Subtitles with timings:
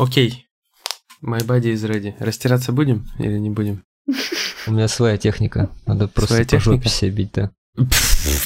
[0.00, 0.46] Окей.
[1.22, 2.14] My body is ready.
[2.18, 3.84] Растираться будем или не будем?
[4.66, 5.68] У меня своя техника.
[5.84, 7.50] Надо просто Своя по жопе себе бить, да.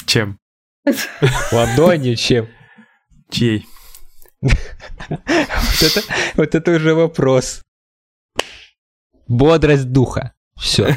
[0.05, 0.37] Чем?
[1.53, 2.49] Ладонью чем?
[3.29, 3.65] Чьей?
[4.41, 4.53] Вот
[5.81, 6.01] это,
[6.35, 7.61] вот это уже вопрос.
[9.29, 10.33] Бодрость духа.
[10.59, 10.93] Все.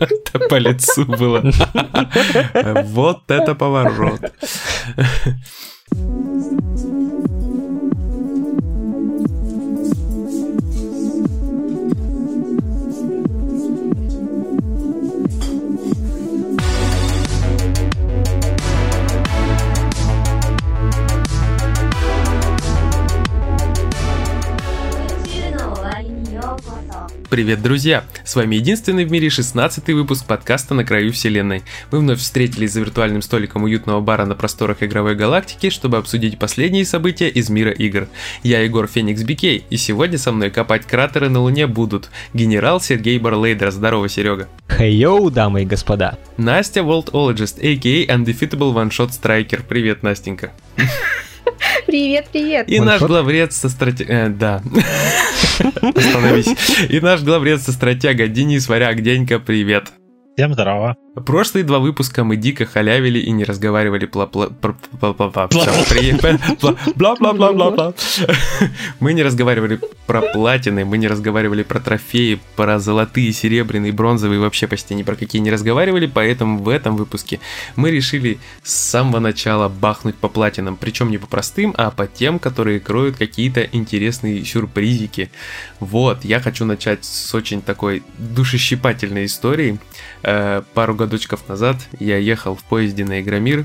[0.00, 1.44] Это по лицу было.
[2.86, 4.32] Вот это поворот.
[27.28, 28.04] Привет, друзья!
[28.24, 31.64] С вами единственный в мире 16 выпуск подкаста «На краю вселенной».
[31.90, 36.84] Мы вновь встретились за виртуальным столиком уютного бара на просторах игровой галактики, чтобы обсудить последние
[36.84, 38.06] события из мира игр.
[38.44, 43.18] Я Егор Феникс Бикей, и сегодня со мной копать кратеры на Луне будут генерал Сергей
[43.18, 43.72] Барлейдер.
[43.72, 44.48] Здорово, Серега.
[44.68, 46.18] Хей-йоу, дамы и господа.
[46.36, 48.14] Настя Worldologist, a.k.a.
[48.14, 49.64] Undefeatable One Shot Striker.
[49.66, 50.52] Привет, Настенька.
[51.86, 52.68] Привет, привет.
[52.68, 54.28] И наш главред со стратега...
[54.28, 54.62] да.
[55.94, 56.48] Остановись.
[56.88, 59.00] И наш главред со стратега Денис Варяг.
[59.02, 59.92] Денька, привет.
[60.36, 60.96] Всем здорово.
[61.24, 65.48] Прошлые два выпуска мы дико халявили и не разговаривали пла пла пла пла пла пла-
[66.94, 67.94] бла бла бла бла
[69.00, 74.66] Мы не разговаривали про платины, мы не разговаривали про трофеи, про золотые, серебряные, бронзовые, вообще
[74.66, 77.40] почти ни про какие не разговаривали, поэтому в этом выпуске
[77.76, 82.38] мы решили с самого начала бахнуть по платинам, причем не по простым, а по тем,
[82.38, 85.30] которые кроют какие-то интересные сюрпризики.
[85.80, 89.78] Вот, я хочу начать с очень такой душещипательной истории.
[90.22, 93.64] Э, Пару годочков назад я ехал в поезде на Игромир.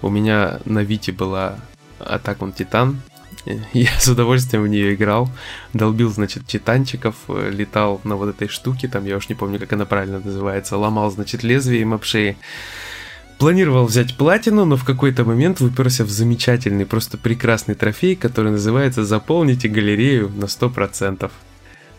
[0.00, 1.58] У меня на Вите была
[2.00, 2.96] on Titan.
[3.44, 5.28] Э, Я с удовольствием в нее играл.
[5.74, 9.72] Долбил, значит, титанчиков, э, летал на вот этой штуке, там я уж не помню, как
[9.74, 10.78] она правильно называется.
[10.78, 12.36] Ломал, значит, лезвием об шеи.
[13.38, 19.04] Планировал взять платину, но в какой-то момент выперся в замечательный, просто прекрасный трофей, который называется
[19.04, 21.30] «Заполните галерею на 100%».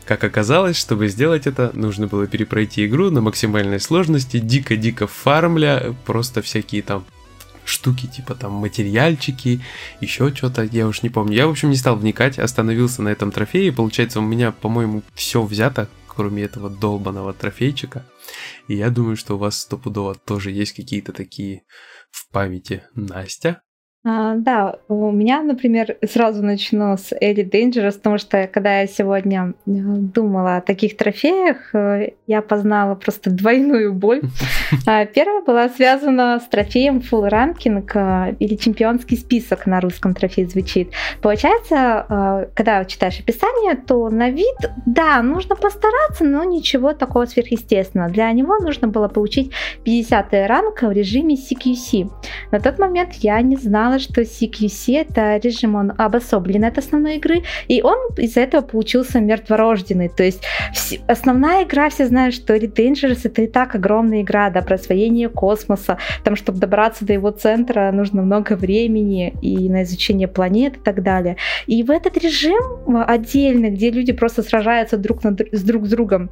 [0.10, 6.42] Как оказалось, чтобы сделать это, нужно было перепройти игру на максимальной сложности, дико-дико фармля, просто
[6.42, 7.06] всякие там
[7.64, 9.62] штуки, типа там материальчики,
[10.02, 11.36] еще что-то, я уж не помню.
[11.36, 15.44] Я, в общем, не стал вникать, остановился на этом трофее, получается, у меня, по-моему, все
[15.44, 18.04] взято, кроме этого долбанного трофейчика.
[18.68, 21.66] И я думаю, что у вас стопудово тоже есть какие-то такие
[22.10, 22.82] в памяти.
[22.96, 23.62] Настя?
[24.06, 29.50] А, да, у меня, например, сразу начну с Элли Dangerous, потому что когда я сегодня
[29.50, 34.22] э, думала о таких трофеях, э, я познала просто двойную боль.
[34.86, 40.48] А, Первая была связана с трофеем Full Ranking э, или чемпионский список на русском трофее
[40.48, 40.92] звучит.
[41.22, 44.56] Получается, когда читаешь описание, то на вид,
[44.86, 48.10] да, нужно постараться, но ничего такого сверхъестественного.
[48.10, 49.52] Для него нужно было получить
[49.84, 52.10] 50 ранг в режиме CQC.
[52.52, 57.44] На тот момент я не знала, что CQC это режим, он обособлен от основной игры,
[57.68, 60.10] и он из-за этого получился мертворожденный.
[60.10, 64.50] То есть вс- основная игра, все знают, что Elite Dangerous это и так огромная игра,
[64.50, 69.84] да, про освоение космоса, там, чтобы добраться до его центра, нужно много времени и на
[69.84, 71.38] изучение планет и так далее.
[71.66, 75.90] И в этот режим э, отдельный, где люди просто сражаются друг, на, с друг с
[75.90, 76.30] другом,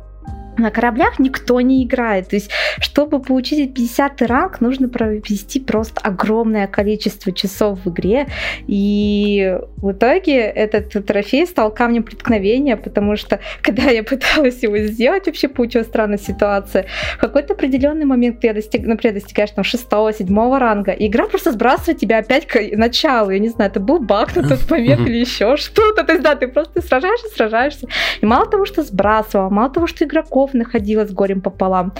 [0.58, 2.30] на кораблях никто не играет.
[2.30, 8.28] То есть, чтобы получить 50 ранг, нужно провести просто огромное количество часов в игре.
[8.68, 15.28] И в итоге этот трофей стал камнем преткновения, потому что, когда я пыталась его сделать,
[15.28, 16.86] вообще получилась странная ситуация.
[17.16, 22.00] В какой-то определенный момент ты, достиг, например, достигаешь там 6-7 ранга, и игра просто сбрасывает
[22.00, 23.32] тебя опять к началу.
[23.32, 26.04] Я не знаю, это был баг на тот момент или еще что-то.
[26.04, 27.88] То есть, да, ты просто сражаешься, сражаешься.
[28.22, 31.94] И мало того, что сбрасывала, мало того, что игроков находилось горем пополам,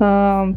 [0.00, 0.48] а,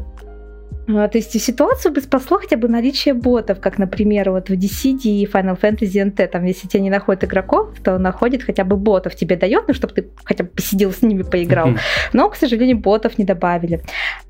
[1.07, 5.25] то есть ситуацию бы спасло хотя бы наличие ботов, как, например, вот в Dissidia и
[5.25, 9.36] Final Fantasy NT, там, если тебе не находят игроков, то находит хотя бы ботов, тебе
[9.36, 11.69] дает, ну, чтобы ты хотя бы посидел с ними, поиграл.
[12.13, 13.81] Но, к сожалению, ботов не добавили.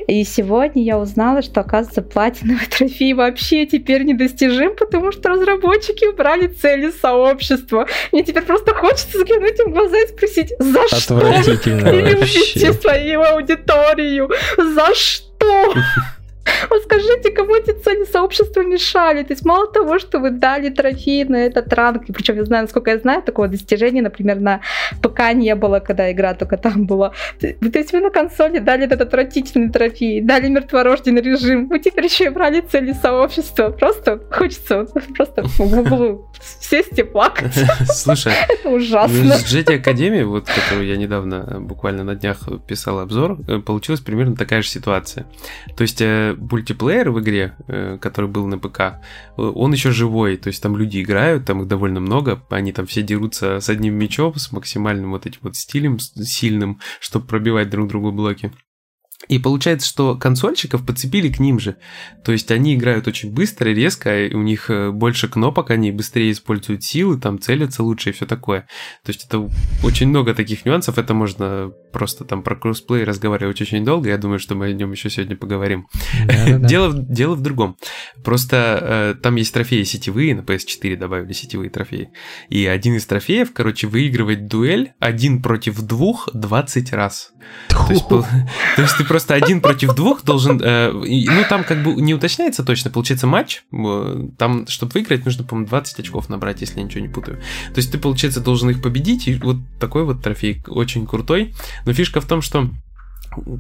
[0.07, 6.47] И сегодня я узнала, что, оказывается, платиновый трофей вообще теперь недостижим, потому что разработчики убрали
[6.47, 7.87] цели сообщества.
[8.11, 11.15] Мне теперь просто хочется заглянуть им в глаза и спросить, за что?
[11.21, 11.51] Вообще.
[11.51, 14.29] увидите свою аудиторию.
[14.57, 15.73] За что?
[16.69, 19.23] Вот скажите, кому эти цели сообщества мешали?
[19.23, 22.63] То есть мало того, что вы дали трофей на этот ранг, и причем я знаю,
[22.63, 24.61] насколько я знаю, такого достижения, например, на
[25.01, 27.13] ПК не было, когда игра только там была.
[27.39, 32.25] То есть вы на консоли дали этот отвратительный трофей, дали мертворожденный режим, вы теперь еще
[32.25, 33.69] и брали цели сообщества.
[33.69, 34.85] Просто хочется
[35.15, 37.53] просто в углу сесть и плакать.
[37.85, 38.33] Слушай,
[38.63, 39.37] Ужасно.
[39.37, 44.35] С GT Academy, вот, которую я недавно, буквально на днях писал обзор, э, получилась примерно
[44.35, 45.25] такая же ситуация.
[45.75, 47.55] То есть э, мультиплеер в игре,
[48.01, 49.01] который был на ПК,
[49.37, 53.01] он еще живой, то есть там люди играют, там их довольно много, они там все
[53.01, 58.11] дерутся с одним мечом, с максимальным вот этим вот стилем сильным, чтобы пробивать друг другу
[58.11, 58.51] блоки.
[59.31, 61.77] И получается, что консольщиков подцепили к ним же.
[62.25, 66.83] То есть они играют очень быстро, резко, у них э, больше кнопок, они быстрее используют
[66.83, 68.67] силы, там целятся лучше и все такое.
[69.05, 69.49] То есть это
[69.85, 74.37] очень много таких нюансов, это можно просто там про кроссплей разговаривать очень долго, я думаю,
[74.37, 75.87] что мы о нем еще сегодня поговорим.
[76.59, 77.77] Дело, дело в другом.
[78.25, 82.11] Просто э, там есть трофеи сетевые, на PS4 добавили сетевые трофеи.
[82.49, 87.31] И один из трофеев, короче, выигрывать дуэль один против двух 20 раз.
[87.69, 88.07] То есть,
[88.75, 90.59] то есть ты просто один против двух должен...
[90.63, 93.63] Э, ну, там как бы не уточняется точно, получается матч.
[94.37, 97.37] Там, чтобы выиграть, нужно, по-моему, 20 очков набрать, если я ничего не путаю.
[97.73, 101.53] То есть ты, получается, должен их победить, и вот такой вот трофей очень крутой.
[101.85, 102.69] Но фишка в том, что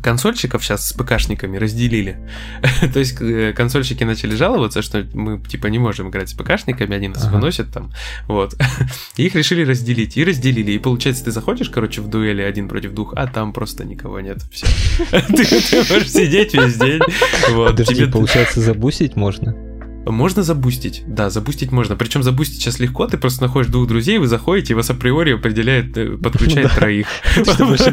[0.03, 2.17] консольщиков сейчас с ПКшниками разделили.
[2.93, 7.07] То есть э, консольщики начали жаловаться, что мы типа не можем играть с ПКшниками, они
[7.09, 7.35] нас ага.
[7.35, 7.91] выносят там.
[8.27, 8.55] Вот.
[9.17, 10.17] И их решили разделить.
[10.17, 10.71] И разделили.
[10.71, 14.39] И получается, ты заходишь, короче, в дуэли один против двух, а там просто никого нет.
[14.51, 14.65] Все.
[15.11, 17.01] Ты, можешь сидеть весь день.
[17.51, 17.71] Вот.
[17.71, 19.70] Подожди, получается, забусить можно?
[20.05, 21.95] Можно забустить, да, забустить можно.
[21.95, 25.95] Причем забустить сейчас легко, ты просто находишь двух друзей, вы заходите, и вас априори определяет,
[25.97, 27.07] э, подключает троих.
[27.59, 27.91] Больше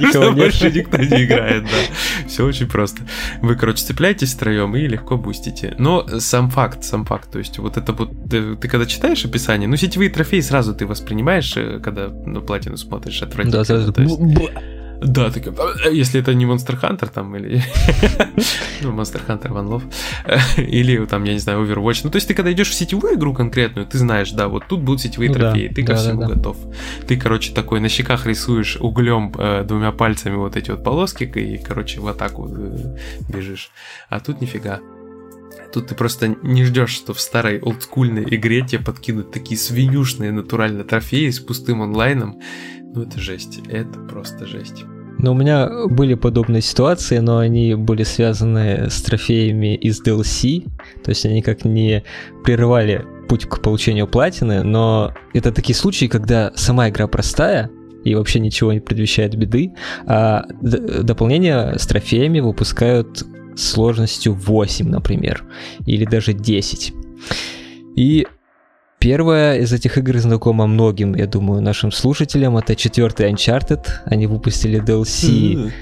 [0.71, 2.27] никто не играет, да.
[2.27, 3.03] Все очень просто.
[3.43, 5.75] Вы, короче, цепляетесь втроем и легко бустите.
[5.79, 9.69] Но сам факт, сам факт, то есть вот это вот, э, ты когда читаешь описание,
[9.69, 13.65] ну, сетевые трофеи сразу ты воспринимаешь, э, когда на платину смотришь отвратительно.
[13.65, 13.93] Да, сразу.
[15.01, 15.53] Да, такой,
[15.85, 17.63] «А, если это не Monster Hunter там или...
[18.83, 19.83] ну, Monster Hunter One Love.
[20.57, 22.01] или там, я не знаю, Overwatch.
[22.05, 24.81] Ну, то есть ты когда идешь в сетевую игру конкретную, ты знаешь, да, вот тут
[24.81, 26.57] будут сетевые ну, трофеи, да, ты ко да, всему да, готов.
[27.07, 31.59] Ты, короче, такой на щеках рисуешь углем э, двумя пальцами вот эти вот полоски и,
[31.59, 32.97] короче, в атаку э,
[33.29, 33.71] бежишь.
[34.09, 34.81] А тут нифига.
[35.73, 40.83] Тут ты просто не ждешь, что в старой олдскульной игре тебе подкинут такие свинюшные натурально
[40.83, 42.41] трофеи с пустым онлайном.
[42.95, 44.85] Ну это жесть, это просто жесть.
[45.19, 50.69] Но у меня были подобные ситуации, но они были связаны с трофеями из DLC,
[51.03, 52.05] то есть они как не
[52.45, 57.69] прерывали путь к получению платины, но это такие случаи, когда сама игра простая,
[58.05, 59.73] и вообще ничего не предвещает беды,
[60.07, 63.25] а дополнения с трофеями выпускают
[63.57, 65.45] сложностью 8, например,
[65.85, 66.93] или даже 10.
[67.97, 68.27] И
[68.99, 72.57] Первая из этих игр знакома многим, я думаю, нашим слушателям.
[72.57, 73.87] Это четвертый Uncharted.
[74.05, 75.73] Они выпустили DLC.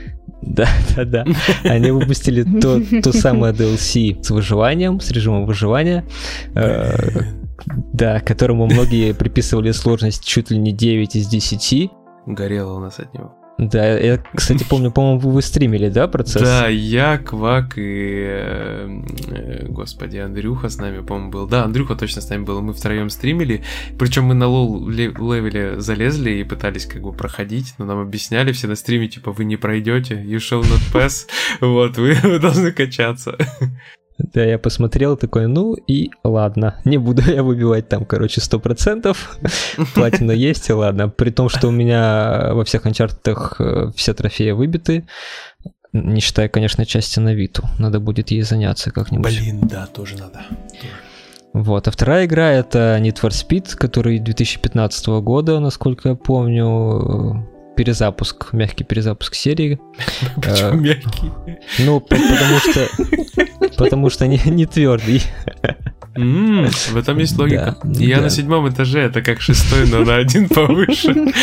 [0.42, 1.24] Да, да, да.
[1.64, 6.04] Они выпустили то, то самое DLC с выживанием, с режимом выживания.
[6.54, 6.94] Э,
[7.92, 11.90] да, которому многие приписывали сложность чуть ли не 9 из 10.
[12.26, 13.34] Горело у нас от него.
[13.58, 16.42] Да, я, кстати, помню, по-моему, вы стримили, да, процесс?
[16.42, 21.46] Да, я, Квак и, э, э, господи, Андрюха с нами, по-моему, был.
[21.46, 23.64] Да, Андрюха точно с нами был, мы втроем стримили.
[23.98, 28.66] Причем мы на лол левеле залезли и пытались как бы проходить, но нам объясняли все
[28.66, 31.26] на стриме, типа, вы не пройдете, you shall not pass,
[31.60, 33.38] вот, вы, вы должны качаться.
[34.18, 39.16] Да, я посмотрел такой, ну и ладно, не буду я выбивать там, короче, 100%,
[39.94, 41.08] платина есть, и ладно.
[41.08, 45.06] При том, что у меня во всех анчартах э, все трофеи выбиты,
[45.92, 47.64] не считая, конечно, части на Виту.
[47.78, 49.38] Надо будет ей заняться как-нибудь.
[49.38, 50.44] Блин, да, тоже надо.
[51.52, 57.46] Вот, а вторая игра это Need for Speed, который 2015 года, насколько я помню,
[57.76, 59.78] перезапуск, мягкий перезапуск серии.
[60.37, 61.30] Почему э, мягкий?
[61.78, 62.88] Ну, потому что
[63.76, 65.23] потому что не, не твердый.
[66.16, 67.76] Mm, в этом есть логика.
[67.82, 68.23] Да, Я да.
[68.25, 71.14] на седьмом этаже, это как шестой, но на один повыше.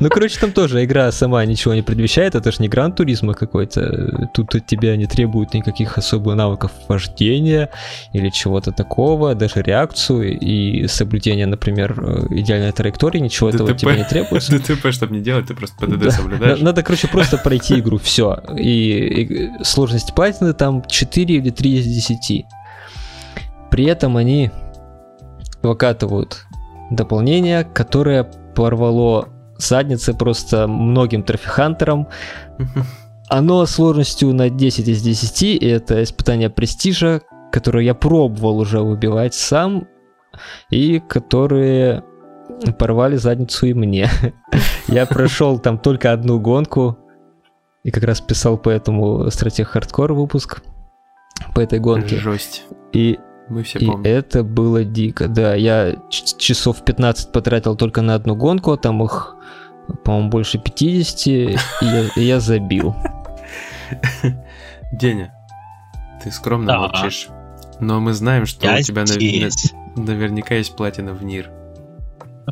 [0.00, 4.28] Ну, короче, там тоже игра сама ничего не предвещает, это же не гран туризма какой-то.
[4.34, 7.70] Тут от тебя не требуют никаких особых навыков вождения
[8.12, 14.04] или чего-то такого, даже реакцию и соблюдение, например, идеальной траектории, ничего этого от тебя не
[14.04, 14.58] требуется.
[14.58, 16.60] ДТП, чтобы не делать, ты просто ПДД соблюдаешь.
[16.60, 18.38] Надо, короче, просто пройти игру, все.
[18.58, 22.44] И сложность платины там 4 или 3 из 10.
[23.74, 24.52] При этом они
[25.60, 26.46] выкатывают
[26.92, 32.06] дополнение, которое порвало задницы просто многим трофихантерам.
[33.28, 39.34] Оно сложностью на 10 из 10, и это испытание престижа, которое я пробовал уже выбивать
[39.34, 39.88] сам,
[40.70, 42.04] и которые
[42.78, 44.08] порвали задницу и мне.
[44.86, 46.96] я прошел там только одну гонку,
[47.82, 50.62] и как раз писал по этому стратег хардкор выпуск
[51.56, 52.18] по этой гонке.
[52.18, 52.66] Жесть.
[52.92, 54.04] И Мы все И помним.
[54.10, 55.54] это было дико, да.
[55.54, 59.36] Я часов 15 потратил только на одну гонку, а там их,
[60.04, 61.56] по-моему, больше 50, и
[62.16, 62.94] я, забил.
[64.92, 65.34] Деня,
[66.22, 66.78] ты скромно Да.
[66.78, 67.28] молчишь.
[67.80, 69.72] Но мы знаем, что Я у тебя нав- здесь.
[69.96, 71.50] на- наверняка есть платина в НИР.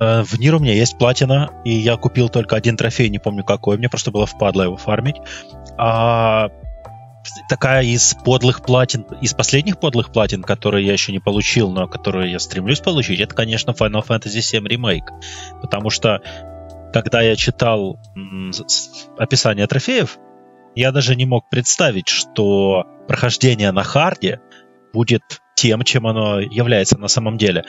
[0.00, 3.44] Э, В Нир у меня есть платина, и я купил только один трофей, не помню
[3.44, 5.16] какой, мне просто было впадло его фармить.
[5.78, 6.48] А
[7.48, 12.32] такая из подлых платин, из последних подлых платин, которые я еще не получил, но которые
[12.32, 15.08] я стремлюсь получить, это, конечно, Final Fantasy VII Remake.
[15.60, 16.20] Потому что,
[16.92, 17.98] когда я читал
[19.18, 20.18] описание трофеев,
[20.74, 24.40] я даже не мог представить, что прохождение на харде
[24.92, 25.22] будет
[25.54, 27.64] тем, чем оно является на самом деле.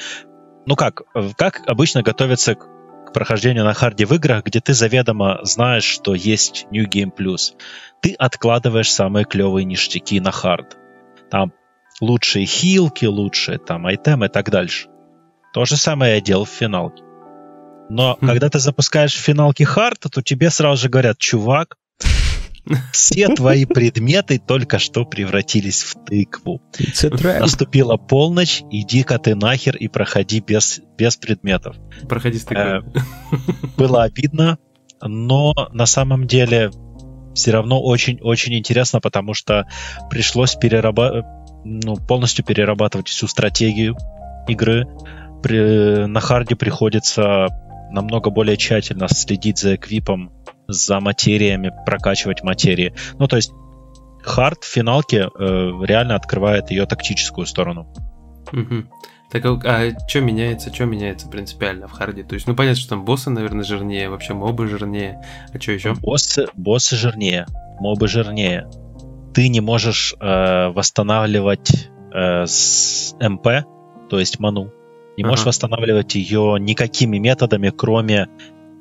[0.65, 1.01] Ну как,
[1.35, 2.67] как обычно готовиться к
[3.05, 7.53] к прохождению на харде в играх, где ты заведомо знаешь, что есть New Game Plus.
[8.03, 10.77] Ты откладываешь самые клевые ништяки на хард.
[11.31, 11.53] Там
[12.01, 14.89] лучшие хилки, лучшие там айтемы и так дальше.
[15.53, 17.01] То же самое я делал в финалке.
[17.89, 18.27] Но Хм.
[18.27, 21.77] когда ты запускаешь в финалке хард, то тебе сразу же говорят, чувак,
[22.91, 26.61] все твои предметы только что превратились в тыкву.
[27.39, 31.77] Наступила полночь, иди-ка ты нахер и проходи без, без предметов.
[32.09, 32.83] Проходи с Э, такой.
[33.77, 34.57] Было обидно,
[35.01, 36.71] но на самом деле
[37.33, 39.67] все равно очень-очень интересно, потому что
[40.09, 41.23] пришлось перераба-
[41.63, 43.95] ну, полностью перерабатывать всю стратегию
[44.47, 44.87] игры.
[45.41, 47.47] При- на харде приходится
[47.91, 50.31] намного более тщательно следить за эквипом,
[50.67, 52.93] за материями, прокачивать материи.
[53.19, 53.51] Ну, то есть
[54.23, 57.93] хард в финалке э, реально открывает ее тактическую сторону.
[58.51, 58.89] Мгм.
[59.33, 62.23] Так, а что меняется, что меняется принципиально в харде?
[62.23, 65.25] То есть, ну понятно, что там боссы, наверное, жирнее, вообще мобы жирнее.
[65.51, 65.95] А что еще?
[65.95, 67.47] Боссы, боссы жирнее,
[67.79, 68.69] мобы жирнее.
[69.33, 73.65] Ты не можешь э, восстанавливать э, с МП,
[74.07, 74.71] то есть ману.
[75.17, 75.47] Не можешь Ага.
[75.49, 78.27] восстанавливать ее никакими методами, кроме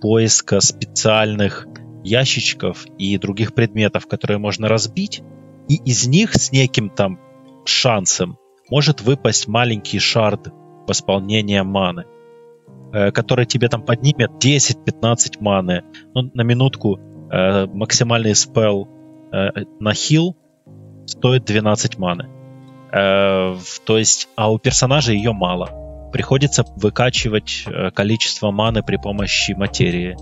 [0.02, 1.66] поиска специальных
[2.04, 5.22] ящичков и других предметов, которые можно разбить.
[5.70, 7.18] И из них с неким там
[7.64, 8.36] шансом
[8.72, 10.48] может выпасть маленький шард
[10.88, 12.06] восполнения маны,
[12.94, 15.84] э, который тебе там поднимет 10-15 маны.
[16.14, 18.88] Ну, на минутку э, максимальный спел
[19.30, 20.38] э, на хил
[21.04, 22.30] стоит 12 маны.
[22.90, 26.10] То есть, а у персонажа ее мало.
[26.12, 30.16] Приходится выкачивать количество маны при помощи материи.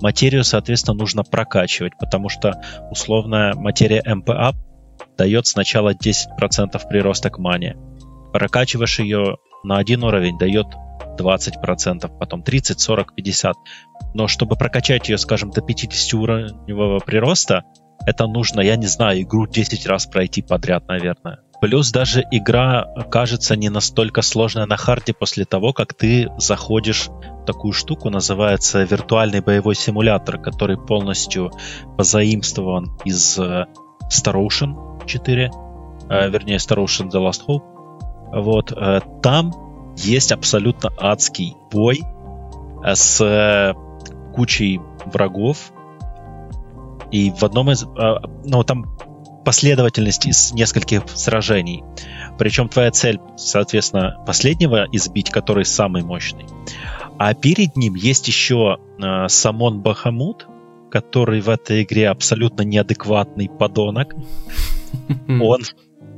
[0.00, 2.54] Материю, соответственно, нужно прокачивать, потому что
[2.90, 4.54] условная материя МПА
[5.16, 7.76] дает сначала 10% прироста к мане.
[8.36, 10.66] Прокачиваешь ее на один уровень, дает
[11.18, 13.56] 20%, потом 30, 40, 50.
[14.12, 17.64] Но чтобы прокачать ее, скажем, до 50-уровневого прироста,
[18.04, 21.38] это нужно, я не знаю, игру 10 раз пройти подряд, наверное.
[21.62, 27.46] Плюс даже игра кажется не настолько сложная на харде после того, как ты заходишь в
[27.46, 31.52] такую штуку, называется виртуальный боевой симулятор, который полностью
[31.96, 33.66] позаимствован из Star
[34.34, 35.50] Ocean 4,
[36.10, 37.75] э, вернее Star Ocean The Last Hope.
[38.32, 39.52] Вот, э, там
[39.96, 42.02] есть абсолютно адский бой
[42.84, 43.74] э, с э,
[44.34, 45.72] кучей врагов.
[47.10, 47.84] И в одном из...
[47.84, 48.14] э,
[48.44, 48.96] ну, там
[49.44, 51.84] последовательность из нескольких сражений.
[52.36, 56.46] Причем твоя цель, соответственно, последнего избить, который самый мощный.
[57.18, 60.48] А перед ним есть еще э, Самон Бахамут,
[60.90, 64.14] который в этой игре абсолютно неадекватный подонок.
[65.28, 65.60] Он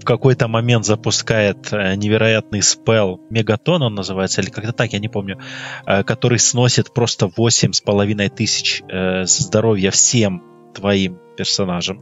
[0.00, 5.08] в какой-то момент запускает э, невероятный спел Мегатон, он называется, или как-то так, я не
[5.08, 5.38] помню,
[5.86, 10.42] э, который сносит просто 8,5 тысяч э, здоровья всем
[10.74, 11.98] твоим персонажам.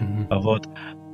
[0.00, 0.28] Мгм.
[0.30, 0.68] Вот.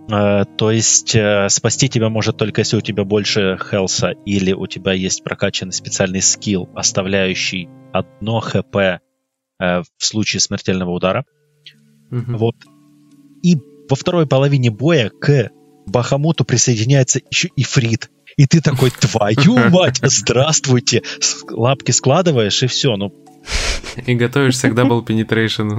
[0.08, 1.14] То есть
[1.48, 6.22] спасти тебя может только если у тебя больше хелса или у тебя есть прокачанный специальный
[6.22, 8.74] скилл, оставляющий одно хп
[9.58, 11.26] в случае смертельного удара.
[12.10, 12.38] Мгм.
[12.38, 12.56] Вот.
[13.42, 13.56] И
[13.90, 15.50] во второй половине боя к
[15.90, 18.10] Бахамуту присоединяется еще и Фрид.
[18.36, 21.02] И ты такой, твою мать, здравствуйте.
[21.50, 22.96] Лапки складываешь, и все.
[22.96, 23.12] Ну,
[24.06, 25.78] И готовишься к double penetration.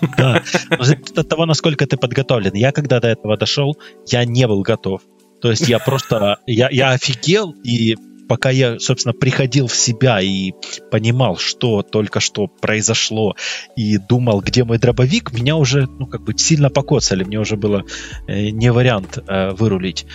[0.16, 0.42] да.
[0.70, 2.54] От того, насколько ты подготовлен.
[2.54, 3.76] Я когда до этого дошел,
[4.06, 5.02] я не был готов.
[5.40, 7.96] То есть я просто, я, я офигел, и
[8.30, 10.52] пока я, собственно, приходил в себя и
[10.92, 13.34] понимал, что только что произошло,
[13.74, 17.82] и думал, где мой дробовик, меня уже, ну, как бы сильно покоцали, мне уже было
[18.28, 20.06] э, не вариант э, вырулить.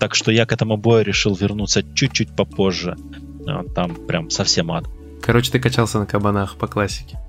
[0.00, 2.96] Так что я к этому бою решил вернуться чуть-чуть попозже.
[3.46, 4.86] А, Там прям совсем ад.
[5.22, 7.20] Короче, ты качался на кабанах по классике.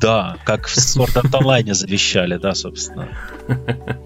[0.00, 3.10] Да, как в Sword Art Online завещали, да, собственно.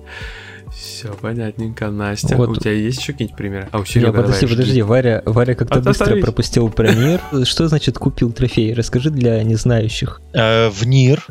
[0.82, 1.90] Все понятненько.
[1.90, 2.48] Настя, Вот.
[2.48, 3.68] у тебя есть еще какие-нибудь примеры?
[3.70, 4.82] А у Не, Серега, подожди, давай, подожди.
[4.82, 7.20] Варя, Варя как-то быстро пропустил про мир.
[7.44, 8.74] Что значит купил трофей?
[8.74, 10.20] Расскажи для незнающих.
[10.32, 11.24] Э, в НИР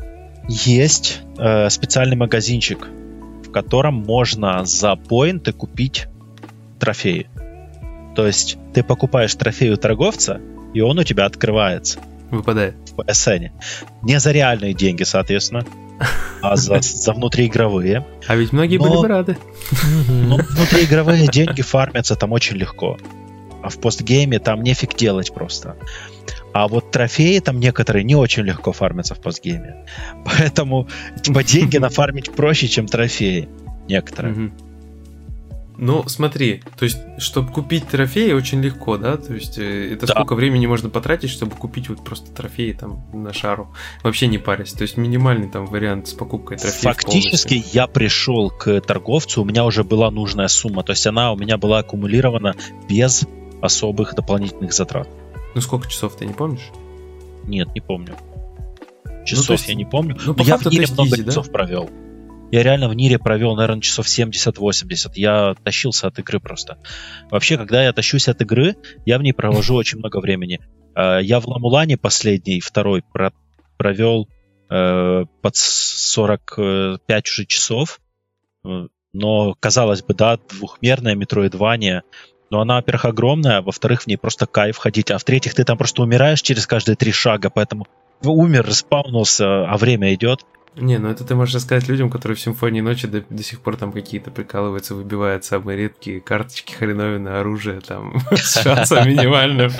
[0.47, 2.87] есть э, специальный магазинчик,
[3.45, 6.07] в котором можно за поинты купить
[6.79, 7.27] трофеи.
[8.15, 10.39] То есть ты покупаешь трофей у торговца,
[10.73, 11.99] и он у тебя открывается
[12.31, 12.75] Выпадает.
[12.95, 13.51] в PSN.
[14.01, 15.65] Не за реальные деньги, соответственно,
[16.41, 18.05] а за, за внутриигровые.
[18.27, 19.37] А ведь многие Но- были бы рады.
[20.09, 22.97] Но внутриигровые деньги фармятся там очень легко.
[23.63, 25.75] А в постгейме там нефиг делать просто.
[26.53, 29.85] А вот трофеи там некоторые не очень легко фармятся в постгейме.
[30.25, 30.87] Поэтому
[31.21, 33.47] типа деньги нафармить проще, чем трофеи.
[33.87, 34.33] Некоторые.
[34.33, 34.53] Мгм.
[35.83, 39.17] Ну, смотри, то есть, чтобы купить трофеи, очень легко, да?
[39.17, 40.13] То есть, э, это Да.
[40.13, 43.73] сколько времени можно потратить, чтобы купить вот просто трофеи там на шару,
[44.03, 44.73] вообще не парясь.
[44.73, 47.73] То есть, минимальный там вариант с покупкой трофеев Фактически полностью.
[47.73, 50.83] я пришел к торговцу, у меня уже была нужная сумма.
[50.83, 52.53] То есть она у меня была аккумулирована
[52.87, 53.25] без
[53.59, 55.09] особых дополнительных затрат.
[55.55, 56.69] Ну, сколько часов, ты не помнишь?
[57.45, 58.15] Нет, не помню.
[59.03, 60.15] то Часов есть- я не помню.
[60.25, 61.23] ну, по Но я факту, в есть много да?
[61.25, 61.89] часов провел.
[62.51, 65.11] Я реально в Нире провел, наверное, часов 70-80.
[65.15, 66.77] Я тащился от игры просто.
[67.29, 70.59] Вообще, когда я тащусь от игры, я в ней провожу очень много времени.
[70.95, 73.31] Э, Я в Ламулане последний, второй, про-
[73.77, 74.27] провел
[74.69, 77.99] э, под 45 уже часов.
[79.13, 82.03] Но, казалось бы, да, двухмерная метроидвания.
[82.49, 85.09] Но она, во-первых, огромная, а во-вторых, в ней просто кайф ходить.
[85.11, 87.87] А в-третьих, ты там просто умираешь через каждые три шага, поэтому
[88.23, 90.45] умер, респаунулся, а время идет.
[90.75, 93.75] Не, ну это ты можешь рассказать людям, которые в симфонии ночи до, до сих пор
[93.75, 99.71] там какие-то прикалываются, выбивают самые редкие карточки хреновины, оружие там с шансом минимальным.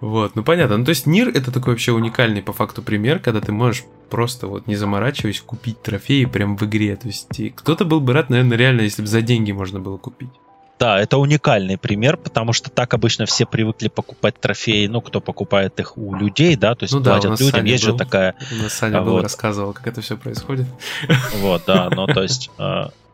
[0.00, 0.76] Вот, ну понятно.
[0.78, 4.46] Ну то есть Нир это такой вообще уникальный по факту пример, когда ты можешь просто
[4.46, 6.96] вот не заморачиваясь купить трофеи прям в игре.
[6.96, 10.30] То есть кто-то был бы рад, наверное, реально, если бы за деньги можно было купить.
[10.78, 15.78] Да, это уникальный пример, потому что так обычно все привыкли покупать трофеи, ну, кто покупает
[15.80, 17.98] их у людей, да, то есть Ну да, платят нас людям, Саня есть же был.
[17.98, 19.22] такая, У нас Саня А был вот.
[19.22, 20.66] рассказывал, как это все происходит.
[21.36, 22.62] вот, да, ну, то есть, э,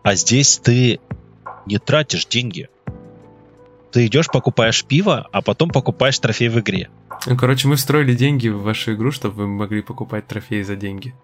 [0.02, 1.00] а здесь ты
[1.66, 2.68] не тратишь деньги.
[3.92, 6.90] Ты идешь, покупаешь пиво, а потом покупаешь трофей в игре.
[7.26, 11.14] Ну, короче, мы встроили деньги в вашу игру, чтобы вы могли покупать трофеи за деньги.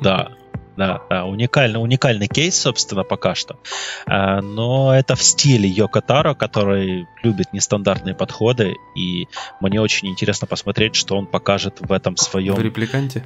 [0.00, 0.30] Да,
[0.78, 3.58] да, да, уникальный, уникальный кейс, собственно, пока что.
[4.06, 9.26] А, Но это в стиле Йоко Таро, который любит нестандартные подходы, и
[9.60, 13.24] мне очень интересно посмотреть, что он покажет в этом В своем репликанте?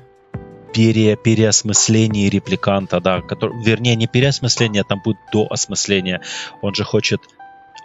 [0.72, 6.22] пере, переосмыслении репликанта, да, который, вернее, не переосмысление, а там будет до осмысления.
[6.62, 7.20] Он же хочет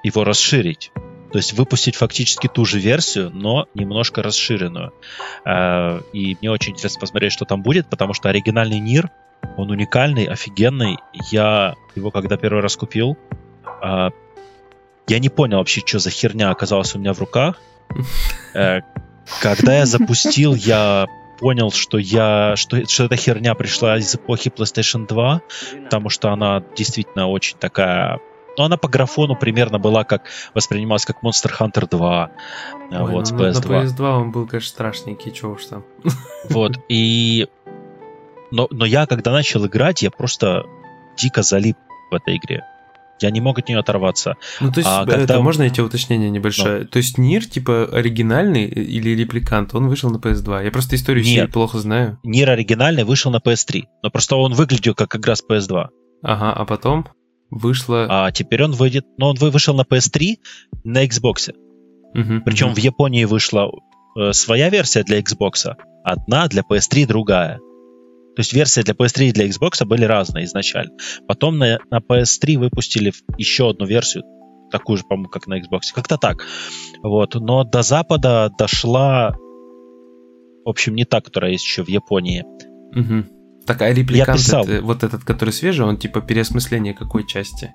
[0.03, 0.91] его расширить.
[1.31, 4.93] То есть выпустить фактически ту же версию, но немножко расширенную.
[5.45, 9.09] Э, И мне очень интересно посмотреть, что там будет, потому что оригинальный Нир,
[9.57, 10.97] он уникальный, офигенный.
[11.31, 13.17] Я его когда первый раз купил,
[13.81, 14.09] э,
[15.07, 17.55] я не понял вообще, что за херня оказалась у меня в руках.
[18.53, 18.81] Э,
[19.41, 21.05] Когда я запустил, я
[21.39, 25.41] понял, что я что, что эта херня пришла из эпохи PlayStation 2,
[25.83, 28.19] потому что она действительно очень такая.
[28.57, 30.23] Ну, она по графону примерно была как
[30.55, 32.31] воспринималась как Monster Hunter 2.
[32.91, 33.69] а, Ой, вот с ну, на- PS2.
[33.69, 35.83] На PS2 он был, конечно, страшненький, чего уж там.
[36.49, 36.79] Вот.
[36.89, 37.47] И.
[38.51, 40.63] Но, но я, когда начал играть, я просто
[41.17, 41.77] дико залип
[42.11, 42.63] в этой игре.
[43.19, 44.35] Я не мог от нее оторваться.
[44.61, 46.85] Ну, то есть, А это, когда- можно эти уточнение небольшое?
[46.85, 50.63] То есть, Нир, типа, оригинальный или репликант, он вышел на PS2.
[50.63, 51.51] Я просто историю Нет.
[51.51, 52.19] плохо знаю.
[52.23, 53.83] Нир оригинальный вышел на PS3.
[54.03, 55.87] Но просто он выглядел как игра с PS2.
[56.21, 57.07] Ага, а потом
[57.49, 58.05] вышло...
[58.07, 59.05] А теперь он выйдет.
[59.17, 60.35] Но он вы- вышел на PS3
[60.83, 61.53] на Xbox.
[62.13, 62.75] Мгм, Причем мгм.
[62.75, 63.69] в Японии вышла
[64.19, 67.59] э, своя версия для Xbox, одна для PS3 другая.
[68.37, 70.91] То есть версии для PS3 и для Xbox были разные изначально.
[71.27, 74.25] Потом на, на PS3 выпустили еще одну версию,
[74.69, 75.85] такую же, по-моему, как на Xbox.
[75.91, 76.45] Как-то так.
[77.01, 77.33] Вот.
[77.33, 79.31] Но до Запада дошла,
[80.65, 82.45] в общем, не та, которая есть еще в Японии.
[82.93, 83.25] Мгм.
[83.65, 84.65] Так, а репликант, писал.
[84.65, 87.73] это- вот этот, который свежий, он типа переосмысление какой части?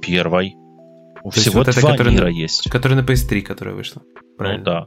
[0.00, 0.50] Первой.
[1.16, 2.70] То есть Всего вот это, два которая на- Нира есть.
[2.70, 4.02] Который на PS3, которая вышла.
[4.38, 4.58] Правильно?
[4.60, 4.86] Ну да.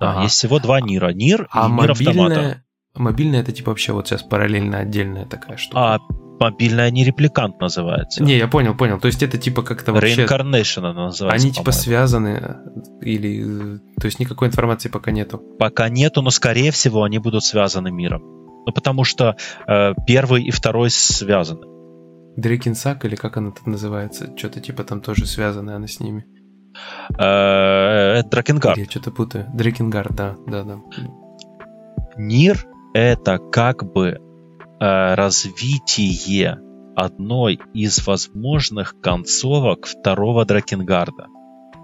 [0.00, 0.22] Да, Ага.
[0.24, 1.12] есть всего два Нира.
[1.12, 2.64] Нир А и Нир Автомата.
[2.98, 3.40] Мобильная...
[3.40, 5.94] Это типа вообще вот сейчас параллельно отдельная такая штука.
[5.94, 5.98] А
[6.40, 8.22] мобильная не репликант называется.
[8.22, 8.98] Не, я понял, понял.
[9.00, 10.24] То есть это типа как-то вообще...
[10.24, 11.46] Reincarnation она называется.
[11.46, 12.54] Они типа связаны э,
[13.02, 13.76] или...
[13.76, 15.38] э, То есть никакой информации пока нету.
[15.58, 18.22] Пока нету, но скорее всего они будут связаны миром.
[18.66, 21.66] Ну, потому что э, первый и второй связаны.
[22.36, 24.32] Дрекинсак или как она тут называется?
[24.36, 26.24] Что-то типа там тоже связано она с ними.
[27.18, 28.78] Э, это Дракенгард.
[28.78, 29.46] Я что-то путаю.
[29.52, 30.78] Дрекингард, да, да, да.
[32.16, 32.66] Нир—
[32.98, 34.18] это как бы
[34.80, 36.58] э, развитие
[36.96, 41.26] одной из возможных концовок второго Дракенгарда.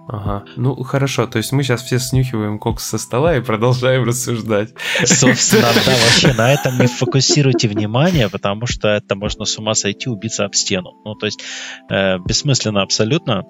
[0.06, 0.44] Ага.
[0.56, 1.26] Ну, хорошо.
[1.26, 4.74] То есть мы сейчас все снюхиваем кокс со стола и продолжаем рассуждать.
[5.04, 10.10] Собственно, да, вообще на этом не фокусируйте внимание, потому что это можно с ума сойти,
[10.10, 10.90] убиться об стену.
[11.04, 11.42] Ну, то есть
[11.88, 13.44] э, бессмысленно абсолютно.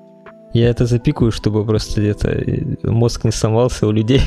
[0.55, 4.23] Я это запикаю, чтобы просто где-то мозг не сломался у людей.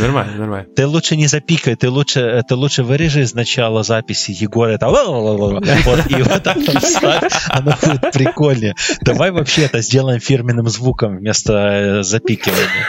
[0.00, 0.66] Нормально, нормально.
[0.74, 6.10] Ты лучше не запикай, ты лучше, ты лучше вырежи из начала записи Егора это вот,
[6.10, 8.74] и вот так там ставь, оно будет прикольнее.
[9.02, 12.86] Давай вообще это сделаем фирменным звуком вместо э, запикивания.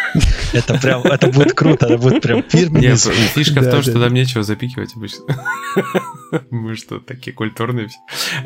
[0.54, 3.16] Это прям, это будет круто, это будет прям фирменный Нет, звук.
[3.16, 5.26] фишка в том, что нам нечего запикивать обычно.
[6.50, 7.98] Мы что, такие культурные все.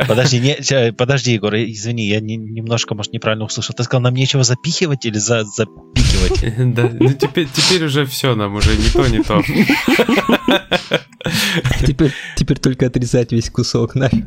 [0.07, 3.75] Подожди, не, подожди, Егор, извини, я не- немножко, может, неправильно услышал.
[3.75, 6.55] Ты сказал, нам нечего запихивать или за, запикивать?
[6.75, 9.41] Да, ну теперь, теперь уже все, нам уже не то, не то.
[11.85, 14.25] Теперь, теперь только отрезать весь кусок нафиг.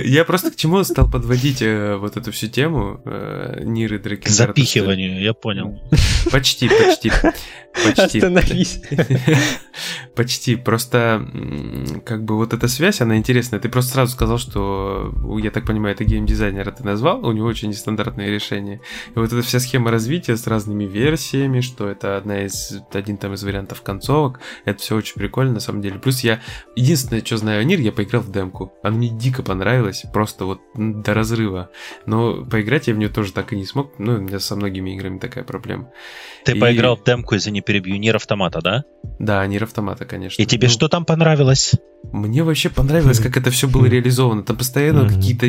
[0.00, 4.32] Я просто к чему стал подводить э, вот эту всю тему э, Ниры К Дракенгарда.
[4.32, 5.80] запихиванию, я понял.
[6.30, 7.12] Почти, почти.
[7.84, 8.18] Почти.
[8.18, 8.80] Остановись.
[10.14, 10.56] Почти.
[10.56, 11.26] Просто
[12.04, 13.60] как бы вот эта связь, она интересная.
[13.60, 17.68] Ты просто сразу сказал, что, я так понимаю, это геймдизайнера ты назвал, у него очень
[17.68, 18.80] нестандартные решения.
[19.14, 23.34] И вот эта вся схема развития с разными версиями, что это одна из, один там
[23.34, 25.98] из вариантов концовок, это все очень прикольно на самом деле.
[25.98, 26.40] Плюс я,
[26.76, 28.72] единственное, что знаю о Нир, я поиграл в демку.
[28.82, 31.70] Она мне дико понравилась, просто вот до разрыва.
[32.06, 33.92] Но поиграть я в нее тоже так и не смог.
[33.98, 35.90] Ну, у меня со многими играми такая проблема.
[36.44, 38.84] Ты И- поиграл в демку, извини, перебью, Нир Автомата, да?
[39.18, 40.40] Да, Нир Автомата, конечно.
[40.42, 41.72] И тебе Ну, что там понравилось?
[42.12, 44.42] Мне вообще понравилось, как это все было реализовано.
[44.42, 45.14] Там постоянно Мгм.
[45.14, 45.46] какие-то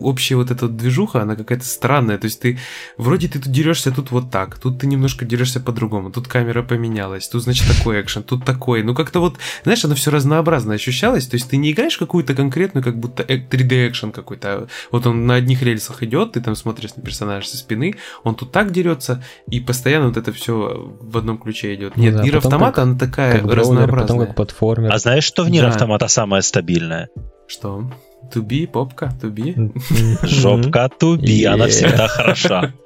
[0.00, 2.16] общая вот эта движуха, она какая-то странная.
[2.18, 2.58] То есть ты
[2.96, 7.28] вроде ты тут дерешься тут вот так, тут ты немножко дерешься по-другому, тут камера поменялась,
[7.28, 8.82] тут значит такой экшен, тут такой.
[8.82, 11.26] Ну как-то вот, знаешь, оно все разнообразно ощущалось.
[11.26, 14.48] То есть ты не играешь какую-то конкретную, как будто эк- 3D экшен какой-то.
[14.54, 18.34] а Вот он на одних рельсах идет, ты там смотришь на персонажа со спины, он
[18.36, 21.96] тут так дерется, и постоянно вот это все в одном ключе идет.
[21.96, 24.02] Ну Нет, да, Нир потом автомата, как- она такая Как броулер, разнообразная.
[24.02, 24.92] потом как платформер.
[24.92, 25.68] А знаешь, что в Нир Да.
[25.68, 27.08] Автомата самое стабильное?
[27.46, 27.90] Что?
[28.32, 29.54] Туби, попка, туби.
[30.22, 32.72] Жопка туби, она всегда хороша.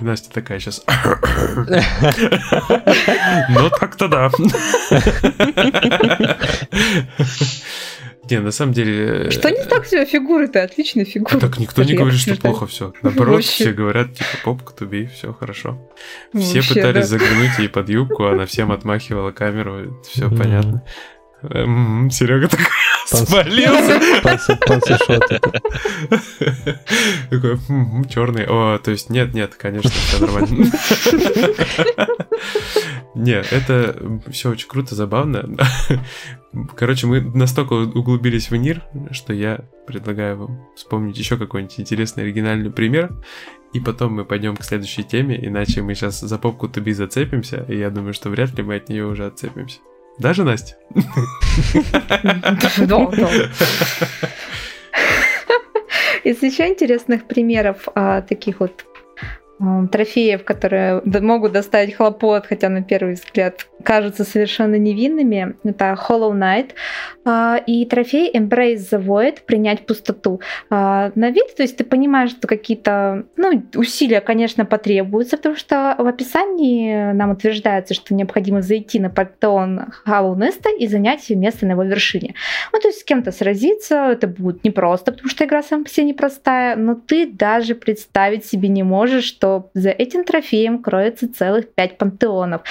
[0.00, 0.82] Настя такая сейчас.
[3.50, 4.30] Ну так-то да.
[8.30, 9.30] Не, на самом деле...
[9.30, 11.40] Что не так фигуры-то отличные фигуры.
[11.40, 12.92] Так никто не говорит, что плохо все.
[13.02, 13.64] Наоборот, Вообще.
[13.64, 15.90] все говорят, типа, попка, туби, все хорошо.
[16.32, 17.18] Все Вообще, пытались да.
[17.18, 20.36] заглянуть ей под юбку, она всем отмахивала камеру, все Мгм.
[21.40, 22.10] Понятно.
[22.10, 22.66] Серега такой
[23.06, 24.00] спалился.
[27.30, 27.58] Такой,
[28.08, 28.46] черный.
[28.46, 30.70] О, то есть нет, нет, конечно, все нормально.
[33.14, 35.56] Нет, это все очень круто, забавно.
[36.76, 42.70] Короче, мы настолько углубились в Нир, что я предлагаю вам вспомнить еще какой-нибудь интересный оригинальный
[42.70, 43.10] пример.
[43.72, 47.78] И потом мы пойдем к следующей теме, иначе мы сейчас за попку туби зацепимся, и
[47.78, 49.78] я думаю, что вряд ли мы от нее уже отцепимся.
[50.20, 50.76] Даже Настя?
[56.24, 58.84] Из еще интересных примеров а, таких вот
[59.92, 66.70] трофеев, которые могут доставить хлопот, хотя на первый взгляд кажутся совершенно невинными, это Hollow Knight
[67.24, 70.40] а, и трофей Embrace the Void, принять пустоту.
[70.70, 75.94] А, На вид, то есть ты понимаешь, что какие-то ну, усилия, конечно, потребуются, потому что
[75.98, 81.72] в описании нам утверждается, что необходимо зайти на пантеон Hollow Nest и занять место на
[81.72, 82.34] его вершине.
[82.72, 86.06] Ну, то есть с кем-то сразиться, это будет непросто, потому что игра сама по себе
[86.06, 91.98] непростая, но ты даже представить себе не можешь, что за этим трофеем кроется целых пять
[91.98, 92.62] пантеонов.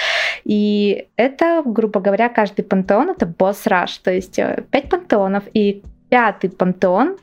[0.45, 6.49] И это, грубо говоря, каждый пантеон— это босс-раш, то есть э, пять пантеонов, и пятый
[6.49, 7.17] пантеон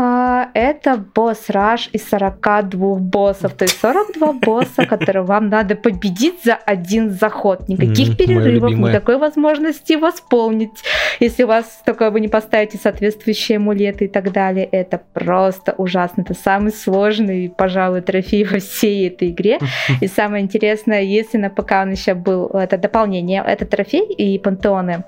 [0.00, 6.54] а, это босс-раш из 42 боссов, то есть 42 босса, которые вам надо победить за
[6.54, 7.68] один заход.
[7.68, 10.70] Никаких перерывов, никакой возможности восполнить,
[11.18, 14.68] если у вас только вы не поставите соответствующие амулеты и так далее.
[14.70, 16.22] Это просто ужасно.
[16.22, 19.58] Это самый сложный, пожалуй, трофей во всей этой игре.
[20.00, 25.02] И самое интересное, если на ПК он еще был, это дополнение, это трофей и пантеоны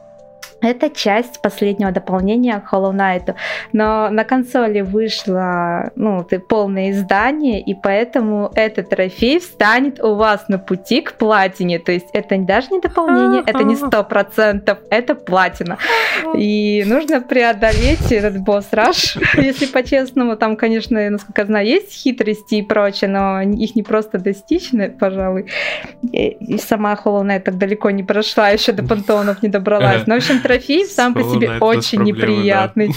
[0.60, 3.34] это часть последнего дополнения к Hollow Knight.
[3.72, 10.58] Но на консоли вышло ну, полное издание, и поэтому этот трофей встанет у вас на
[10.58, 11.78] пути к платине.
[11.78, 15.78] То есть это даже не дополнение, это не сто процентов, это платина.
[16.34, 20.36] И нужно преодолеть этот босс-раш, если по-честному.
[20.36, 25.46] Там, конечно, насколько я знаю, есть хитрости и прочее, но их не просто достичь, пожалуй.
[26.12, 30.06] И сама Hollow Knight так далеко не прошла, еще до пантеонов не добралась.
[30.06, 32.92] Но, в общем, трофей сам по себе очень неприятный.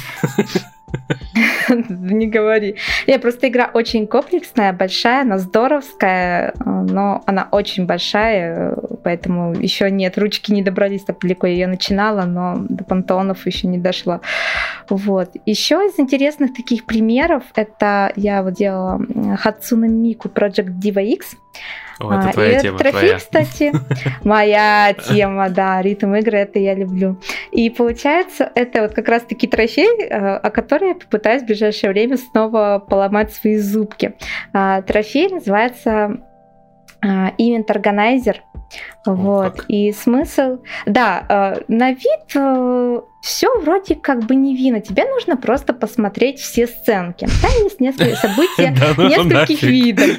[1.90, 2.76] Не говори.
[3.08, 10.18] Не, просто игра очень комплексная, большая, она здоровская, но она очень большая, поэтому еще нет,
[10.18, 11.48] ручки не добрались так далеко.
[11.48, 14.22] Я ее начинала, но до пантеонов еще не дошла.
[14.90, 15.32] Вот.
[15.46, 19.00] Еще из интересных таких примеров, это я вот делала
[19.44, 21.36] Hatsune Miku Project Diva X.
[22.00, 23.18] О, это а, твоя тема, трофей, твоя.
[23.18, 23.72] кстати,
[24.24, 27.20] моя тема, да, ритм игры, это я люблю.
[27.52, 32.18] И получается, это вот как раз-таки трофей, э, о котором я попытаюсь в ближайшее время
[32.18, 34.16] снова поломать свои зубки.
[34.54, 36.18] А, трофей называется
[37.02, 38.38] а, Event Organizer.
[39.06, 39.58] Вот.
[39.58, 39.66] Как.
[39.68, 40.60] И смысл...
[40.86, 44.82] Да, э, на вид э, все вроде как бы невинно.
[44.82, 47.26] Тебе нужно просто посмотреть все сценки.
[47.42, 50.10] Там есть несколько событий ну нескольких видов.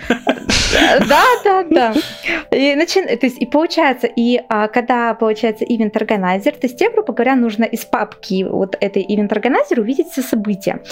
[1.06, 1.94] Да, да, да.
[2.50, 3.02] И, начи...
[3.02, 7.34] то есть, и получается, и а, когда получается event organizer, то есть тебе, грубо говоря,
[7.34, 10.82] нужно из папки вот этой event organizer увидеть все события.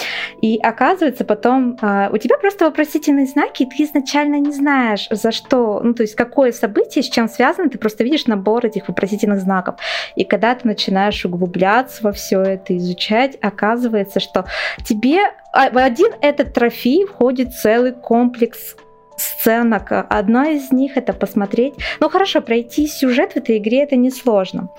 [0.41, 5.31] И оказывается потом а, у тебя просто вопросительные знаки, и ты изначально не знаешь, за
[5.31, 9.39] что, ну то есть какое событие, с чем связано, ты просто видишь набор этих вопросительных
[9.39, 9.75] знаков.
[10.15, 14.45] И когда ты начинаешь углубляться во все это, изучать, оказывается, что
[14.83, 15.19] тебе
[15.51, 18.75] а, в один этот трофей входит целый комплекс
[19.17, 19.91] сценок.
[19.91, 21.73] Одна из них это посмотреть.
[21.99, 24.69] Ну хорошо, пройти сюжет в этой игре это несложно.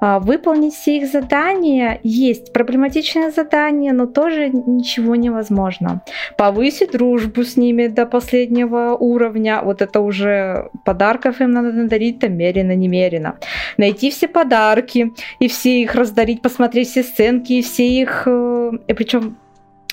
[0.00, 2.52] А, выполнить все их задания есть.
[2.52, 6.02] Проблематичное задание, но тоже ничего невозможно.
[6.36, 9.60] Повысить дружбу с ними до последнего уровня.
[9.62, 13.38] Вот это уже подарков им надо надарить там мерено-немерено.
[13.76, 18.24] Найти все подарки и все их раздарить, посмотреть все сценки и все их...
[18.26, 19.36] Э, и причем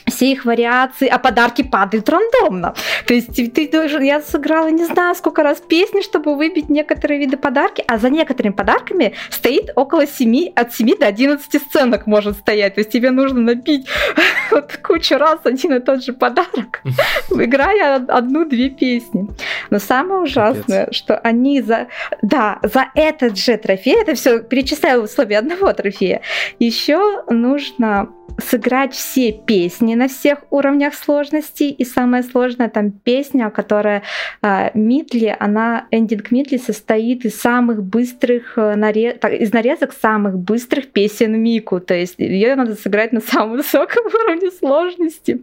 [0.08, 2.74] все их вариации, а подарки падают рандомно.
[3.06, 7.38] То есть ты должен, я сыграла не знаю сколько раз песни, чтобы выбить некоторые виды
[7.38, 12.76] подарки, а за некоторыми подарками стоит около 7, от 7 до 11 сценок может стоять.
[12.76, 13.88] То есть тебе нужно набить
[14.52, 16.82] вот кучу раз один и тот же подарок,
[17.30, 19.28] играя одну-две песни.
[19.70, 21.88] Но самое ужасное, что они за,
[22.22, 26.22] да, за этот же трофей, это все перечисляю условия одного трофея,
[26.60, 31.64] еще нужно сыграть все песни на всех уровнях сложности.
[31.64, 34.04] И самое сложное там песня, которая
[34.42, 40.38] э, Мидли, она, эндинг Мидли состоит из самых быстрых, э, нарез, так, из нарезок самых
[40.38, 41.80] быстрых песен Мику.
[41.80, 45.42] То есть ее надо сыграть на самом высоком уровне сложности.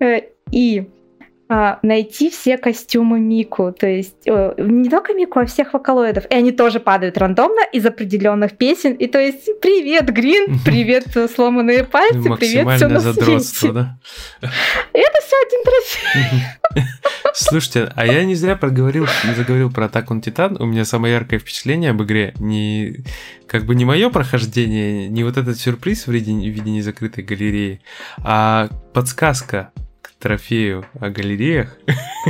[0.00, 0.84] Э, и а,
[1.48, 3.72] найти все костюмы Мику.
[3.72, 6.24] То есть э, не только Мику, а всех вокалоидов.
[6.28, 8.94] И они тоже падают рандомно из определенных песен.
[8.94, 13.72] И то есть привет, Грин, привет, сломанные пальцы, привет, все на свете.
[13.72, 13.98] Да?
[14.92, 16.84] Это все один трофей.
[17.34, 19.06] Слушайте, а я не зря проговорил,
[19.36, 20.56] заговорил про Attack on Titan.
[20.58, 23.04] У меня самое яркое впечатление об игре не
[23.46, 27.80] как бы не мое прохождение, не вот этот сюрприз в виде, в виде незакрытой галереи,
[28.18, 29.70] а подсказка
[30.18, 31.76] трофею о галереях.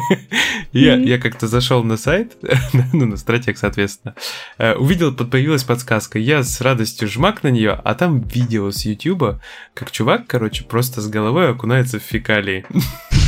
[0.72, 2.37] я, я как-то зашел на сайт,
[2.92, 4.14] ну, на стратег, соответственно,
[4.59, 6.18] э, увидел, появилась подсказка.
[6.18, 9.40] Я с радостью жмак на нее, а там видео с Ютуба,
[9.75, 12.64] как чувак, короче, просто с головой окунается в фекалии.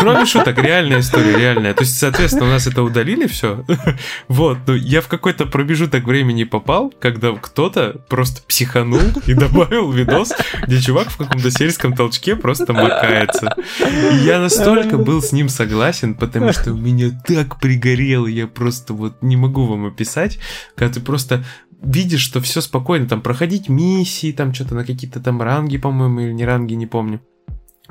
[0.00, 1.74] Кроме шуток, реальная история, реальная.
[1.74, 3.64] То есть, соответственно, у нас это удалили все.
[4.28, 10.32] Вот, но я в какой-то промежуток времени попал, когда кто-то просто психанул и добавил видос,
[10.66, 13.54] где чувак в каком-то сельском толчке просто макается.
[13.80, 18.94] И я настолько был с ним согласен, потому что у меня так пригорело, я просто
[18.94, 20.38] вот не могу вам описать,
[20.74, 21.44] когда ты просто
[21.82, 26.32] видишь, что все спокойно, там проходить миссии, там что-то на какие-то там ранги, по-моему, или
[26.32, 27.20] не ранги, не помню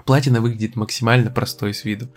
[0.10, 2.10] платина выглядит максимально простой с виду.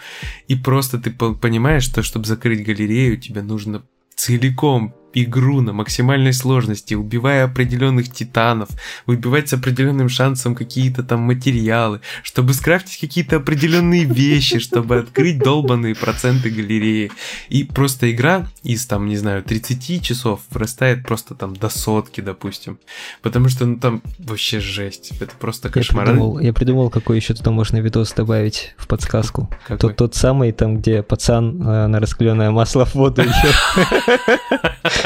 [0.49, 3.83] И просто ты понимаешь, что чтобы закрыть галерею, тебе нужно
[4.15, 8.69] целиком игру на максимальной сложности, убивая определенных титанов,
[9.07, 15.95] выбивать с определенным шансом какие-то там материалы, чтобы скрафтить какие-то определенные вещи, чтобы открыть долбанные
[15.95, 17.11] проценты галереи.
[17.49, 22.79] И просто игра из там, не знаю, 30 часов вырастает просто там до сотки, допустим.
[23.23, 25.13] Потому что ну там вообще жесть.
[25.21, 26.07] Это просто кошмар.
[26.07, 29.49] Я придумал, я придумал какой еще туда можно видос добавить в подсказку.
[29.67, 29.79] Какой?
[29.79, 33.53] Тот, тот самый, там, где пацан э, на раскаленное масло в воду еще.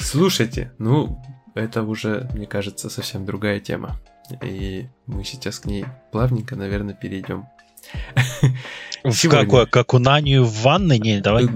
[0.00, 1.22] Слушайте, ну,
[1.54, 3.96] это уже, мне кажется, совсем другая тема.
[4.42, 7.46] И мы сейчас к ней плавненько, наверное, перейдем.
[9.04, 9.44] В Сегодня.
[9.44, 9.66] какое?
[9.66, 10.98] Как у Наню в ванной?
[11.00, 11.44] Не, давай.
[11.44, 11.48] Э,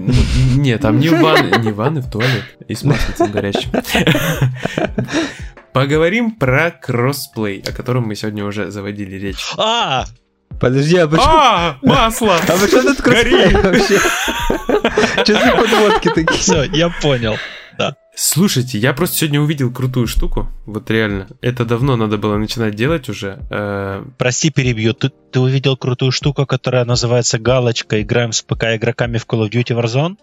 [0.55, 2.43] нет, там не в ванной, не в ванной, в туалет.
[2.67, 3.71] И с маслицем горячим.
[5.71, 9.53] Поговорим про кроссплей, о котором мы сегодня уже заводили речь.
[9.57, 10.05] А,
[10.59, 11.27] Подожди, а почему...
[11.27, 12.35] А, масло!
[12.35, 13.99] А почему тут кроссплей вообще?
[15.23, 16.39] Что за подводки такие?
[16.39, 17.35] Все, я понял.
[17.77, 17.95] Да.
[18.15, 20.47] Слушайте, я просто сегодня увидел крутую штуку.
[20.65, 21.27] Вот реально.
[21.41, 23.39] Это давно надо было начинать делать уже.
[23.51, 24.93] Э, Прости, перебью.
[24.93, 29.51] Ты, ты увидел крутую штуку, которая называется галочка «Играем с ПК игроками в Call of
[29.51, 30.17] Duty Warzone»?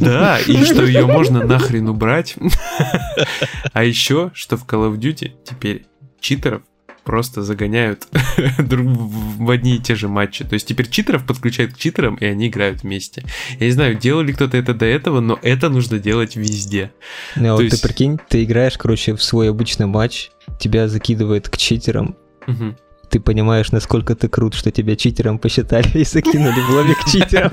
[0.00, 2.36] Да, и что ее можно нахрен убрать.
[3.72, 5.86] А еще, что в Call of Duty теперь
[6.20, 6.62] читеров
[7.04, 8.06] просто загоняют
[8.58, 10.44] в одни и те же матчи.
[10.44, 13.24] То есть теперь читеров подключают к читерам, и они играют вместе.
[13.58, 16.92] Я не знаю, делал ли кто-то это до этого, но это нужно делать везде.
[17.36, 17.80] Ну, а вот есть...
[17.80, 22.76] ты прикинь, ты играешь, короче, в свой обычный матч, тебя закидывает к читерам, угу.
[23.12, 27.50] Ты понимаешь, насколько ты крут, что тебя читером посчитали и закинули в лобби к читерам.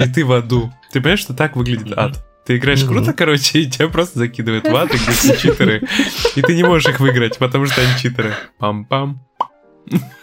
[0.00, 0.72] И ты в аду.
[0.90, 2.26] Ты понимаешь, что так выглядит ад?
[2.46, 5.82] Ты играешь круто, короче, и тебя просто закидывают в ад, где все читеры.
[6.34, 8.32] И ты не можешь их выиграть, потому что они читеры.
[8.58, 9.16] Пам-пам.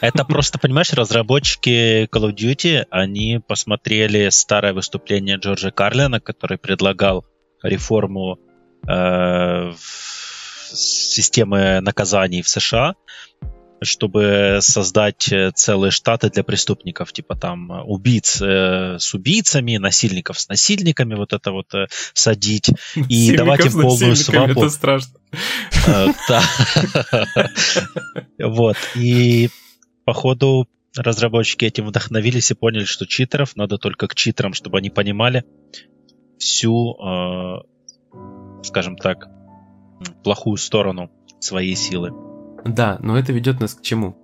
[0.01, 7.25] Это просто, понимаешь, разработчики Call of Duty, они посмотрели старое выступление Джорджа Карлина, который предлагал
[7.61, 8.39] реформу
[8.87, 12.95] э, системы наказаний в США,
[13.81, 20.39] чтобы создать э, целые штаты для преступников, типа там э, убийц э, с убийцами, насильников
[20.39, 24.59] с насильниками, вот это вот э, садить и давать им полную свободу.
[24.61, 25.19] Это страшно.
[25.87, 26.07] Э,
[28.43, 28.77] вот.
[28.95, 29.49] И
[30.05, 35.43] походу разработчики этим вдохновились и поняли, что читеров надо только к читерам, чтобы они понимали
[36.39, 36.95] всю,
[38.63, 39.27] скажем так,
[40.23, 42.26] плохую сторону своей силы.
[42.67, 44.17] Да, но это ведет нас к чему?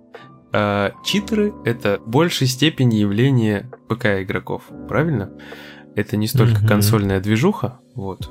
[0.52, 5.30] А, читеры это в большей степени явление ПК игроков, правильно?
[5.96, 6.68] Это не столько mm-hmm.
[6.68, 8.28] консольная движуха, вот.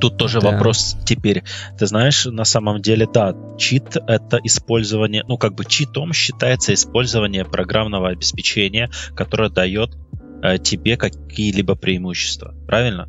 [0.00, 0.50] Тут тоже да.
[0.50, 1.44] вопрос теперь.
[1.78, 7.44] Ты знаешь, на самом деле, да, чит— это использование, ну, как бы читом считается использование
[7.44, 9.96] программного обеспечения, которое дает
[10.42, 13.08] э, тебе какие-либо преимущества, правильно?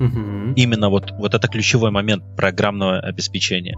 [0.00, 0.54] Угу.
[0.56, 3.76] Именно вот, вот это ключевой момент программного обеспечения.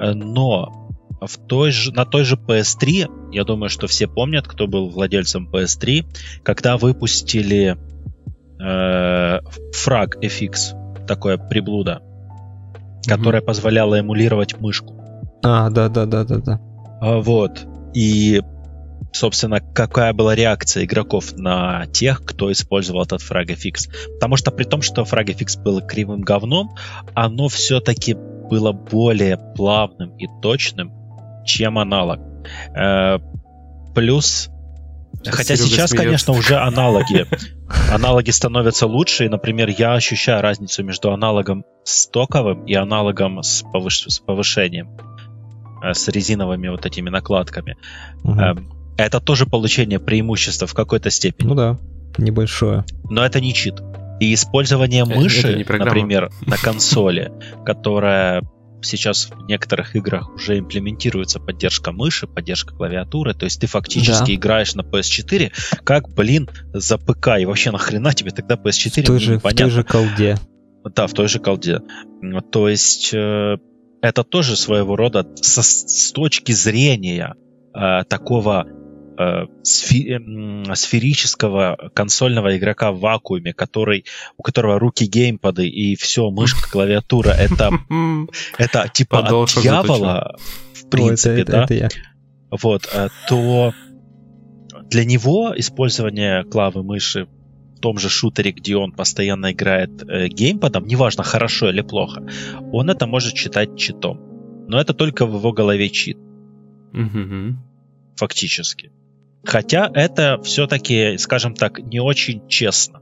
[0.00, 0.83] Э, но
[1.26, 5.48] в той же, на той же PS3, я думаю, что все помнят, кто был владельцем
[5.50, 6.06] PS3,
[6.42, 7.76] когда выпустили
[8.60, 13.08] э, Frag FX, такое приблуда, mm-hmm.
[13.08, 14.94] которое позволяло эмулировать мышку.
[15.42, 16.60] А, да, да, да, да, да.
[17.00, 17.66] А, вот.
[17.92, 18.40] И,
[19.12, 23.90] собственно, какая была реакция игроков на тех, кто использовал этот Frag FX?
[24.14, 26.74] Потому что при том, что Frag FX был кривым говном,
[27.14, 30.92] оно все-таки было более плавным и точным,
[31.44, 32.20] чем аналог.
[32.76, 33.18] Э,
[33.94, 34.50] плюс
[35.26, 35.96] Хотя Серега сейчас, смеется.
[35.96, 37.26] конечно, уже аналоги.
[37.90, 39.26] Аналоги становятся лучше.
[39.26, 44.04] И, например, я ощущаю разницу между аналогом стоковым и аналогом с, повыш...
[44.06, 44.88] с повышением,
[45.82, 47.76] э, с резиновыми вот этими накладками.
[48.22, 48.40] Угу.
[48.96, 51.48] Это тоже получение преимущества в какой-то степени.
[51.48, 51.78] Ну да,
[52.18, 52.84] небольшое.
[53.08, 53.80] Но это не чит.
[54.20, 57.32] И использование мыши, например, на консоли,
[57.64, 58.42] которая
[58.86, 64.34] сейчас в некоторых играх уже имплементируется поддержка мыши, поддержка клавиатуры, то есть ты фактически да.
[64.34, 65.52] играешь на PS4,
[65.84, 69.02] как, блин, за ПК, и вообще нахрена тебе тогда PS4?
[69.02, 70.38] В той, же, в той же колде.
[70.94, 71.80] Да, в той же колде.
[72.52, 73.56] То есть э,
[74.02, 77.34] это тоже своего рода со, с точки зрения
[77.74, 78.66] э, такого
[79.18, 84.04] э, сфи, э, сферического консольного игрока в вакууме, который,
[84.36, 87.70] у которого руки геймпады и все, мышка, клавиатура, это,
[88.58, 90.36] это типа от дьявола,
[90.74, 91.66] в принципе, да?
[92.50, 93.72] Вот, э, то
[94.90, 97.26] для него использование клавы мыши
[97.76, 102.26] в том же шутере, где он постоянно играет э, геймпадом, неважно, хорошо или плохо,
[102.72, 104.20] он это может считать читом.
[104.68, 106.16] Но это только в его голове чит.
[108.16, 108.92] Фактически.
[109.44, 113.00] Хотя это все-таки, скажем так, не очень честно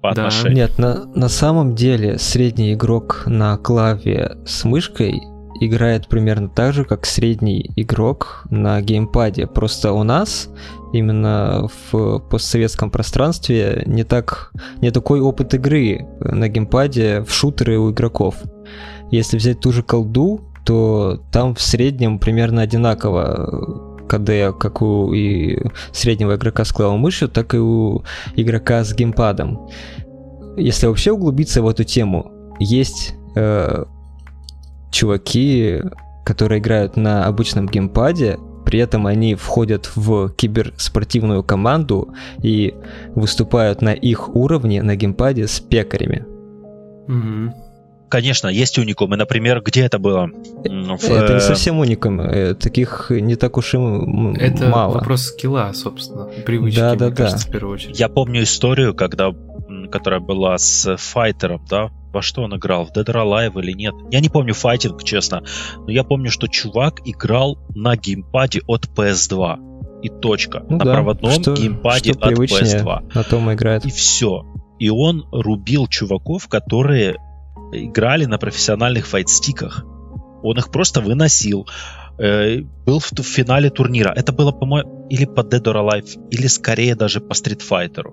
[0.00, 0.26] по да.
[0.26, 0.54] отношению.
[0.54, 5.20] Нет, на, на самом деле средний игрок на клаве с мышкой
[5.60, 9.46] играет примерно так же, как средний игрок на геймпаде.
[9.46, 10.50] Просто у нас
[10.92, 17.90] именно в постсоветском пространстве не так не такой опыт игры на геймпаде в шутеры у
[17.90, 18.36] игроков.
[19.10, 25.58] Если взять ту же колду, то там в среднем примерно одинаково КД как у и
[25.92, 28.02] среднего игрока с клавой мышью, так и у
[28.34, 29.68] игрока с геймпадом.
[30.56, 33.84] если вообще углубиться в эту тему, есть э,
[34.90, 35.82] чуваки,
[36.24, 42.74] которые играют на обычном геймпаде, при этом они входят в киберспортивную команду и
[43.14, 46.26] выступают на их уровне на геймпаде с пекарями.
[47.06, 47.54] Мгм.
[48.08, 49.16] Конечно, есть уникумы.
[49.16, 50.30] Например, где это было?
[50.64, 53.78] М, в, Это не э, совсем уникум, э, таких не так уж и
[54.38, 54.94] Это мало.
[54.94, 57.24] вопрос скилла, собственно, привычки, Да, да, мне да.
[57.24, 57.98] кажется, в первую очередь.
[58.00, 59.32] Я помню историю, когда,
[59.90, 61.90] которая была с Файтером, да?
[62.12, 62.86] Во что он играл?
[62.86, 63.94] В Dead or Alive или нет?
[64.10, 65.42] Я не помню файтинг, честно.
[65.76, 70.00] Но я помню, что чувак играл на геймпаде от PS2.
[70.02, 70.64] И точка.
[70.70, 73.14] Ну на да, проводном что- геймпаде что от привычнее, PS2.
[73.14, 73.84] На том играет.
[73.84, 74.46] И все.
[74.78, 77.16] И он рубил чуваков, которые
[77.72, 79.84] играли на профессиональных файтстиках.
[80.42, 81.66] Он их просто выносил.
[82.18, 84.12] Э, Был в, в финале турнира.
[84.16, 88.12] Это было, по-моему, или по Dead or Alive, или скорее даже по Street Fighter.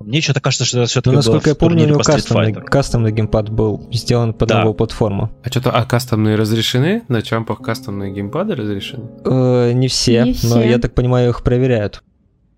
[0.00, 2.52] Мне что-то кажется, что это Ну, все-таки было насколько я в помню, у него кастомный,
[2.52, 4.58] кастомный геймпад был сделан под Да.
[4.58, 5.30] новую платформу.
[5.42, 7.04] А что-то, а кастомные разрешены?
[7.08, 9.04] На чампах кастомные геймпады разрешены?
[9.24, 10.62] Э, не все, Не но все.
[10.68, 12.02] я так понимаю, их проверяют.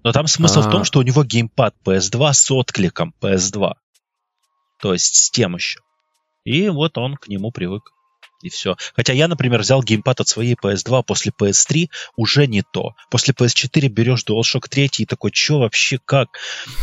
[0.03, 0.71] Но там смысл в А.
[0.71, 3.75] том, что у него геймпад PS2 с откликом PS2.
[4.81, 5.81] То есть с тем еще.
[6.45, 7.83] И вот он к нему привык.
[8.43, 8.77] И все.
[8.95, 12.93] Хотя я, например, взял геймпад от своей PS2 после PS3, уже не то.
[13.11, 16.29] После PS4 берешь DualShock 3 и такой, что вообще, как?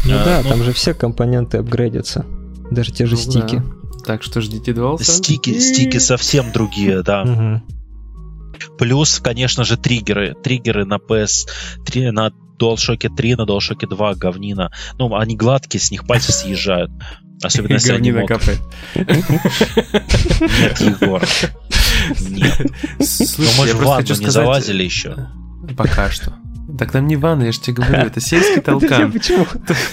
[0.05, 2.25] Ну А, да, ну, там же все компоненты апгрейдятся.
[2.71, 3.57] Даже те же Ну стики.
[3.57, 4.03] да.
[4.05, 5.03] Так что ждите DualSense.
[5.03, 7.61] Стики, стики совсем другие, да.
[8.77, 10.35] Плюс, конечно же, триггеры.
[10.35, 14.71] Триггеры на PS3, на DualShock 3, на DualShock 2 говнина.
[14.97, 16.91] Ну, они гладкие, с них пальцы съезжают.
[17.43, 18.27] Особенно если они мокрые.
[18.27, 18.61] капает.
[18.95, 21.23] Нет, Егор.
[22.29, 22.71] Нет.
[22.99, 25.15] Слушай, мы я же в ванну не залазили еще.
[25.77, 26.33] Пока что.
[26.77, 29.11] Так там не ванна, я же тебе говорю, это сельский толкан.
[29.11, 29.45] Почему,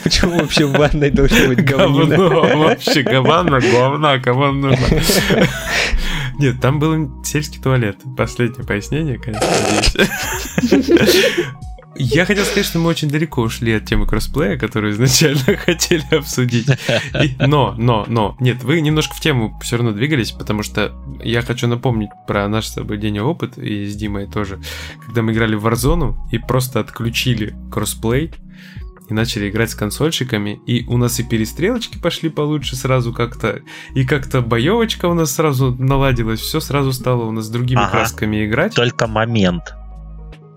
[0.02, 2.16] почему вообще в ванной должно быть говнина?
[2.16, 4.78] Говно, вообще говно, говна, кому нужно.
[6.38, 7.98] Нет, там был сельский туалет.
[8.16, 11.36] Последнее пояснение, конечно, надеюсь.
[11.96, 16.68] Я хотел сказать, что мы очень далеко ушли от темы кроссплея, которую изначально хотели обсудить.
[16.68, 21.42] И- но, но, но, нет, вы немножко в тему все равно двигались, потому что я
[21.42, 24.60] хочу напомнить про наш с тобой день опыт, и с Димой тоже,
[25.04, 28.32] когда мы играли в Warzone и просто отключили кроссплей,
[29.08, 33.60] и начали играть с консольщиками, и у нас и перестрелочки пошли получше сразу как-то,
[33.96, 37.90] и как-то боевочка у нас сразу наладилась, все сразу стало у нас с другими Ага.
[37.90, 38.76] красками играть.
[38.76, 39.74] Только момент.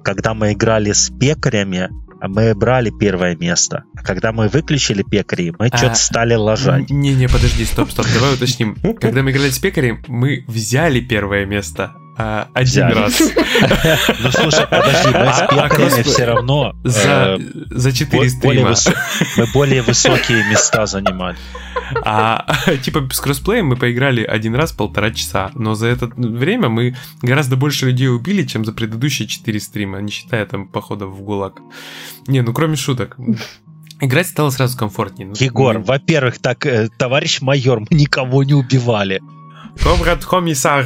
[0.03, 1.89] Когда мы играли с пекарями,
[2.21, 3.83] мы брали первое место.
[3.95, 6.89] А когда мы выключили пекарей, мы А, что-то стали лажать.
[6.89, 8.75] Не-не, подожди, стоп, стоп, давай уточним.
[8.99, 12.93] Когда мы играли с пекарем, мы взяли первое место а, один Взяли.
[12.93, 13.21] раз.
[14.19, 17.39] Ну слушай, подожди, мы с а кроссплей- все равно За, э,
[17.71, 18.95] за 4 бо- более стрима.
[18.95, 18.95] высо-
[19.37, 21.37] мы более высокие места занимали.
[22.05, 22.45] А
[22.83, 27.55] типа с кроссплеем мы поиграли один раз полтора часа, но за это время мы гораздо
[27.55, 31.61] больше людей убили, чем за предыдущие 4 стрима, не считая там походов в ГУЛАГ.
[32.27, 33.17] Не, ну кроме шуток.
[34.01, 35.29] Играть стало сразу комфортнее.
[35.29, 39.21] Ну, Егор, во-первых, так, э, товарищ майор, мы никого не убивали.
[39.81, 40.85] Комрад комиссар.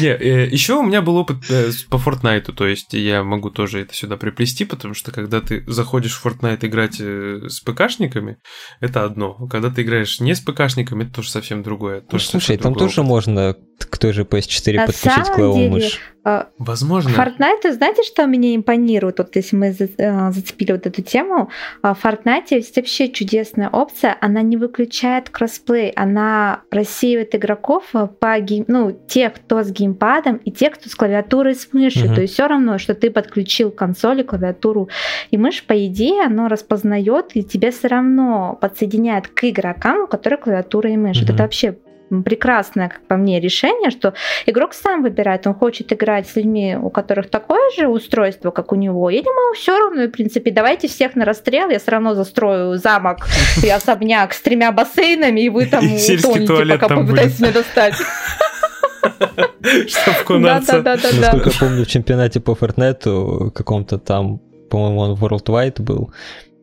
[0.00, 3.80] Не, э, еще у меня был опыт э, по Fortnite, то есть я могу тоже
[3.80, 8.38] это сюда приплести, потому что когда ты заходишь в Fortnite играть э, с ПКшниками,
[8.80, 9.34] это одно.
[9.48, 12.04] Когда ты играешь не с ПКшниками, это тоже совсем другое.
[12.10, 16.00] Ну, слушай, там тоже можно к той же PS4 На подключить самом клаву деле, мышь.
[16.24, 17.10] А, Возможно.
[17.10, 21.50] Fortnite, знаете, что меня импонирует, вот если мы э, зацепили вот эту тему,
[21.82, 28.08] а, в Fortnite есть вообще чудесная опция, она не выключает кроссплей, она рассеивает игроков э,
[28.18, 32.06] по гейм, ну, тех, кто с геймпадом и тех, кто с клавиатурой и с мышью,
[32.06, 32.14] Мгм.
[32.16, 34.88] то есть все равно, что ты подключил консоли, клавиатуру
[35.30, 40.40] и мышь, по идее, оно распознает и тебе все равно подсоединяет к игрокам, у которых
[40.40, 41.18] клавиатура и мышь.
[41.20, 41.34] Вот Мгм.
[41.34, 41.76] это вообще
[42.08, 44.14] прекрасное, как по мне, решение, что
[44.46, 48.76] игрок сам выбирает, он хочет играть с людьми, у которых такое же устройство, как у
[48.76, 52.76] него, или ему все равно, в принципе, давайте всех на расстрел, я все равно застрою
[52.76, 53.26] замок
[53.62, 57.94] и особняк с тремя бассейнами, и вы там И утонете, пока попытаетесь меня достать.
[59.88, 60.80] Чтоб кунаться.
[60.80, 61.32] Да-да-да-да-да.
[61.32, 64.38] Насколько я помню, в чемпионате по Fortnite каком-то там,
[64.70, 66.12] по-моему, он Worldwide был,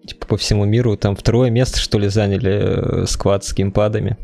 [0.08, 4.18] типа по всему миру, там второе место, что ли, заняли э, сквад с геймпадами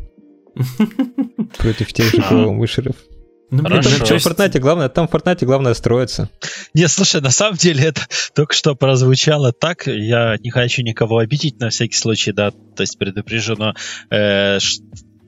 [1.58, 2.96] против тех же клавомышеров.
[3.50, 4.04] Ну, блин, Хорошо.
[4.04, 6.30] Что то в Fortnite главное, там в Fortnite главное строиться.
[6.72, 9.88] Не, слушай, на самом деле это только что прозвучало так.
[9.88, 13.74] Я не хочу никого обидеть на всякий случай, да, то есть предупрежу, но
[14.10, 14.58] э,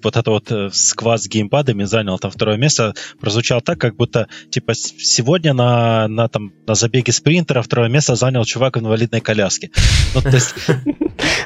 [0.05, 4.29] вот это вот э, сквад с геймпадами занял там второе место, прозвучало так, как будто
[4.51, 9.71] типа сегодня на, на, там, на забеге спринтера второе место занял чувак в инвалидной коляске.
[10.15, 10.55] Ну, то есть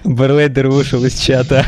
[0.04, 1.64] Барлейдер вышел из чата.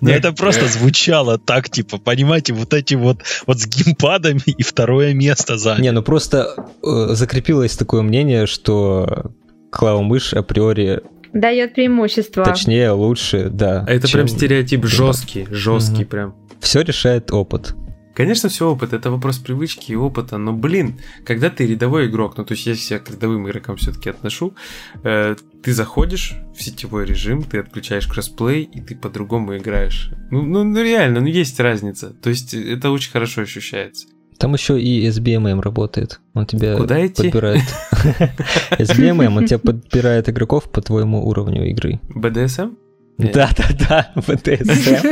[0.00, 5.14] Ну, это просто звучало так, типа, понимаете, вот эти вот, вот с геймпадами и второе
[5.14, 5.82] место заняли.
[5.82, 9.32] Не, ну просто э, закрепилось такое мнение, что
[9.70, 11.02] клава-мышь априори
[11.34, 12.44] Дает преимущество.
[12.44, 13.84] точнее, лучше, да.
[13.86, 16.08] А Это чем прям стереотип жесткий, жесткий Мгм.
[16.08, 16.34] прям.
[16.60, 17.74] Все решает опыт.
[18.14, 22.44] Конечно, все опыт, это вопрос привычки и опыта, но, блин, когда ты рядовой игрок, ну,
[22.44, 24.54] то есть я себя к рядовым игрокам все-таки отношу,
[25.02, 30.10] э, ты заходишь в сетевой режим, ты отключаешь кроссплей, и ты по-другому играешь.
[30.30, 32.10] Ну, ну, ну, реально, ну, есть разница.
[32.10, 34.06] То есть это очень хорошо ощущается.
[34.38, 36.20] Там еще и SBMM работает.
[36.34, 37.24] Он тебя Куда идти?
[37.24, 37.62] подбирает.
[38.70, 42.00] SBMM, он тебя подбирает игроков по твоему уровню игры.
[42.08, 42.70] БДСМ?
[43.16, 43.32] Нет.
[43.32, 45.06] Да-да-да, ВТСМ.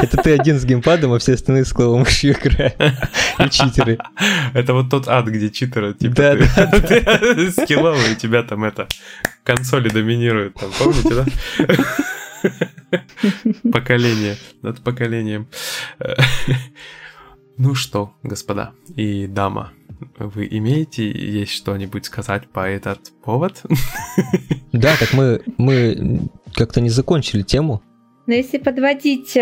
[0.00, 2.76] Это ты один с геймпадом, а все остальные с клавом мышью играют.
[3.40, 3.98] И читеры.
[4.54, 8.86] Это вот тот ад, где читеры, типа, Да, ты, да, ты скилловый, тебя там это,
[9.42, 11.26] консоли доминируют, там, помните, да?
[13.72, 15.48] Поколение, над поколением.
[17.58, 19.72] Ну что, господа и дама,
[20.16, 23.62] вы имеете есть что-нибудь сказать по этот повод?
[24.72, 26.20] Да, так мы, мы
[26.54, 27.82] как-то не закончили тему.
[28.26, 29.36] Но если подводить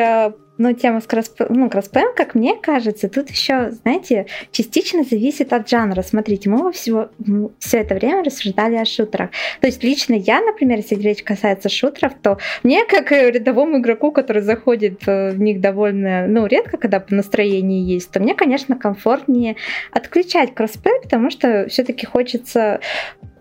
[0.59, 5.53] э, ну, тему с кросс, ну, кроссплеем, как мне кажется, тут еще, знаете, частично зависит
[5.53, 6.03] от жанра.
[6.03, 7.11] Смотрите, мы всего,
[7.59, 9.31] все это время рассуждали о шутерах.
[9.61, 14.43] То есть лично я, например, если речь касается шутеров, то мне, как рядовому игроку, который
[14.43, 19.57] заходит э, в них довольно, ну, редко, когда по настроению есть, то мне, конечно, комфортнее
[19.93, 22.81] отключать кроссплей, потому что все-таки хочется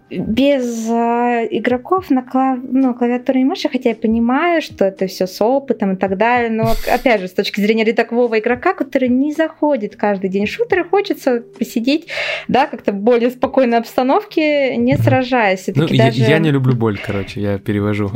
[0.09, 2.59] без э, игроков на клав...
[2.61, 6.51] ну, клавиатуре и мыши, хотя я понимаю, что это все с опытом и так далее,
[6.51, 10.83] но опять же, с точки зрения рядового игрока, который не заходит каждый день в шутеры,
[10.83, 12.07] хочется посидеть,
[12.47, 15.65] да, как-то в более спокойной обстановке, не сражаясь.
[15.67, 16.21] Ну, Всё-таки я, даже...
[16.21, 18.11] я не люблю боль, короче, я перевожу.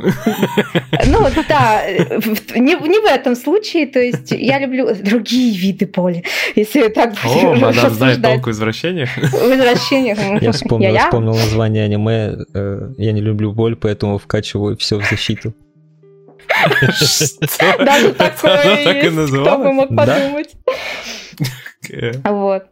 [1.08, 1.82] Ну да,
[2.56, 6.24] не, не в этом случае, то есть я люблю другие виды боли,
[6.56, 8.22] если так О, мадам знает рассуждать.
[8.22, 9.10] толк в извращениях.
[10.42, 11.06] Я вспомнил, Я-я?
[11.06, 12.38] вспомнил название аниме.
[12.54, 15.54] э, Я не люблю боль, поэтому вкачиваю все в защиту.
[17.80, 20.56] Даже такое Оно так и есть, кто бы мог подумать.
[21.90, 22.64] Э, Вот.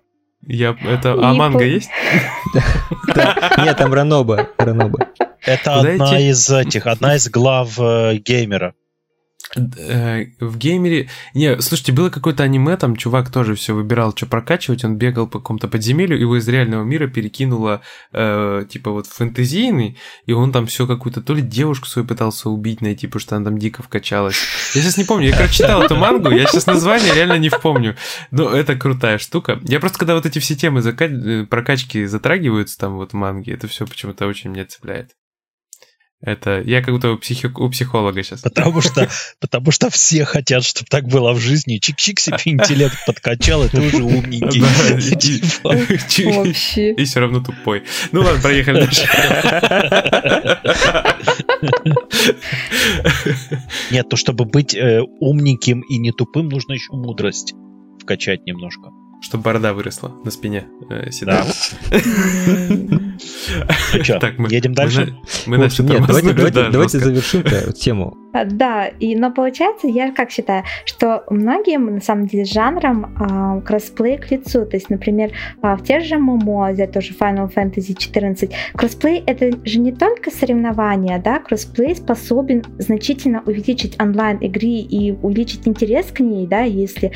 [0.49, 1.89] Я, это, а манга есть?
[3.57, 4.47] Нет, там Раноба.
[4.57, 5.07] Раноба.
[5.45, 8.73] Это одна из этих, одна из глав э, геймера.
[9.57, 11.09] Э, В геймере...
[11.33, 15.39] Не, слушайте, было какое-то аниме, там чувак тоже все выбирал, что прокачивать, он бегал по
[15.39, 17.81] какому-то подземелью, его из реального мира перекинуло,
[18.13, 22.81] э, типа, вот фэнтезийный, и он там все какую-то, то ли девушку свою пытался убить,
[22.81, 24.37] найти, потому что она там дико вкачалась.
[24.73, 27.95] Я сейчас не помню, я, короче, читал эту мангу, я сейчас название реально не вспомню.
[28.31, 29.59] Но это крутая штука.
[29.63, 33.67] Я просто, когда вот эти все темы э, прокачки затрагиваются там вот в манге, это
[33.67, 35.16] все почему-то очень меня цепляет.
[36.19, 38.41] Это я как будто у, психи- у психолога сейчас.
[38.41, 39.07] Потому что,
[39.39, 41.79] потому что все хотят, чтобы так было в жизни.
[41.79, 44.61] Чик-чик себе интеллект подкачал, и ты уже умненький.
[44.61, 45.15] Да, и-
[46.07, 46.93] Типа, Вообще.
[46.93, 47.83] И все равно тупой.
[48.11, 49.07] Ну ладно, проехали дальше.
[53.91, 57.53] Нет, то чтобы быть э, умненьким и не тупым, нужно еще мудрость
[58.01, 58.89] вкачать немножко.
[59.21, 61.45] Чтобы борода выросла на спине э, седая.
[63.93, 65.15] Ну чё, Так, мы- едем мы дальше?
[65.45, 67.43] Мы общем, нет, давайте, давайте, да, давайте завершим
[67.73, 68.17] тему.
[68.33, 73.61] А, Да, и, но получается, я как считаю, что многим, на самом деле, жанрам а,
[73.61, 74.65] кроссплей к лицу.
[74.65, 79.51] То есть, например, а, в тех же ММО, взять тоже Final Fantasy 14, кроссплей— это
[79.65, 86.19] же не только соревнования, да, кроссплей способен значительно увеличить онлайн игры и увеличить интерес к
[86.19, 87.11] ней, да, если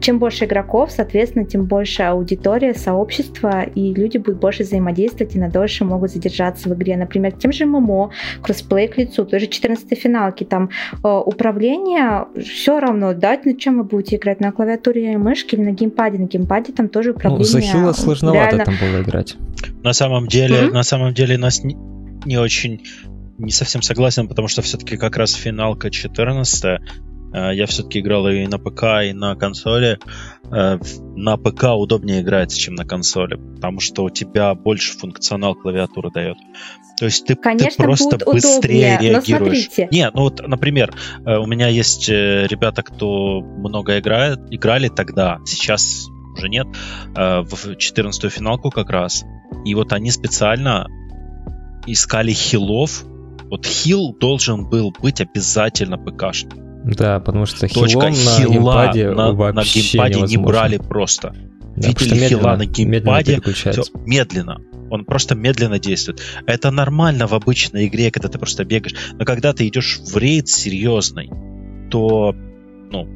[0.00, 5.48] чем больше игроков, соответственно, тем больше аудитория, сообщество, и люди будут больше взаимодействовать и на
[5.50, 6.96] дольше могут задержаться в игре.
[6.96, 8.10] Например, тем же ММО,
[8.42, 10.70] кроссплей к лицу, той же 14 финалки, там
[11.04, 15.64] э, управление все равно, да, на чем вы будете играть, на клавиатуре и мышке или
[15.64, 16.18] на геймпаде.
[16.18, 17.44] На геймпаде там тоже Ну, управление.
[17.46, 19.36] за хила сложновато реально- там было играть.
[19.82, 20.74] На самом деле, Мгм.
[20.74, 21.76] на самом деле нас не,
[22.24, 22.82] не очень
[23.38, 26.78] не совсем согласен, потому что все-таки как раз финалка 14 э,
[27.32, 29.98] я все-таки играл и на ПК, и на консоли.
[30.52, 30.78] Э,
[31.14, 36.36] На ПК удобнее играется, чем на консоли, потому что у тебя больше функционал клавиатуры дает.
[36.98, 39.64] То есть ты, ты Конечно, просто будет быстрее удобнее, но реагируешь.
[39.66, 39.88] смотрите.
[39.90, 40.92] Не, ну вот, например,
[41.24, 46.66] э, у меня есть э, ребята, кто много играет, играли тогда, сейчас уже нет,
[47.16, 49.24] э, в 14-ю финалку как раз.
[49.64, 50.86] И вот они специально
[51.86, 53.04] искали хилов.
[53.50, 56.69] Вот хил должен был быть обязательно ПКшным.
[56.84, 61.34] Да, потому что Точка хилом на хила геймпаде на, на вообще геймпаде не брали просто.
[61.76, 64.60] Да, видели хила медленно- на медленно геймпаде, всё медленно.
[64.90, 66.20] Он просто медленно действует.
[66.46, 68.96] Это нормально в обычной игре, когда ты просто бегаешь.
[69.12, 71.30] Но когда ты идешь в рейд серьезный,
[71.90, 72.34] то,
[72.90, 73.06] ну,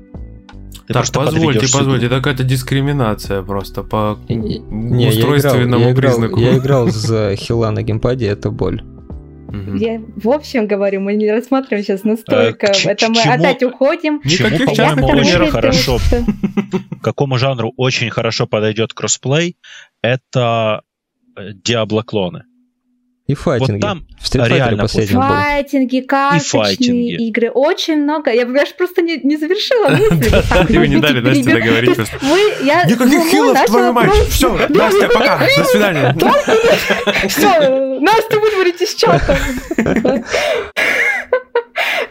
[0.87, 6.13] ты Так, позвольте, позвольте, это какая-то дискриминация просто по Не, я играл, устройственному я играл,
[6.13, 6.41] признаку.
[6.41, 8.83] я играл за хила на геймпаде, это боль.
[9.77, 12.67] Я в общем говорю, мы не рассматриваем сейчас настолько.
[12.67, 14.21] Э, это мы чему- опять уходим.
[14.25, 15.51] Никаких очень примеров.
[15.51, 15.99] хорошо.
[17.03, 19.57] какому жанру очень хорошо подойдет кроссплей,
[20.03, 20.83] это
[21.37, 22.45] э, Диабло-клоны.
[23.27, 23.81] И файтинги.
[23.81, 25.29] там в Street реально последнем был.
[25.29, 27.27] Файтинги, карточные файтинги.
[27.29, 28.31] игры, очень много.
[28.31, 29.89] Я, я ж просто не, не завершила
[30.69, 30.79] мысль.
[30.79, 34.13] Вы не дали Насте договорить Никаких хилов, твою мать!
[34.29, 36.17] Все, Настя, пока, до свидания.
[37.29, 39.39] Все, Настю выдворить из чата.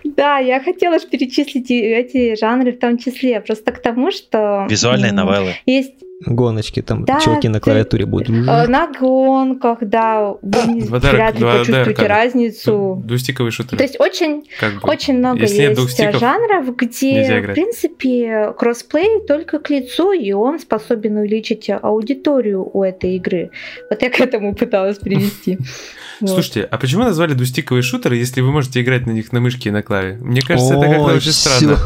[0.04, 4.68] Да, я хотела же перечислить эти жанры в том числе, просто к тому, что...
[4.70, 5.56] Визуальные новеллы.
[5.66, 5.94] Есть
[6.26, 8.30] Гоночки, там Да, чуваки на ты- клавиатуре будут.
[8.30, 13.02] э, на гонках, да, вы вряд ли почувствуете разницу.
[13.06, 13.78] Двустиковый шутер.
[13.78, 14.90] То есть очень как бы.
[14.90, 20.60] Очень много Если есть стиков, жанров, где, в принципе, кроссплей только к лицу, и он
[20.60, 23.52] способен увеличить аудиторию у этой игры.
[23.90, 25.58] Вот я к этому пыталась привести.
[26.26, 29.72] Слушайте, а почему назвали двустиковые шутеры, если вы можете играть на них на мышке и
[29.72, 30.18] на клаве?
[30.22, 31.78] Мне кажется, это как-то очень странно.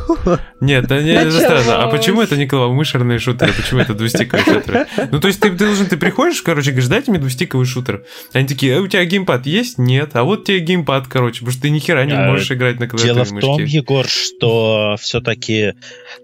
[0.61, 1.83] Нет, это странно.
[1.83, 3.53] А почему это не клавомышерные шутеры?
[3.53, 4.87] Почему это двустиковые шутеры?
[5.11, 8.05] Ну, то есть ты, ты должен, ты приходишь, короче, говоришь, дайте мне двустиковый шутер.
[8.33, 9.77] Они такие, а у тебя геймпад есть?
[9.77, 10.11] Нет.
[10.13, 12.87] А вот тебе геймпад, короче, потому что ты ни хера не А, можешь играть на
[12.87, 13.63] клавиатуре Дело в том.
[13.63, 15.73] Егор, что все-таки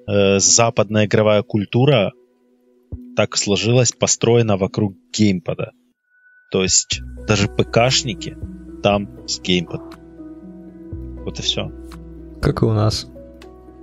[0.05, 2.11] западная игровая культура
[3.15, 5.71] так сложилась, построена вокруг геймпада.
[6.51, 8.37] То есть даже ПКшники
[8.81, 9.91] там с геймпадом.
[11.23, 11.71] Вот и все.
[12.41, 13.07] Как и у нас.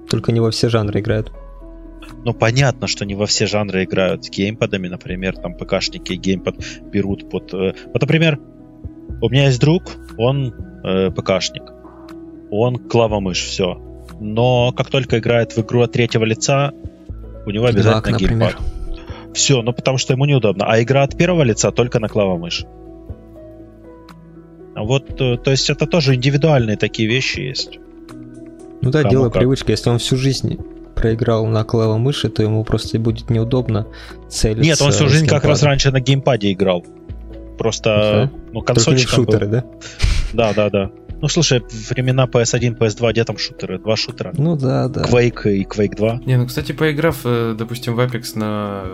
[0.08, 1.32] Только не во все жанры играют.
[2.24, 6.56] Ну, понятно, что не во все жанры играют с геймпадами, например, там ПКшники геймпад
[6.92, 7.54] берут под...
[7.54, 8.38] э, Вот, например,
[9.22, 9.84] у меня есть друг,
[10.18, 10.54] он
[10.84, 11.62] э, ПКшник,
[12.50, 13.80] он клава-мышь, все.
[14.20, 16.72] Но как только играет в игру от третьего лица,
[17.46, 18.56] у него обязательно например.
[18.58, 19.34] геймпад.
[19.34, 20.66] Все, ну потому что ему неудобно.
[20.66, 22.64] А игра от первого лица только на клава-мышь.
[24.74, 27.78] А Вот, э, то есть это тоже индивидуальные такие вещи есть.
[28.82, 29.34] Ну да, Кому дело как.
[29.40, 29.70] привычки.
[29.70, 30.58] Если он всю жизнь
[31.01, 33.86] проиграл на клавомыши, то ему просто будет неудобно
[34.28, 34.62] целиться.
[34.62, 36.84] Нет, он всю жизнь как раз раньше на геймпаде играл.
[37.59, 39.32] Просто, ну, Только не в консольчиком был.
[39.32, 39.64] шутеры, да?
[40.32, 40.90] Да, да, да.
[41.22, 43.78] Ну, слушай, времена PS1, PS2, где там шутеры?
[43.78, 44.32] Два шутера.
[44.36, 45.03] Ну да, да.
[45.03, 46.20] Quake и Quake 2.
[46.26, 48.84] Не, ну, кстати, поиграв, э, допустим, в Apex на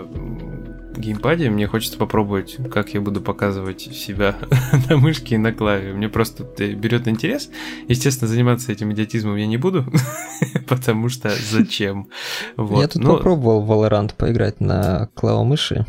[0.98, 4.36] геймпаде, мне хочется попробовать, как я буду показывать себя
[4.88, 5.92] на мышке и на клаве.
[5.92, 7.50] Мне просто берет интерес.
[7.88, 9.86] Естественно, заниматься этим идиотизмом я не буду,
[10.68, 12.08] потому что зачем?
[12.56, 12.80] Вот.
[12.80, 15.86] Я тут ну, попробовал в Valorant поиграть на клавомыши.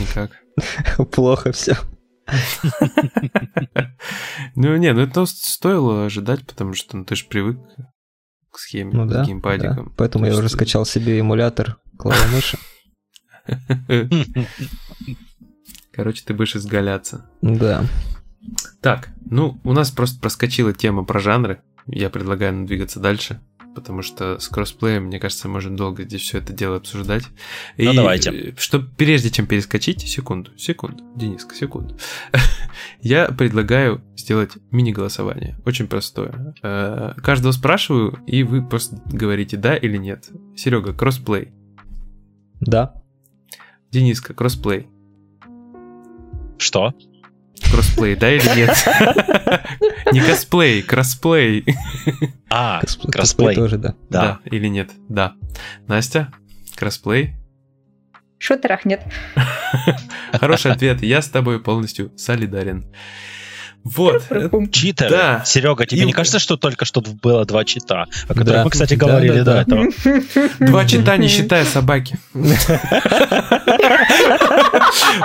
[0.00, 0.30] никак.
[1.10, 1.76] Плохо все.
[4.54, 7.58] Ну, не, ну это стоило ожидать, потому что ну, ты же привык
[8.50, 9.24] к схеме Ну да, с да.
[9.24, 9.92] геймпадиком.
[9.96, 12.58] Поэтому То я уже скачал себе эмулятор клавомыши.
[15.92, 17.28] Короче, ты будешь изгаляться.
[17.40, 17.86] Да.
[18.80, 21.62] Так, ну, у нас просто проскочила тема про жанры.
[21.86, 23.40] Я предлагаю двигаться дальше,
[23.74, 27.24] потому что с кроссплеем, мне кажется, можем долго здесь все это дело обсуждать.
[27.76, 28.54] Ну, давайте.
[28.58, 31.96] Что прежде чем перескочить, секунду, секунду, Дениска, секунду.
[33.00, 35.56] Я предлагаю сделать мини-голосование.
[35.64, 36.54] Очень простое.
[36.62, 40.28] Э, Каждого спрашиваю, и вы просто говорите да или нет.
[40.56, 41.52] Серега, кроссплей.
[42.60, 43.02] Да.
[43.96, 44.88] Дениска, кроссплей.
[46.58, 46.92] Что?
[47.70, 48.76] Кроссплей, да или нет?
[50.12, 51.64] Не косплей, кроссплей.
[52.50, 53.54] А, косплей.
[53.54, 53.94] тоже, да.
[54.10, 54.40] Да.
[54.44, 54.90] или нет?
[55.08, 55.32] Да.
[55.86, 56.30] Настя,
[56.76, 57.36] кроссплей.
[58.38, 59.02] В шутерах нет.
[60.32, 61.02] Хороший ответ.
[61.02, 62.84] Я с тобой полностью солидарен.
[63.94, 64.22] Вот.
[64.72, 65.10] Читеры.
[65.10, 65.42] Да.
[65.46, 68.64] Серега, тебе И- не кажется, что только что было два чита, о которых Да.
[68.64, 69.60] мы, кстати, Да, говорили да, до да.
[69.62, 70.48] этого?
[70.66, 72.18] Два чита, не считая собаки.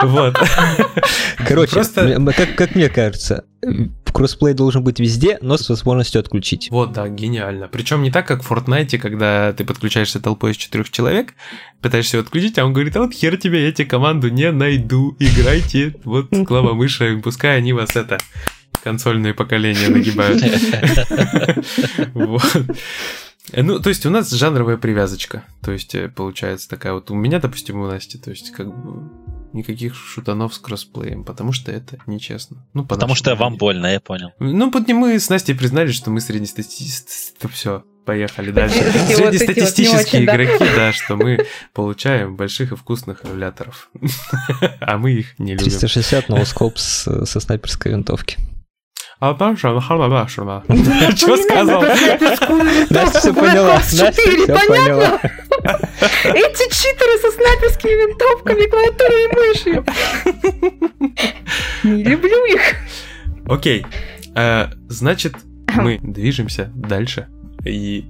[0.03, 0.35] Вот.
[1.47, 1.81] Короче,
[2.55, 3.43] как, мне кажется,
[4.11, 6.69] кроссплей должен быть везде, но с возможностью отключить.
[6.71, 7.67] Вот, да, гениально.
[7.67, 11.33] Причем не так, как в Fortnite, когда ты подключаешься толпой из четырех человек,
[11.81, 15.15] пытаешься его отключить, а он говорит, а вот хер тебе, я тебе команду не найду,
[15.19, 18.17] играйте, вот клава мыши, пускай они вас это
[18.83, 20.43] консольное поколение нагибают.
[23.53, 25.43] Э, Ну, то есть у нас жанровая привязочка.
[25.61, 29.09] То есть э, получается такая вот у меня, допустим, у Насти, то есть как бы
[29.53, 32.65] никаких шутанов с кроссплеем, потому что это нечестно.
[32.73, 33.59] Ну, по Потому что вам мнению.
[33.59, 34.31] больно, я понял.
[34.39, 37.49] Ну, под мы с Настей признали, что мы среднестатистические.
[37.49, 37.83] Все.
[38.05, 38.77] Поехали дальше.
[39.07, 43.89] Среднестатистические игроки, да, что мы получаем больших и вкусных эмуляторов.
[44.79, 45.65] А мы их не любим.
[45.65, 48.37] 360 ноускоп со снайперской винтовки.
[49.25, 50.63] А там что, ха-ла-ла, шума.
[51.15, 51.83] Что сказал?
[52.89, 53.75] Настя все поняла.
[53.75, 55.19] Настя четыре, все поняла.
[56.23, 59.85] Эти читеры со снайперскими винтовками, клавиатурой и мышью.
[61.83, 62.61] Не люблю их.
[63.47, 63.85] Окей.
[64.35, 65.35] Э, Значит,
[65.75, 67.27] мы движемся дальше.
[67.63, 68.05] И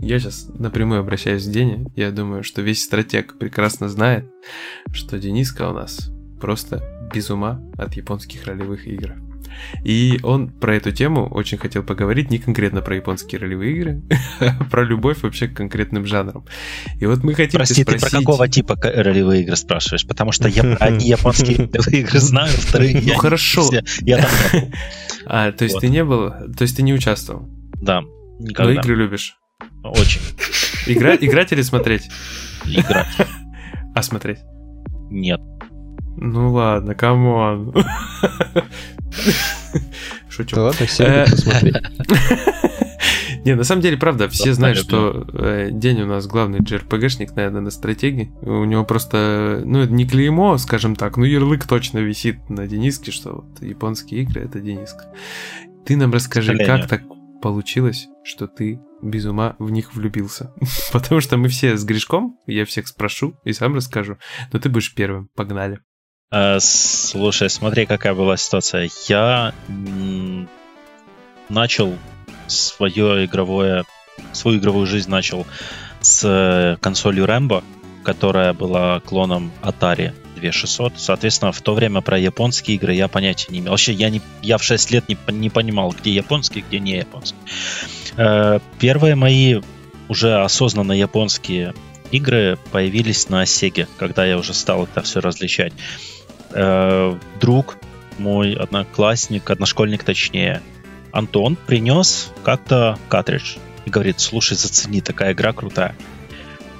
[0.00, 1.90] я сейчас напрямую обращаюсь к Дене.
[1.94, 4.24] Я думаю, что весь стратег прекрасно знает,
[4.92, 6.82] что Дениска у нас просто
[7.12, 9.27] без ума от японских ролевых игр.
[9.84, 14.02] И он про эту тему очень хотел поговорить, не конкретно про японские ролевые игры,
[14.40, 16.44] а про любовь вообще к конкретным жанрам.
[17.00, 18.26] И вот мы хотим Прости, тебя ты про спросить...
[18.26, 20.06] какого типа ролевые игры спрашиваешь?
[20.06, 23.68] Потому что я одни японские ролевые игры знаю, вторые я Ну хорошо.
[24.00, 24.62] Я там.
[25.30, 27.46] А, то есть ты не был, то есть ты не участвовал,
[27.82, 28.72] Да, но никогда.
[28.72, 29.36] игры любишь.
[29.84, 30.22] Очень.
[30.86, 32.08] Игра, играть или смотреть?
[32.64, 33.08] Играть.
[33.94, 34.38] А смотреть?
[35.10, 35.40] Нет.
[36.20, 37.74] Ну ладно, come on.
[40.28, 40.56] Шучу.
[40.56, 41.76] Да ладно, все Э, посмотреть.
[43.44, 47.60] Не, на самом деле, правда, все знают, что э, День у нас главный JRPG-шник, наверное,
[47.60, 48.32] на стратегии.
[48.42, 53.12] У него просто, ну, это не клеймо, скажем так, но ярлык точно висит на Дениске,
[53.12, 55.04] что вот японские игры— это Дениска.
[55.86, 57.02] Ты нам расскажи, как так
[57.40, 60.52] получилось, что ты без ума в них влюбился?
[60.92, 64.18] Потому что мы все с грешком, я всех спрошу и сам расскажу,
[64.52, 65.30] но ты будешь первым.
[65.36, 65.80] Погнали.
[66.30, 68.90] Э, Слушай, смотри, какая была ситуация.
[69.08, 69.54] Я
[71.48, 71.96] начал
[72.46, 73.84] свое игровое,
[74.32, 75.46] свою игровую жизнь начал
[76.00, 77.64] с э, консолью Rambo,
[78.04, 80.94] которая была клоном Atari 2600.
[80.96, 83.70] Соответственно, в то время про японские игры я понятия не имел.
[83.72, 87.40] Вообще, я, не, я в 6 лет не, не понимал, где японские, где не японские.
[88.16, 89.60] Э, Первые мои
[90.08, 91.74] уже осознанно японские
[92.10, 95.72] игры появились на Sega, когда я уже стал это все различать.
[96.50, 97.76] Э, Друг,
[98.18, 100.62] мой одноклассник, одношкольник точнее,
[101.12, 105.94] Антон принес как-то картридж и говорит, слушай, зацени, такая игра крутая.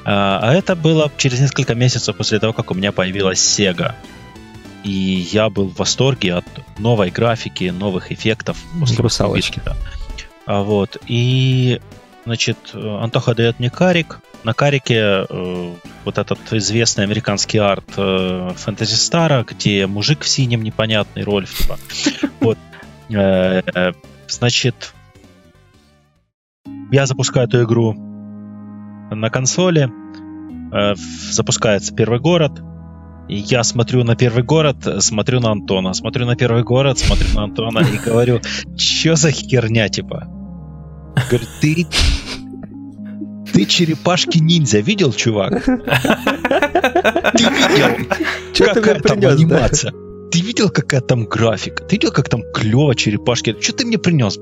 [0.05, 3.95] А а это было через несколько месяцев после того, как у меня появилась Sega.
[4.85, 4.91] И
[5.33, 6.47] я был в восторге от
[6.79, 8.57] новой графики, новых эффектов.
[8.79, 9.61] после Русалочки.
[10.47, 10.97] А вот.
[11.07, 11.81] И,
[12.25, 14.21] значит, э, Антоха дает мне карик.
[14.45, 15.75] На карике э,
[16.05, 21.79] вот этот известный американский арт э, Фэнтези Стара, где мужик в синем непонятный Рольф, типа.
[22.41, 22.59] Вот.
[23.11, 23.93] Э, э,
[24.29, 24.93] Значит,
[26.93, 29.91] я запускаю эту игру на консоли.
[30.73, 30.95] Э,
[31.31, 32.61] Запускается первый город.
[33.29, 37.45] И я смотрю на первый город, смотрю на Антона, смотрю на первый город, смотрю на
[37.45, 38.41] Антона и говорю,
[38.77, 40.27] что за херня, типа?
[41.29, 41.87] Говорю, ты...
[43.53, 45.65] Ты черепашки-ниндзя видел, чувак?
[45.65, 48.07] Ты видел?
[48.57, 49.93] Какая там анимация?
[50.31, 51.83] Ты видел, какая там графика?
[51.83, 53.57] Ты видел, как там клево черепашки?
[53.61, 54.39] Что ты мне принес?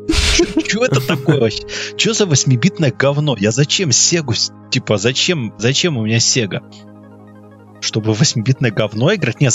[0.67, 1.63] Что это такое вообще?
[1.97, 3.37] Что за восьмибитное говно?
[3.39, 4.35] Я зачем Сегу?
[4.71, 6.63] Типа, зачем, зачем у меня Сега?
[7.81, 9.41] Чтобы в восьмибитное говно играть?
[9.41, 9.49] Не.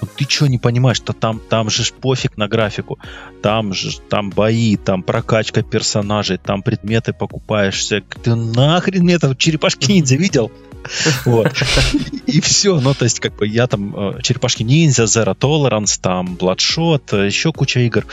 [0.00, 1.00] Вот ты что не понимаешь?
[1.00, 2.98] что там, там же пофиг на графику.
[3.42, 8.02] Там же там бои, там прокачка персонажей, там предметы покупаешься.
[8.22, 10.52] Ты нахрен мне это черепашки ниндзя видел?
[11.24, 11.52] Вот.
[12.26, 12.80] И все.
[12.80, 17.26] Ну, то есть, как бы я там э, черепашки ниндзя, Zero Tolerance, там Bloodshot, э,
[17.26, 18.06] еще куча игр.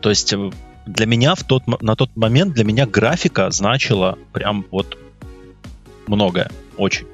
[0.00, 0.50] То есть э,
[0.86, 4.98] для меня в тот, на тот момент для меня графика значила прям вот
[6.06, 7.06] многое, очень.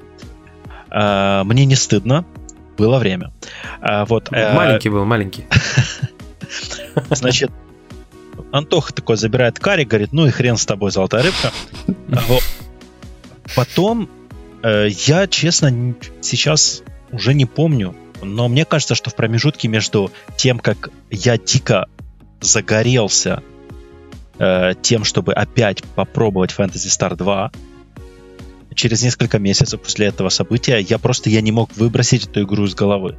[0.91, 2.25] Э, Мне не стыдно,
[2.77, 3.31] было время.
[3.81, 5.45] А Вот, э, Маленький был, маленький.
[7.09, 7.51] Значит,
[8.51, 11.51] Антоха такой забирает карик, говорит, ну и хрен с тобой, золотая рыбка.
[12.27, 12.43] Вот.
[13.55, 14.09] Потом,
[14.63, 20.59] э, я, честно, сейчас уже не помню, но мне кажется, что в промежутке между тем,
[20.59, 21.87] как я дико
[22.41, 23.43] загорелся
[24.39, 27.51] э, тем, чтобы опять попробовать Fantasy Star 2,
[28.75, 32.75] через несколько месяцев после этого события я просто я не мог выбросить эту игру из
[32.75, 33.17] головы.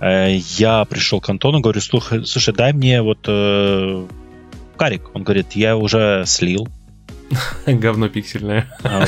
[0.00, 4.06] Э, Я пришел к Антону, говорю, слушай, слушай дай мне вот э,
[4.76, 5.14] карик.
[5.14, 6.68] Он говорит, я уже слил.
[7.66, 8.66] Говно пиксельное.
[8.82, 9.04] А,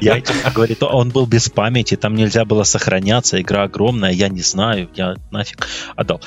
[0.00, 0.22] Я,
[0.54, 5.16] говорит, он был без памяти, там нельзя было сохраняться, игра огромная, я не знаю, я
[5.32, 6.20] нафиг отдал.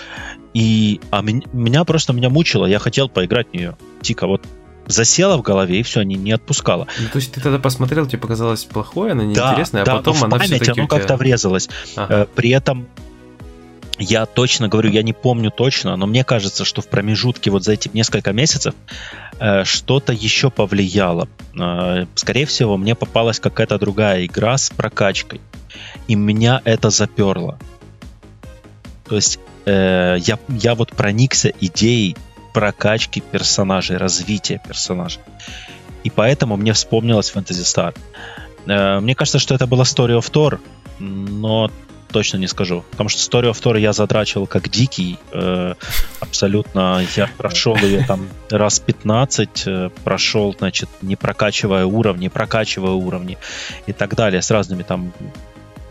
[0.53, 3.77] И а мен- меня просто меня мучило, я хотел поиграть в нее.
[4.01, 4.45] Тика вот
[4.89, 6.87] засела в голове и все, не, не отпускала.
[6.99, 10.15] Ну, то есть ты тогда посмотрел, тебе показалось плохое, она Да, неинтересная, да, а потом
[10.15, 11.69] в она память все-таки оно как-то врезалось.
[11.95, 12.23] Ага.
[12.23, 12.87] Э, При этом
[13.99, 17.73] я точно говорю, я не помню точно, но мне кажется, что в промежутке вот за
[17.73, 18.73] эти несколько месяцев
[19.39, 21.27] э, что-то еще повлияло.
[21.59, 25.39] Э, скорее всего, мне попалась какая-то другая игра с прокачкой,
[26.07, 27.59] и меня это заперло.
[29.07, 32.15] То есть э, я, я вот проникся идеей
[32.53, 35.21] прокачки персонажей, развития персонажей.
[36.03, 37.95] И поэтому мне вспомнилась Fantasy Star.
[38.67, 40.59] Э, мне кажется, что это была Story of Thor,
[40.99, 41.69] но
[42.11, 42.83] точно не скажу.
[42.91, 45.17] Потому что Story of Thor я задрачивал как дикий.
[45.31, 45.75] Э,
[46.19, 47.01] абсолютно.
[47.15, 49.63] Я прошел ее там раз 15.
[49.67, 53.37] Э, прошел, значит, не прокачивая уровни, прокачивая уровни
[53.87, 54.41] и так далее.
[54.41, 55.13] С разными там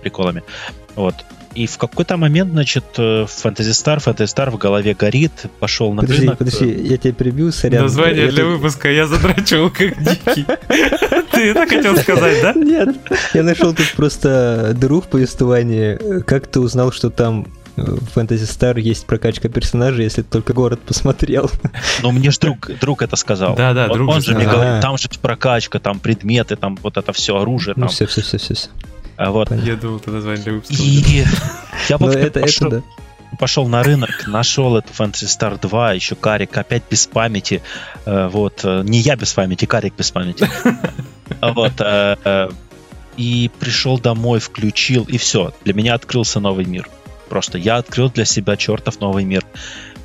[0.03, 0.43] приколами.
[0.95, 1.15] Вот.
[1.59, 6.23] И в какой-то момент, значит, Fantasy Star, Fantasy Star в голове горит, пошел на Подожди,
[6.23, 6.39] рынок.
[6.39, 7.83] подожди, я тебя прибью, сорян.
[7.83, 10.45] Название Это- для выпуска я задрачивал как дикий.
[11.33, 12.53] Ты это хотел сказать, да?
[12.53, 12.95] Нет,
[13.35, 16.21] я нашел тут просто дыру в повествовании.
[16.23, 20.53] Как ты узнал, что там э, в Fantasy Star есть прокачка персонажей, если ты только
[20.53, 21.51] город посмотрел?
[22.05, 23.57] Но мне же друг, друг это сказал.
[23.57, 26.97] Да, да, он, друг он же мне говорит, там же прокачка, там предметы, там вот
[26.97, 27.75] это все оружие.
[27.77, 27.89] Ну Там.
[27.89, 28.69] все, все, все, все, все.
[28.69, 29.51] А вот.
[29.51, 30.83] Я думал, это название для выпуска.
[30.83, 31.25] И
[31.89, 32.83] я, в Ну общем, это, это пошел, да.
[33.39, 37.63] пошел на рынок, нашел эту Fantasy Star 2, еще Карик опять без памяти.
[38.07, 40.49] Э, Вот, э, не я без памяти, Карик без памяти.
[41.41, 42.49] А Вот, э, э,
[43.17, 45.53] и пришел домой, включил, и все.
[45.65, 46.89] Для меня открылся новый мир.
[47.29, 49.45] Просто я открыл для себя чертов новый мир.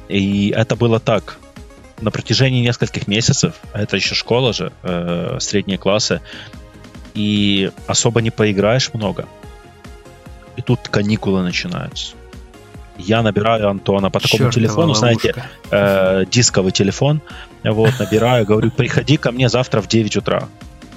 [0.10, 1.38] И это было так.
[2.02, 6.22] На протяжении нескольких месяцев, а это еще школа же, э, средние классы,
[7.14, 9.26] и особо не поиграешь много.
[10.56, 12.16] И тут каникулы начинаются.
[12.98, 15.50] Я набираю Антона по такому Чёртова телефону, знаете, ловушка.
[15.72, 17.22] э, дисковый телефон.
[17.64, 20.48] Вот, набираю, говорю, приходи ко мне завтра в 9 утра.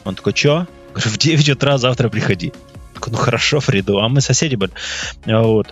[0.05, 0.67] Он такой, чё?
[0.93, 2.53] Говорю, в 9 утра завтра приходи.
[2.95, 3.99] Такой, ну хорошо, приду.
[3.99, 4.73] А мы соседи были.
[5.25, 5.69] Вот.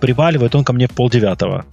[0.00, 1.66] Приваливает он ко мне в полдевятого.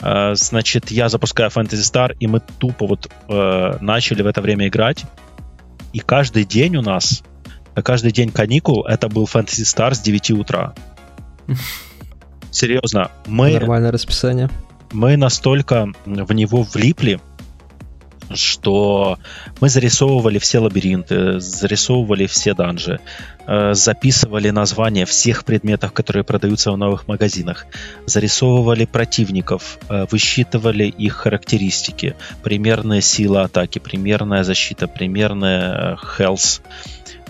[0.00, 4.68] Э, Значит, я запускаю Fantasy Star, и мы тупо вот э, начали в это время
[4.68, 5.04] играть.
[5.98, 7.24] И каждый день у нас,
[7.74, 10.72] каждый день каникул, это был Fantasy Star с 9 утра.
[12.52, 14.48] Серьезно, мы Нормальное расписание.
[14.92, 17.18] мы настолько в него влипли,
[18.34, 19.18] что
[19.60, 23.00] мы зарисовывали все лабиринты, зарисовывали все данжи,
[23.46, 27.66] э, записывали названия всех предметов, которые продаются в новых магазинах,
[28.06, 36.60] зарисовывали противников, э, высчитывали их характеристики, примерная сила атаки, примерная защита, примерная э, health.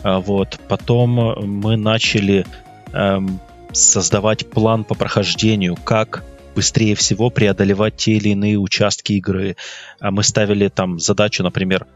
[0.03, 0.59] А Вот.
[0.69, 1.11] Потом
[1.45, 2.47] мы начали
[2.93, 3.41] эм,
[3.73, 6.23] создавать план по прохождению, как
[6.59, 9.55] быстрее всего преодолевать те или иные участки игры.
[10.01, 11.87] А Мы ставили там задачу, например,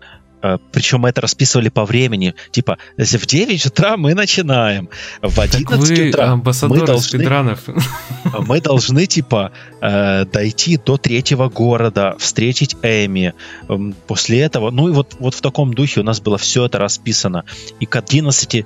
[0.41, 2.35] э, причем мы это расписывали по времени.
[2.53, 4.89] Типа, если в 9 утра мы начинаем,
[5.21, 7.59] в 11 Так вы утра мы должны- спидранов.
[8.49, 9.51] мы должны, типа,
[9.81, 13.35] э, дойти до третьего города, встретить Эми.
[13.69, 16.79] Эм, После этого, ну и вот, вот в таком духе у нас было все это
[16.79, 17.45] расписано.
[17.81, 18.65] И к 11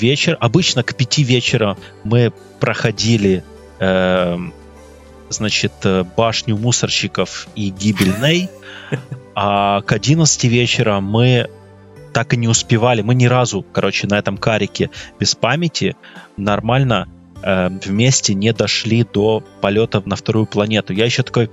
[0.00, 3.42] вечера, обычно к 5 вечера мы проходили,
[3.80, 4.52] эм,
[5.28, 8.48] значит, э, башню мусорщиков и гибель Ней,
[9.34, 11.48] а к 11 вечера мы
[12.12, 15.96] так и не успевали, мы ни разу, короче, на этом карике без памяти
[16.36, 17.08] нормально
[17.42, 20.92] э, вместе не дошли до полета на вторую планету.
[20.92, 21.50] Я еще такой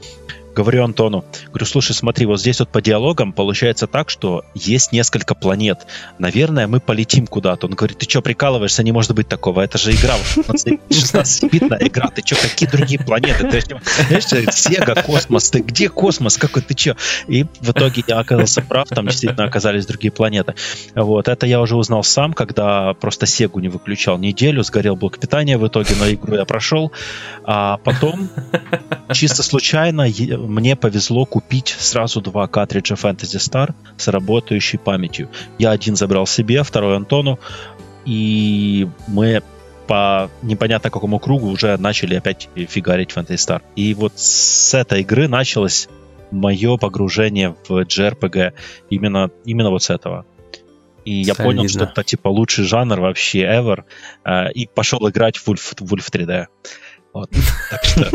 [0.56, 5.36] говорю Антону, говорю, слушай, смотри, вот здесь вот по диалогам получается так, что есть несколько
[5.36, 5.86] планет.
[6.18, 7.68] Наверное, мы полетим куда-то.
[7.68, 8.82] Он говорит, ты что, прикалываешься?
[8.82, 9.62] Не может быть такого.
[9.62, 12.08] Это же игра, 16-битная игра.
[12.08, 13.48] Ты что, какие другие планеты?
[13.48, 13.62] Ты
[14.08, 15.50] знаешь, Сега, космос.
[15.52, 16.38] Ты где космос?
[16.38, 16.96] Какой ты что?
[17.28, 20.56] И в итоге я оказался прав, там действительно оказались другие планеты.
[20.96, 25.58] Вот, это я уже узнал сам, когда просто Сегу не выключал неделю, сгорел блок питания
[25.58, 26.92] в итоге, но игру я прошел.
[27.44, 28.30] А потом,
[29.12, 30.04] чисто случайно,
[30.46, 35.30] мне повезло купить сразу два картриджа Fantasy Star с работающей памятью.
[35.60, 37.40] Я один забрал себе, второй Антону,
[38.06, 39.42] и мы
[39.88, 43.62] по непонятно какому кругу уже начали опять фигарить Fantasy Star.
[43.76, 45.88] И вот с этой игры началось
[46.32, 48.54] мое погружение в JRPG
[48.90, 50.26] именно, именно вот с этого.
[51.06, 53.84] И я понял, что это типа лучший жанр вообще ever.
[54.24, 56.48] э, И пошел играть в Wolf, Wolf 3D.
[57.16, 57.32] Вот.
[57.72, 58.12] Так что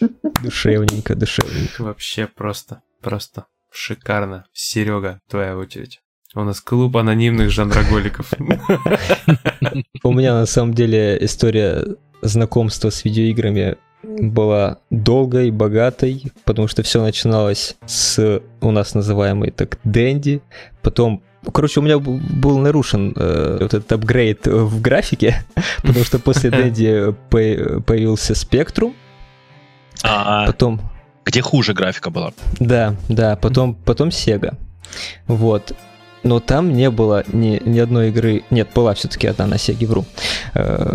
[0.42, 1.84] Душевненько, душевненько.
[1.84, 4.46] Вообще просто, просто шикарно.
[4.52, 6.00] Серега, твоя очередь.
[6.34, 8.32] У нас клуб анонимных жанроголиков.
[10.02, 11.84] У меня на самом деле история
[12.20, 19.78] знакомства с видеоиграми была долгой, богатой, потому что все начиналось с у нас называемой так
[19.84, 20.42] Дэнди,
[20.82, 21.22] потом
[21.52, 25.42] Короче, у меня был нарушен э, вот этот апгрейд в графике,
[25.82, 28.94] потому что после Дэнди появился Спектрум.
[30.02, 30.80] А, потом...
[31.24, 32.32] Где хуже графика была.
[32.58, 34.56] Да, да, потом, потом Sega.
[35.26, 35.72] Вот.
[36.22, 38.42] Но там не было ни, ни одной игры...
[38.50, 40.04] Нет, была все-таки одна на Sega, вру.
[40.54, 40.94] Э,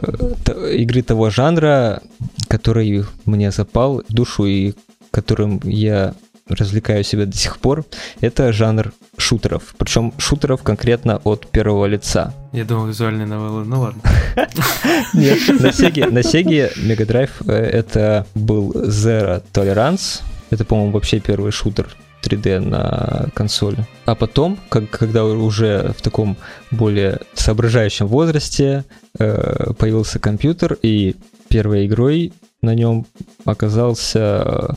[0.74, 2.02] игры того жанра,
[2.48, 4.74] который мне запал в душу и
[5.12, 6.14] которым я
[6.48, 7.86] развлекаю себя до сих пор,
[8.22, 9.76] это жанр шутеров.
[9.78, 12.34] Причем шутеров конкретно от первого лица.
[12.52, 14.02] Я думал, визуальные новеллы, ну ладно.
[15.14, 20.22] Нет, на Sega, на Sega Mega Drive э, это был Zero Tolerance.
[20.52, 21.88] Это, по-моему, вообще первый шутер
[22.24, 23.86] 3D на консоли.
[24.06, 26.38] А потом, как, когда уже в таком
[26.72, 28.84] более соображающем возрасте
[29.18, 31.16] э, появился компьютер, и
[31.50, 33.06] первой игрой на нем
[33.46, 34.76] оказался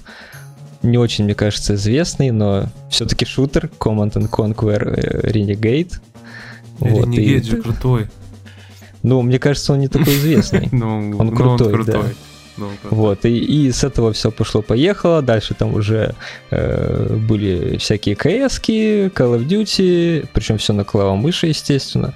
[0.83, 5.95] не очень, мне кажется, известный, но все-таки шутер Command and Conquer э, Renegade.
[6.79, 7.43] Вот, Renegade и...
[7.43, 8.07] же крутой.
[9.03, 10.68] Ну, мне кажется, он не такой известный.
[10.72, 12.03] Ну, он крутой, да.
[12.91, 15.22] Вот, и, и с этого все пошло-поехало.
[15.22, 16.14] Дальше там уже
[16.51, 22.14] э, были всякие КСки, Call of Duty, причем все на клавомыши, естественно.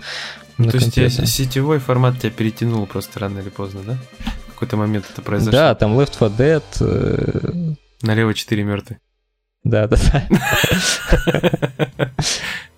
[0.58, 3.98] Ну, то есть тебя, сетевой формат тебя перетянул просто рано или поздно, да?
[4.48, 5.52] В какой-то момент это произошло.
[5.52, 9.00] Да, там Left 4 Dead, э, Налево 4 мертвые.
[9.64, 12.10] Да, да, да.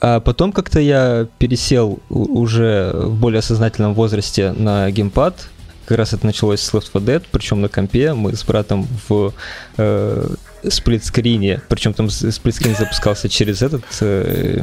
[0.01, 5.49] А потом как-то я пересел уже в более сознательном возрасте на геймпад.
[5.87, 8.13] Как раз это началось с Left 4 Dead, причем на компе.
[8.13, 9.33] Мы с братом в
[9.79, 10.29] э,
[10.63, 13.85] сплитскрине, причем там сплитскрин запускался через этот...
[14.01, 14.63] Э,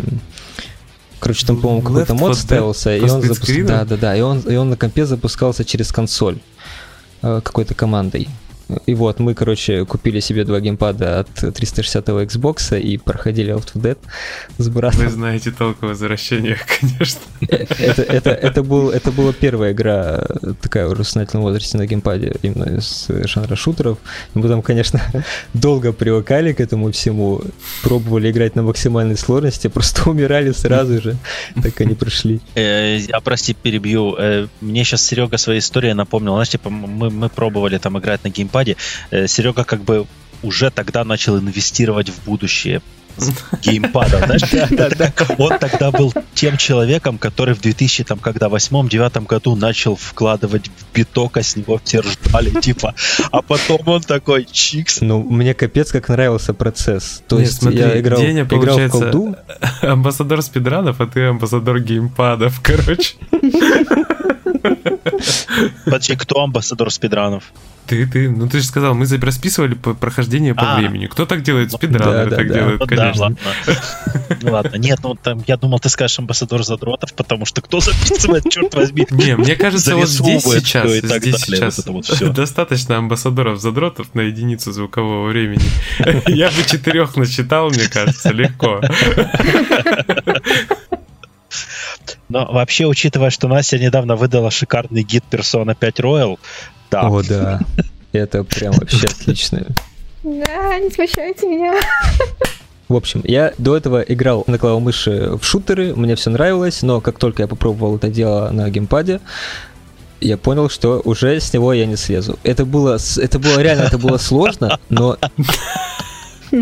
[1.19, 3.63] короче, там, по-моему, какой-то мод ставился, и он запускался...
[3.63, 6.39] Да, да, да, и он, и он на компе запускался через консоль
[7.23, 8.27] э, какой-то командой.
[8.85, 13.81] И вот мы, короче, купили себе два геймпада от 360-го Xbox и проходили Out of
[13.81, 13.97] Dead
[14.57, 15.05] с братом.
[15.05, 17.21] Вы знаете толк в возвращениях, конечно.
[17.41, 20.25] Это, это, это, был, это была первая игра
[20.61, 23.97] такая в сознательном возрасте на геймпаде, именно из жанра шутеров.
[24.33, 25.01] Мы там, конечно,
[25.53, 27.41] долго привыкали к этому всему,
[27.83, 31.17] пробовали играть на максимальной сложности, просто умирали сразу же,
[31.61, 32.39] так они прошли.
[32.55, 34.15] Э, я, прости, перебью.
[34.17, 36.33] Э, мне сейчас Серега своей историей напомнил.
[36.33, 38.77] Знаешь, типа, мы, мы пробовали там играть на геймпаде, геймпаде,
[39.11, 40.05] э, Серега как бы
[40.43, 42.81] уже тогда начал инвестировать в будущее
[43.17, 43.29] с
[43.61, 44.41] геймпадом, знаешь?
[45.37, 50.95] Он тогда был тем человеком, который в 2000, там, когда, восьмом-девятом году начал вкладывать в
[50.95, 52.95] биток, а с него все ржали, типа,
[53.31, 55.01] а потом он такой, чикс.
[55.01, 57.21] Ну, мне капец как нравился процесс.
[57.27, 59.35] То есть я играл, играл в колду.
[59.81, 63.15] амбассадор спидранов, а ты амбассадор геймпадов, короче.
[65.85, 67.51] Подожди, кто амбассадор спидранов?
[67.87, 71.07] Ты, ты, ну ты же сказал, мы расписывали по прохождение по а, времени.
[71.07, 71.71] Кто так делает?
[71.71, 72.87] Спидранеры да, так да, делают, да.
[72.87, 73.29] конечно.
[73.29, 73.37] Да, ладно.
[74.41, 78.49] ну ладно, нет, ну там, я думал, ты скажешь амбассадор задротов, потому что кто записывает,
[78.49, 79.05] черт возьми.
[79.09, 81.83] Не, мне кажется, вот здесь сейчас, здесь сейчас
[82.33, 85.63] достаточно амбассадоров задротов на единицу звукового времени.
[86.27, 88.79] Я бы четырех насчитал, мне кажется, легко.
[92.31, 96.39] Но вообще, учитывая, что Настя недавно выдала шикарный гид Persona 5 Royal,
[96.89, 97.07] да.
[97.07, 97.59] О, да.
[98.11, 99.65] Это прям вообще отлично.
[100.23, 101.79] Да, не смущайте меня.
[102.89, 107.17] В общем, я до этого играл на клавомыши в шутеры, мне все нравилось, но как
[107.19, 109.21] только я попробовал это дело на геймпаде,
[110.19, 112.37] я понял, что уже с него я не слезу.
[112.43, 115.17] Это было, это было реально, это было сложно, но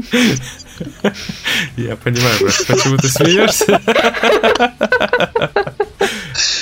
[1.77, 3.81] я понимаю, почему ты смеешься.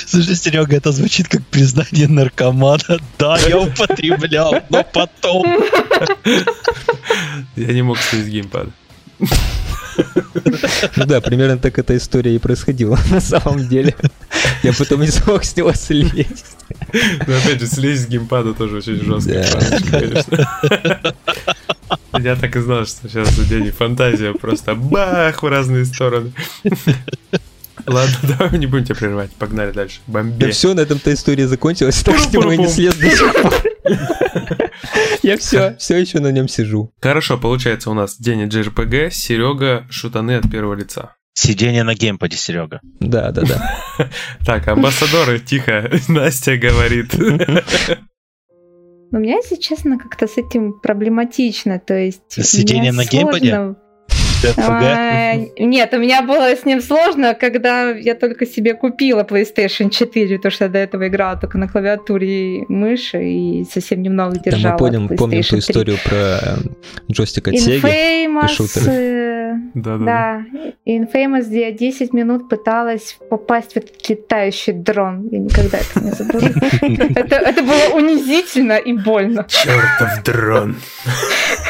[0.06, 2.98] Слушай, Серега, это звучит как признание наркомана.
[3.18, 5.62] Да, я употреблял, но потом.
[7.56, 8.68] Я не мог слезть геймпад.
[10.96, 13.94] Ну да, примерно так эта история и происходила на самом деле.
[14.62, 16.56] Я потом не смог с него слезть.
[17.26, 19.46] Но опять же, слезть с геймпада тоже очень жестко,
[19.90, 20.48] конечно.
[22.18, 26.32] Я так и знал, что сейчас у Дени фантазия просто бах в разные стороны.
[27.86, 29.30] Ладно, давай не будем тебя прерывать.
[29.32, 30.00] Погнали дальше.
[30.06, 30.46] Бомбе.
[30.46, 33.54] Да все, на этом-то история закончилась, так что мы не слез до сих пор.
[35.22, 36.92] Я все, все еще на нем сижу.
[37.00, 41.16] Хорошо, получается у нас Деня JRPG, Серега шутаны от первого лица.
[41.34, 42.80] Сидение на геймпаде, Серега.
[43.00, 44.10] Да, да, да.
[44.44, 47.14] Так, амбассадоры, тихо, Настя говорит.
[49.10, 51.78] У меня, если честно, как-то с этим проблематично.
[51.78, 53.76] То есть Сидение на геймпаде?
[55.58, 60.50] Нет, у меня было с ним сложно, когда я только себе купила PlayStation 4, то
[60.50, 64.62] что до этого играла только на клавиатуре и мыши и совсем немного держала.
[64.62, 66.56] Да, мы помним, помним ту историю про э,
[67.10, 69.17] джойстик от Sega и шутеры.
[69.82, 70.04] Да, да.
[70.04, 70.44] Да,
[70.86, 75.28] Infamous, где я 10 минут пыталась попасть в этот летающий дрон.
[75.30, 76.46] Я никогда это не забуду.
[77.18, 79.46] Это, было унизительно и больно.
[79.48, 80.76] Чертов дрон.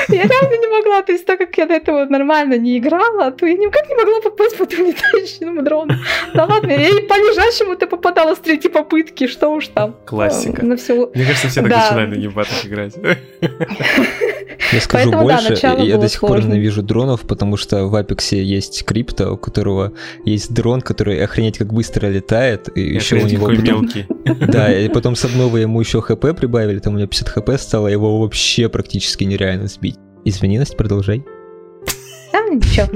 [0.09, 3.47] Я реально не могла, то есть так как я до этого нормально не играла, то
[3.47, 5.95] я никак не могла попасть в эту летающему дрону.
[6.35, 9.95] Да ладно, я и по лежащему-то попадала с третьей попытки, что уж там.
[10.07, 10.65] Классика.
[10.65, 11.11] На всю...
[11.15, 11.83] Мне кажется, все так Да.
[11.83, 12.95] начинают на геймпадах играть.
[14.73, 17.95] Я скажу Поэтому, да, больше, начало я до сих пор ненавижу дронов, потому что в
[18.03, 19.93] Apex есть крипто, у которого
[20.25, 24.07] есть дрон, который охренеть как быстро летает, и И еще у него какой потом- мелкий.
[24.47, 27.89] Да, и потом с обновой ему еще хп прибавили, там у меня 50 хп стало,
[27.89, 29.97] его вообще практически нереально сбить.
[30.25, 31.25] Извини, Настя, продолжай.
[32.33, 32.89] Там ничего.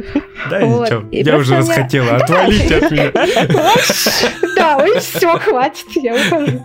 [0.50, 0.84] Да, Вот.
[0.90, 1.09] ничего.
[1.11, 2.16] И Я уже расхотела.
[2.16, 3.12] Отвалите от меня.
[4.57, 6.62] Да, ой, все, хватит, я ухожу.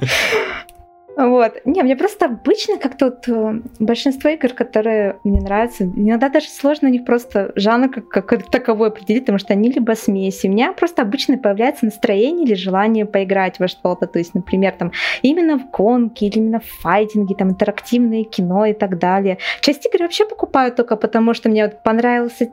[1.18, 1.54] Вот.
[1.66, 6.90] Не, мне просто обычно как-то вот э, большинство игр, которые мне нравятся, иногда даже сложно
[6.90, 10.46] у них просто жанр как, как таковой определить, потому что они либо смеси.
[10.46, 14.06] У меня просто обычно появляется настроение или желание поиграть во что-то.
[14.06, 14.92] То есть, например, там
[15.24, 19.40] именно в гонки или именно в файтинге, там интерактивное кино и так далее.
[19.62, 22.52] Часть игр вообще покупаю только потому, что мне вот понравился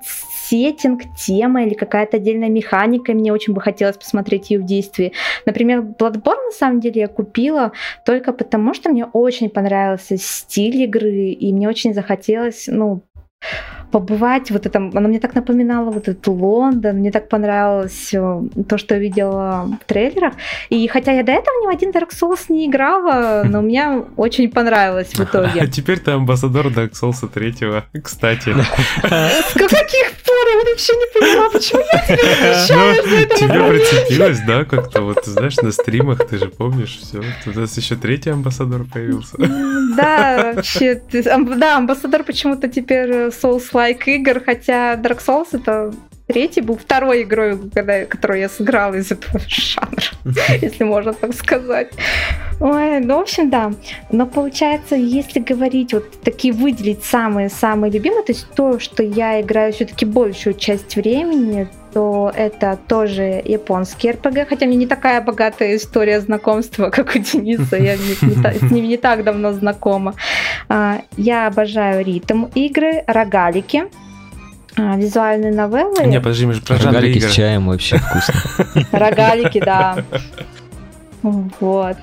[0.48, 5.12] сеттинг, тема или какая-то отдельная механика, и мне очень бы хотелось посмотреть ее в действии.
[5.44, 7.72] Например, Bloodborne, на самом деле, я купила
[8.04, 13.02] только потому, что мне очень понравился стиль игры, и мне очень захотелось, ну,
[13.90, 18.76] побывать вот этом, она мне так напоминала вот этот Лондон, мне так понравилось э, то,
[18.76, 20.34] что я видела в трейлерах,
[20.68, 24.50] и хотя я до этого ни в один Dark Souls не играла, но мне очень
[24.50, 25.66] понравилось в А итоге.
[25.68, 28.52] теперь ты амбассадор Dark Souls 3, кстати.
[29.04, 30.13] С каких пор я
[30.70, 35.56] вообще не поняла, почему я тебе отвечаю за это Тебе прицепилось, да, как-то вот, знаешь,
[35.56, 37.22] на стримах, ты же помнишь, все.
[37.46, 39.36] У нас еще третий амбассадор появился.
[39.96, 45.92] Да, вообще, да, амбассадор почему-то теперь Souls-like игр, хотя Dark Souls это
[46.26, 50.02] третий был второй игрой, когда, которую я сыграла из этого жанра,
[50.60, 51.88] если можно так сказать.
[52.60, 53.72] Ой, ну, в общем, да.
[54.10, 59.72] Но получается, если говорить, вот такие выделить самые-самые любимые, то есть то, что я играю
[59.72, 66.20] все-таки большую часть времени, то это тоже японский РПГ, хотя мне не такая богатая история
[66.20, 70.14] знакомства, как у Дениса, я не- не та- с ними не так давно знакома.
[70.68, 73.84] А, Я обожаю ритм игры, рогалики,
[74.76, 76.06] а, визуальные новеллы.
[76.06, 77.28] Не, подожди, мы же про Рогалики игр.
[77.28, 78.34] с чаем вообще вкусно.
[78.92, 80.04] Рогалики, да.
[81.22, 81.96] Вот.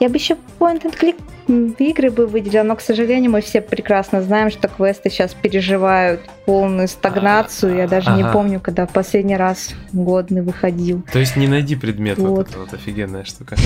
[0.00, 1.16] Я бы еще point and click
[1.48, 6.88] игры бы выделила, но, к сожалению, мы все прекрасно знаем, что квесты сейчас переживают полную
[6.88, 7.76] стагнацию.
[7.76, 8.32] Я даже не Ага.
[8.32, 11.02] помню, когда в последний раз годный выходил.
[11.12, 12.48] То есть не найди предмет, вот Вот.
[12.48, 13.56] это вот офигенная штука.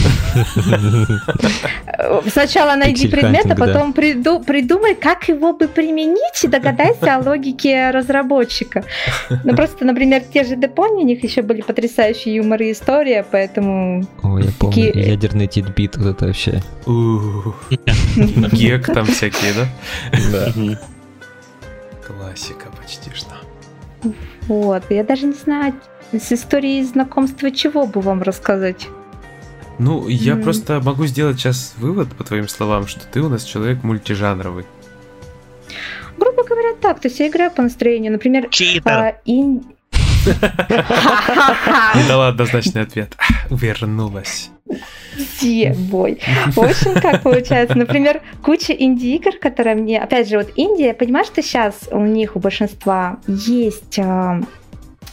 [1.87, 7.18] Э, Сначала найди предмет, а потом приду- придумай, как его бы применить, и догадайся о
[7.20, 8.85] логике разработчика.
[9.45, 14.05] Ну, просто, например, те же Депони, у них еще были потрясающие юмор и история, поэтому...
[14.22, 16.62] Ой, я помню, Такие- ядерный титбит, вот это вообще.
[18.53, 19.66] Гек там всякие, да?
[20.33, 20.53] Да.
[22.07, 23.35] Классика почти что.
[24.49, 25.75] Вот, я даже не знаю,
[26.12, 28.89] с историей знакомства чего бы вам рассказать.
[29.79, 30.43] Ну, я М.
[30.43, 34.64] просто могу сделать сейчас вывод, по твоим словам, что ты у нас человек мультижанровый.
[36.16, 38.12] Грубо говоря, так, то есть я играю по настроению.
[38.12, 38.83] Например, Читер.
[38.93, 39.14] а,
[41.97, 43.16] Не дала однозначный ответ.
[43.51, 44.51] Вернулась.
[45.45, 46.20] Где бой?
[46.49, 50.01] В общем, как получается, например, куча инди-игр, которые мне...
[50.01, 54.40] Опять же, вот Индия, я понимаю, что сейчас у них, у большинства, есть а,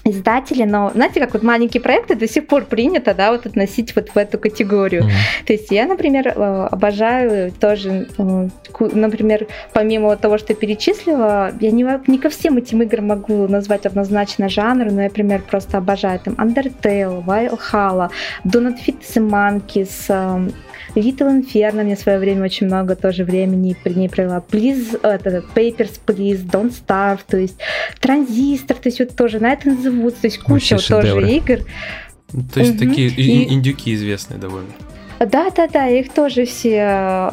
[0.03, 4.09] издатели, но знаете, как вот маленькие проекты до сих пор принято, да, вот относить вот
[4.09, 5.03] в эту категорию.
[5.03, 5.11] Мгм.
[5.45, 8.47] То есть я, например, э, обожаю тоже, э,
[8.93, 13.85] например, помимо того, что я перечислила, я не, не ко всем этим играм могу назвать
[13.85, 18.09] однозначно жанр, но я, например, просто обожаю там Undertale, Valhalla,
[18.45, 20.51] Do Not Fit the Monkeys,
[20.95, 24.43] Little Inferno мне в свое время очень много тоже времени при ней провела.
[24.51, 27.57] Please, это, Papers, Please, Don't Starve, то есть
[27.99, 31.59] Транзистор, то есть вот тоже Night in the Woods, то есть куча вот тоже игр.
[32.53, 32.89] То есть Мгм.
[32.89, 34.69] такие И- индюки известные довольно.
[35.25, 37.29] Да, да, да, их тоже все э,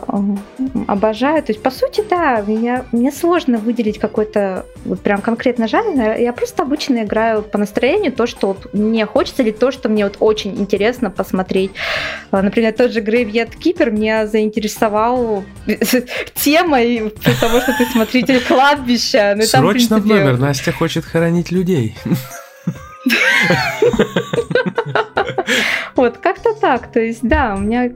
[0.87, 1.43] обожаю.
[1.43, 6.17] То есть, по сути, да, меня, мне сложно выделить какой-то вот прям конкретно жанр.
[6.19, 10.05] Я просто обычно играю по настроению то, что вот мне хочется, или то, что мне
[10.05, 11.71] вот очень интересно посмотреть.
[12.31, 15.45] Э, Например, тот же Graveyard Keeper меня заинтересовал
[16.35, 19.35] темой того, что ты смотритель кладбища.
[19.35, 21.95] Ну, там, Срочно в номер, Настя хочет хоронить людей.
[25.95, 26.93] Вот, как-то так.
[26.93, 27.91] То есть, да, у меня...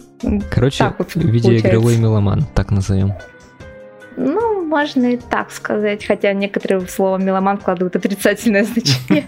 [0.50, 3.14] Короче, Так вот видеоигровой меломан, так назовем.
[4.16, 9.24] Ну, можно и так сказать, хотя некоторые в слово меломан вкладывают отрицательное значение.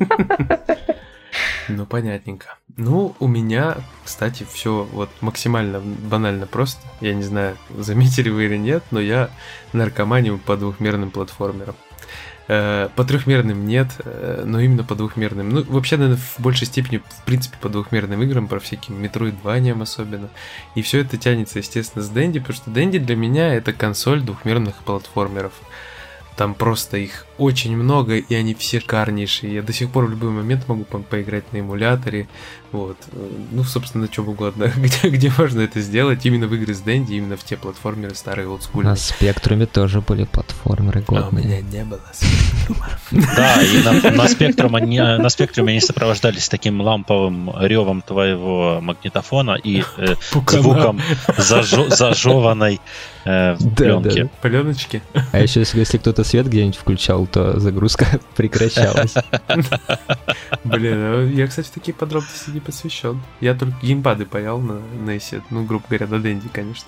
[1.69, 2.59] Ну, понятненько.
[2.77, 6.81] Ну, у меня, кстати, все вот максимально банально просто.
[7.01, 9.31] Я не знаю, заметили вы или нет, но я
[9.73, 11.77] наркоманию по двухмерным платформерам.
[12.47, 15.49] Э, по трехмерным нет, э, но именно по двухмерным.
[15.49, 20.29] Ну, вообще, наверное, в большей степени, в принципе, по двухмерным играм, про всяким Metroidvania особенно.
[20.75, 24.77] И все это тянется, естественно, с Дэнди, потому что Дэнди для меня это консоль двухмерных
[24.77, 25.55] платформеров.
[26.37, 29.55] Там просто их очень много, и они все шикарнейшие.
[29.55, 32.29] Я до сих пор в любой момент могу по поиграть на эмуляторе.
[32.73, 32.97] Вот.
[33.53, 34.65] Ну, собственно, на чем угодно.
[34.77, 36.27] где, где можно это сделать.
[36.27, 38.91] Именно в игры с Дэнди, именно в те платформеры старые олдскульные.
[38.91, 41.25] На Спектруме тоже были платформеры годные.
[41.25, 42.89] А у меня не было Спектрума.
[43.37, 43.83] Да, и
[44.17, 50.15] на, спектруме они, на спектруме они сопровождались таким ламповым ревом твоего магнитофона и э,
[50.49, 51.01] звуком
[51.37, 52.81] зажеванной
[53.25, 54.31] э, пленки.
[54.41, 55.03] Пленочки.
[55.33, 58.07] А еще если кто-то свет где-нибудь включал, то загрузка
[58.37, 59.15] прекращалась.
[60.65, 63.21] Блин, а я, кстати, в такие подробности не посвящен.
[63.41, 66.87] Я только геймпады паял на NES, ну, грубо говоря, на Дэнди, конечно,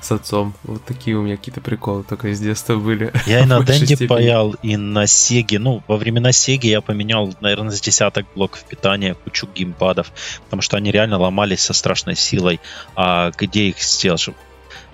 [0.00, 0.54] с отцом.
[0.62, 3.12] Вот такие у меня какие-то приколы только из детства были.
[3.26, 5.58] Я и на Дэнди паял, и на Сеге.
[5.58, 10.12] Ну, во времена Сеги я поменял, наверное, с десяток блоков питания, кучу геймпадов,
[10.44, 12.60] потому что они реально ломались со страшной силой.
[12.94, 14.18] А где их сделал?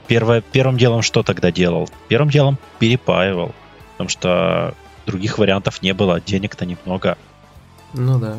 [0.07, 1.89] Первое, первым делом что тогда делал?
[2.09, 3.55] Первым делом перепаивал,
[3.95, 4.75] потому что
[5.07, 7.17] других вариантов не было, денег-то немного.
[7.93, 8.37] Ну да,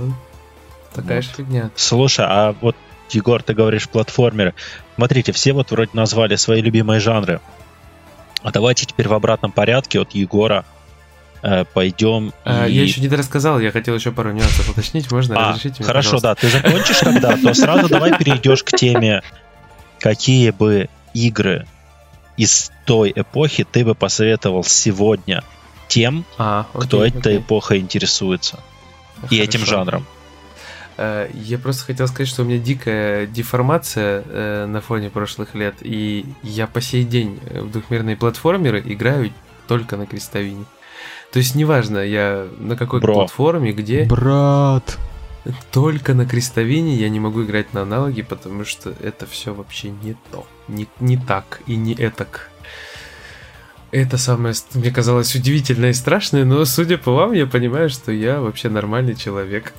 [0.93, 1.25] такая вот.
[1.25, 1.69] же фигня.
[1.75, 2.75] Слушай, а вот,
[3.11, 4.53] Егор, ты говоришь платформеры.
[4.95, 7.39] Смотрите, все вот вроде назвали свои любимые жанры.
[8.43, 10.65] А давайте теперь в обратном порядке от Егора
[11.41, 12.33] э, пойдем.
[12.43, 12.73] А, и...
[12.73, 15.09] Я еще не рассказал, я хотел еще пару нюансов уточнить.
[15.11, 16.27] Можно а, разрешить мне, Хорошо, пожалуйста?
[16.27, 16.35] да.
[16.35, 19.23] Ты закончишь когда, то сразу давай перейдешь к теме,
[19.99, 21.65] какие бы игры
[22.37, 25.43] из той эпохи ты бы посоветовал сегодня
[25.87, 27.19] тем, а, окей, кто окей.
[27.19, 28.59] этой эпохой интересуется
[29.15, 29.35] Хорошо.
[29.35, 30.05] и этим жанром?
[30.97, 35.75] Э, я просто хотел сказать, что у меня дикая деформация э, на фоне прошлых лет,
[35.81, 39.31] и я по сей день в двухмерные платформеры играю
[39.67, 40.65] только на крестовине.
[41.31, 43.13] То есть неважно, я на какой Бро.
[43.13, 44.05] платформе, где.
[44.05, 44.97] Брат.
[45.71, 50.15] Только на крестовине я не могу играть на аналоги, потому что это все вообще не
[50.31, 50.47] то.
[50.67, 52.51] Не, не так и не этак.
[53.95, 58.41] Это самое, мне казалось, удивительное и страшное, но, судя по вам, я понимаю, что я
[58.41, 59.73] вообще нормальный человек.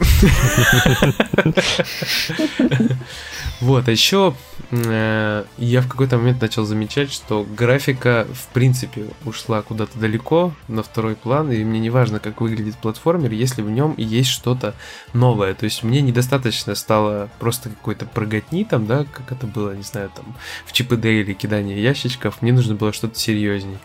[3.60, 4.34] Вот, а еще
[4.70, 10.82] э, я в какой-то момент начал замечать, что графика, в принципе, ушла куда-то далеко на
[10.82, 14.74] второй план, и мне не важно, как выглядит платформер, если в нем есть что-то
[15.14, 15.54] новое.
[15.54, 20.10] То есть мне недостаточно стало просто какой-то прыготни там, да, как это было, не знаю,
[20.14, 20.36] там,
[20.66, 23.78] в ЧПД или кидание ящичков, мне нужно было что-то серьезней.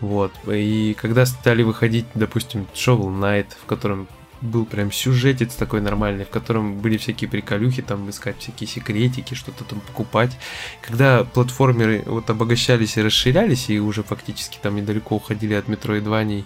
[0.00, 4.08] Вот, и когда стали выходить, допустим, Shovel Knight, в котором
[4.42, 9.64] был прям сюжетец такой нормальный, в котором были всякие приколюхи, там искать всякие секретики, что-то
[9.64, 10.36] там покупать.
[10.80, 16.44] Когда платформеры вот обогащались и расширялись, и уже фактически там недалеко уходили от метроидваний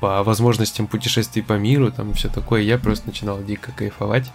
[0.00, 4.30] по возможностям путешествий по миру, там все такое, я просто начинал дико кайфовать,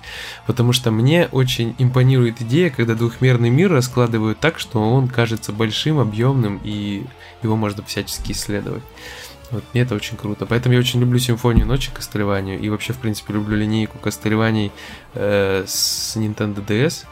[0.45, 5.99] потому что мне очень импонирует идея, когда двухмерный мир раскладывают так, что он кажется большим,
[5.99, 7.03] объемным, и
[7.41, 8.83] его можно всячески исследовать.
[9.51, 10.45] Вот мне это очень круто.
[10.45, 12.59] Поэтому я очень люблю симфонию ночи Кастельванию.
[12.59, 14.71] И вообще, в принципе, люблю линейку Кастельваний
[15.13, 17.05] э, с Nintendo DS.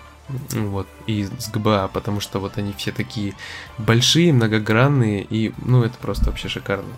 [0.49, 3.35] Вот, и с ГБА, потому что вот они все такие
[3.77, 6.95] большие, многогранные, и, ну, это просто вообще шикарно.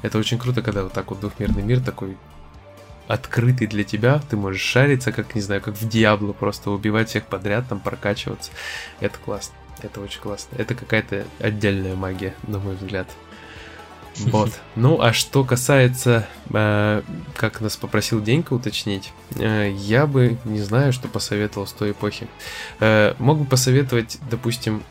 [0.00, 2.16] Это очень круто, когда вот так вот двухмерный мир такой
[3.06, 7.26] открытый для тебя, ты можешь шариться, как, не знаю, как в Диабло, просто убивать всех
[7.26, 8.50] подряд, там прокачиваться.
[9.00, 10.56] Это классно, это очень классно.
[10.56, 13.08] Это какая-то отдельная магия, на мой взгляд.
[14.16, 14.50] Вот.
[14.76, 17.02] Ну, а что касается, э,
[17.36, 22.28] как нас попросил Денька уточнить, э, я бы не знаю, что посоветовал с той эпохи.
[22.80, 24.82] Э, мог бы посоветовать, допустим,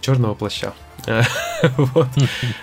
[0.00, 0.74] черного плаща.
[1.76, 2.08] вот.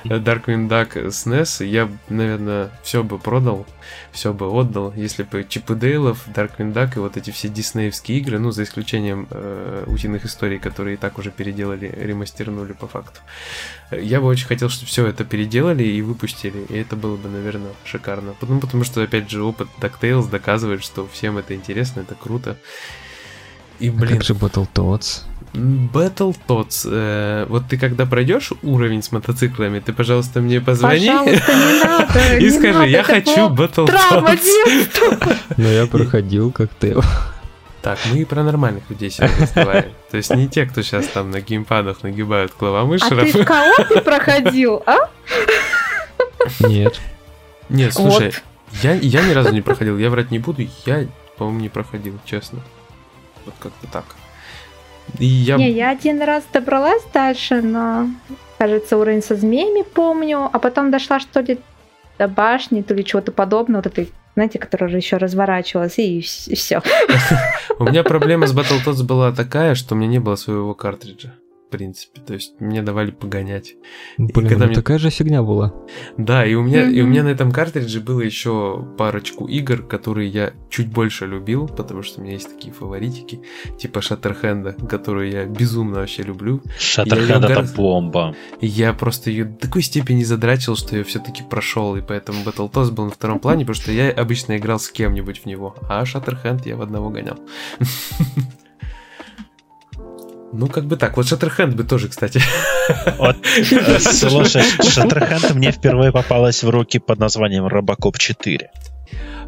[0.06, 3.66] Darkwing Duck с NES я, наверное, все бы продал,
[4.12, 8.20] все бы отдал, если бы Чип и Дейлов, Darkwing Duck и вот эти все диснеевские
[8.20, 13.20] игры, ну, за исключением э, утиных историй, которые и так уже переделали, ремастернули по факту.
[13.92, 17.72] Я бы очень хотел, чтобы все это переделали и выпустили, и это было бы, наверное,
[17.86, 18.34] шикарно.
[18.34, 22.58] Потому, потому что, опять же, опыт DuckTales доказывает, что всем это интересно, это круто.
[23.80, 24.14] И, блин...
[24.14, 25.24] А как же Battletoads?
[25.58, 26.88] Battletoads.
[26.92, 31.08] Э, вот ты когда пройдешь уровень с мотоциклами, ты, пожалуйста, мне позвони
[32.40, 35.38] и скажи, я хочу Battletoads.
[35.58, 36.96] Ну, я проходил как ты.
[37.82, 39.94] Так, мы и про нормальных людей сегодня разговариваем.
[40.12, 43.32] То есть не те, кто сейчас там на геймпадах нагибают А клавомышеров.
[43.32, 45.10] ты в коопе проходил, а?
[46.60, 47.00] Нет.
[47.70, 48.34] Нет, слушай,
[48.84, 51.08] я, я ни разу не проходил, я врать не буду, я,
[51.38, 52.60] по-моему, не проходил, честно.
[53.46, 54.06] Вот как-то так.
[55.20, 55.58] И я...
[55.58, 58.10] Не, я один раз добралась дальше, но,
[58.58, 61.60] кажется, уровень со змеями помню, а потом дошла, что ли,
[62.18, 66.82] до башни, то ли чего-то подобного, вот этой, знаете, которая еще разворачивалась, и, все.
[67.80, 71.34] У меня проблема с Battletoads была такая, что у меня не было своего картриджа.
[71.68, 73.76] В принципе, то есть мне давали погонять.
[74.18, 75.74] Блин, когда ну мне- такая же фигня была.
[76.18, 80.30] Да, и у меня, и у меня на этом картридже было еще парочку игр, которые
[80.30, 83.42] я чуть больше любил, потому что у меня есть такие фаворитики,
[83.78, 86.62] типа Шаттерхенда, которую я безумно вообще люблю.
[86.80, 88.34] Шаттерхенд это гораздо- бомба.
[88.62, 92.92] И я просто ее до такой степени задрачил, что я все-таки прошел, и поэтому Battletoads
[92.92, 96.66] был на втором плане, потому что я обычно играл с кем-нибудь в него, а Шаттерхенд
[96.66, 97.38] я в одного гонял.
[100.54, 101.18] Ну, как бы так.
[101.18, 102.42] Вот Шаттерхенд бы тоже, кстати.
[103.18, 103.36] Вот,
[104.00, 108.70] слушай, Шаттерхенд мне впервые попалась в руки под названием Робокоп 4.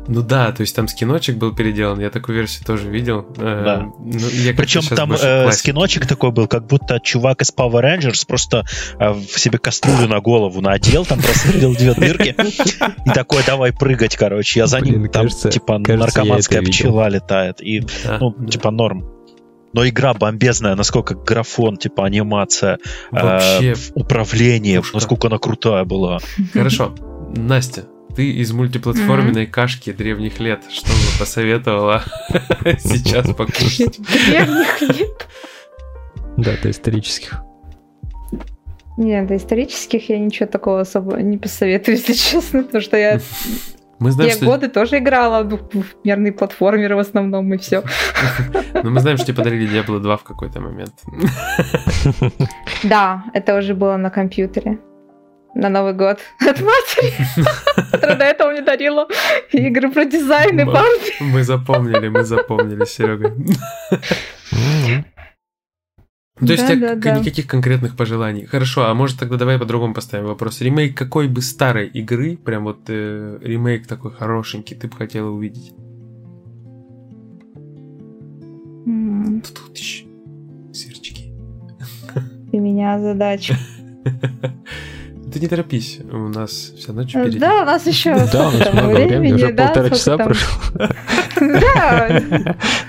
[0.08, 3.28] Ну да, то есть там скиночек был переделан, я такую версию тоже видел.
[3.38, 3.92] Э, Да.
[4.00, 8.66] ну, я Причем там э, скиночек такой был, как будто чувак из Power Rangers просто
[9.00, 12.36] э, в себе кастрюлю на голову надел, там просверлил две дырки
[13.06, 14.62] и такой, давай прыгать, короче.
[14.62, 17.62] Я за ним, там типа наркоманская пчела летает.
[17.62, 17.86] И,
[18.20, 19.19] ну, типа норм.
[19.74, 22.80] Но игра бомбезная, насколько графон, типа анимация,
[23.12, 24.96] э, Вообще, управление, пушка.
[24.98, 26.20] насколько она крутая была.
[26.54, 26.96] хорошо.
[27.36, 27.86] Настя,
[28.16, 32.04] ты из мультиплатформенной кашки древних лет, что бы посоветовала
[32.80, 34.00] сейчас покушать?
[34.00, 35.28] Древних лет.
[36.38, 37.42] Да, это исторических.
[38.98, 43.22] Нет, до исторических я ничего такого особо не посоветую, если честно, потому что я
[44.00, 44.46] Мы знаем, те что...
[44.46, 47.84] годы тоже играла в двухмерные платформеры в основном, и все.
[48.84, 50.94] Ну, мы знаем, что тебе подарили Diablo 2 в какой-то момент.
[52.84, 54.80] Да, это уже было на компьютере.
[55.56, 57.14] На Новый год от матери,
[57.92, 59.08] которая до этого мне дарила
[59.52, 61.12] игры про дизайн и Барби.
[61.20, 63.34] Мы запомнили, мы запомнили, Серега.
[66.42, 66.48] М-м.
[66.48, 68.46] То есть у тебя к- никаких конкретных пожеланий.
[68.46, 70.62] Хорошо, а может тогда давай по-другому поставим вопрос.
[70.62, 75.74] Ремейк какой бы старой игры, прям вот э, ремейк такой хорошенький, ты бы хотела увидеть?
[79.42, 80.08] Тут ищи.
[80.74, 81.32] Сырчики.
[82.52, 83.56] Ты меня задача.
[85.32, 87.38] Ты не торопись, у нас вся ночь впереди.
[87.38, 90.88] Да, у нас еще Да, у нас много времени, уже полтора часа прошло.
[91.40, 92.56] Да.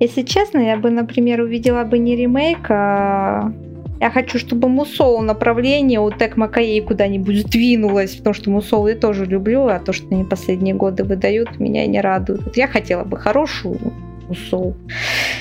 [0.00, 3.52] Если честно, я бы, например, увидела бы не ремейк, а
[4.00, 9.24] я хочу, чтобы Мусоу направление у Тек Макаей куда-нибудь сдвинулось, потому что Мусоу я тоже
[9.24, 12.44] люблю, а то, что они последние годы выдают, меня не радует.
[12.44, 13.78] Вот я хотела бы хорошую
[14.28, 14.76] Мусоу.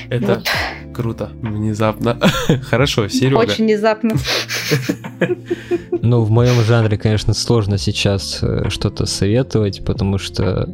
[0.09, 0.49] Это Вот.
[0.95, 2.17] круто, внезапно.
[2.63, 3.37] Хорошо, Серега.
[3.37, 4.15] Очень внезапно.
[6.01, 10.69] Ну, в моем жанре, конечно, сложно сейчас э, что-то советовать, потому что,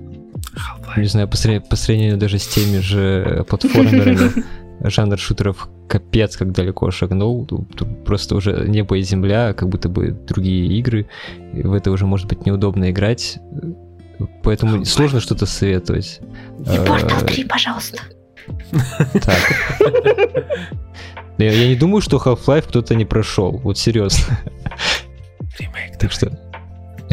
[0.97, 4.43] не знаю, по, сравнению- по сравнению даже с теми же платформерами,
[4.83, 7.45] жанр шутеров капец как далеко шагнул.
[8.05, 11.07] Просто уже небо и земля, как будто бы другие игры.
[11.53, 13.37] И в это уже может быть неудобно играть.
[14.43, 14.85] Поэтому Half-Life.
[14.85, 16.19] сложно что-то советовать.
[16.59, 17.97] И Portal Э, 3, пожалуйста.
[19.13, 19.39] Так.
[21.39, 23.57] Я, я не думаю, что Half-Life кто-то не прошел.
[23.63, 24.37] Вот серьезно.
[25.59, 26.29] Ремейк, Так что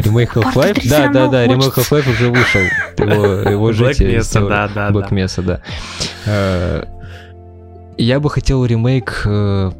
[0.03, 1.77] ремейк Half-Life, 3 да, да, да, ремейк.
[1.77, 2.61] Half-Life уже вышел.
[2.97, 5.15] Его, его Black Mesa, да, да, Black да.
[5.15, 5.61] Mesa, да.
[6.25, 6.83] Э,
[7.97, 9.23] Я бы хотел ремейк.
[9.25, 9.71] э,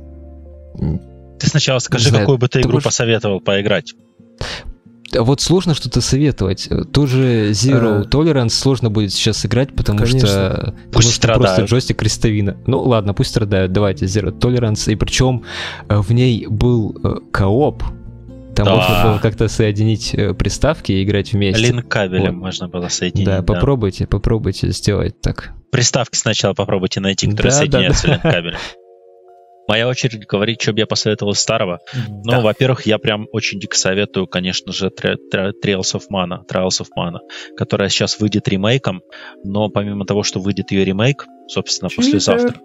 [1.39, 3.93] Ты сначала скажи, знаю, какую бы ты ты игру можешь- посоветовал поиграть.
[5.13, 6.69] а Вот сложно что-то советовать.
[6.93, 10.19] Ту же Zero Э, Tolerance сложно будет сейчас играть, потому конечно.
[10.27, 11.69] что, потому Пусть что просто страдают.
[11.69, 12.55] джойстик крестовина.
[12.65, 13.71] Ну ладно, пусть страдают.
[13.73, 14.89] Давайте Zero Tolerance.
[14.91, 15.43] И причем
[15.89, 17.83] в ней был э, кооп.
[18.65, 18.87] Там Да.
[18.87, 21.61] можно было как-то соединить э, приставки и играть вместе.
[21.61, 22.45] Линк кабелем Вот.
[22.45, 23.25] можно было соединить.
[23.25, 23.53] да, да.
[23.53, 25.51] попробуйте, попробуйте сделать так.
[25.71, 28.13] Приставки сначала попробуйте найти, которые Да, да, соединяются да.
[28.13, 28.57] линк кабелем.
[29.67, 31.79] Моя очередь говорить, что бы я посоветовал из старого.
[32.07, 32.41] Ну, Да.
[32.41, 36.87] во-первых, я прям очень дико советую, конечно же, Tra- Tra- Trails of Mana, Trials of
[36.97, 37.19] Mana,
[37.55, 39.01] которая сейчас выйдет ремейком,
[39.45, 42.55] но помимо того, что выйдет ее ремейк, собственно, послезавтра,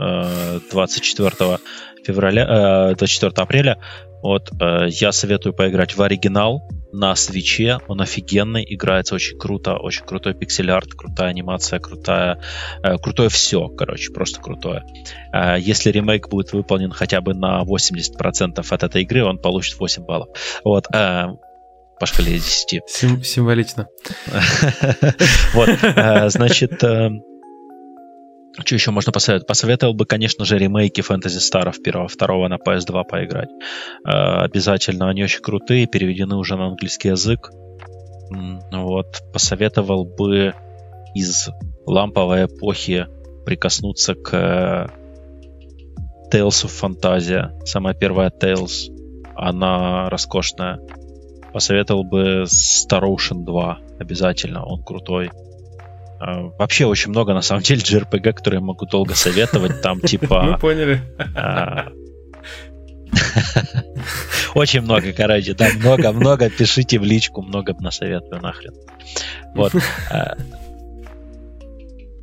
[0.00, 1.58] э, 24
[2.06, 3.78] февраля, э, 24 апреля,
[4.22, 10.04] вот, э, я советую поиграть в оригинал на свече, он офигенный, играется очень круто, очень
[10.04, 12.40] крутой пиксель-арт, крутая анимация, крутая,
[12.82, 14.82] э, крутое все, короче, просто крутое.
[15.32, 20.04] Э, Если ремейк будет выполнен хотя бы на 80% от этой игры, он получит 8
[20.04, 20.28] баллов.
[20.64, 21.26] Вот, э,
[22.00, 22.80] по шкале 10.
[22.86, 23.86] Сим- символично.
[25.54, 27.10] Вот, э, значит, э,
[28.58, 29.46] Что еще можно посоветовать?
[29.46, 33.48] Посоветовал бы, конечно же, ремейки Fantasy Star первого, второго на PS2 поиграть.
[34.04, 37.50] Э, обязательно, они очень крутые, переведены уже на английский язык.
[38.72, 40.54] Вот, посоветовал бы
[41.14, 41.48] из
[41.86, 43.06] ламповой эпохи
[43.44, 44.86] прикоснуться к э,
[46.32, 47.50] Tales of Fantasia.
[47.64, 48.88] Самая первая Tales,
[49.34, 50.80] она роскошная.
[51.52, 55.30] Посоветовал бы Star Ocean 2 обязательно, он крутой.
[56.20, 59.80] А, вообще очень много, на самом деле, JRPG, которые я могу долго советовать.
[59.80, 60.42] Там типа...
[60.42, 61.00] Мы поняли.
[61.34, 61.88] А,
[64.54, 68.74] очень много, короче, там много-много, пишите в личку, много насоветую нахрен.
[69.54, 69.72] Вот.
[70.10, 70.36] А,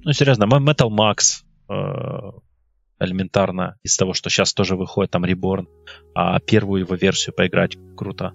[0.04, 1.44] ну, серьезно, Metal Max
[3.00, 5.68] элементарно из того, что сейчас тоже выходит там Reborn,
[6.16, 8.34] а первую его версию поиграть круто.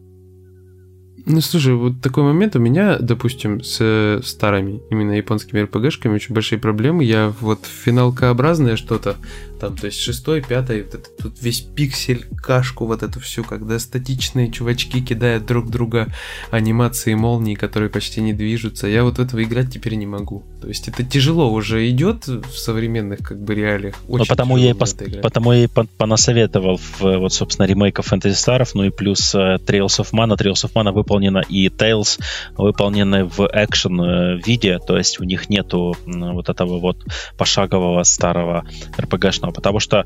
[1.24, 6.34] Ну, слушай, вот такой момент у меня, допустим, с э, старыми именно японскими РПГшками очень
[6.34, 7.04] большие проблемы.
[7.04, 9.16] Я вот финалкообразное что-то
[9.62, 13.78] там, то есть шестой, пятый, вот это, тут весь пиксель, кашку вот эту всю, когда
[13.78, 16.08] статичные чувачки кидают друг друга
[16.50, 18.88] анимации молнии, которые почти не движутся.
[18.88, 20.42] Я вот этого играть теперь не могу.
[20.60, 23.94] То есть это тяжело уже идет в современных как бы реалиях.
[24.08, 28.68] Очень ну, потому я, пос, потому я и понасоветовал в, вот, собственно, ремейка Fantasy Star,
[28.74, 30.36] ну и плюс uh, Trails of Mana.
[30.36, 32.18] Trails of Mana выполнена и Tales
[32.56, 37.04] выполнены в экшен э, виде, то есть у них нету вот этого вот
[37.36, 38.64] пошагового старого
[38.96, 40.04] RPG-шного потому что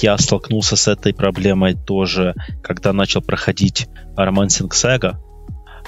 [0.00, 5.16] я столкнулся с этой проблемой тоже, когда начал проходить Romancing Saga,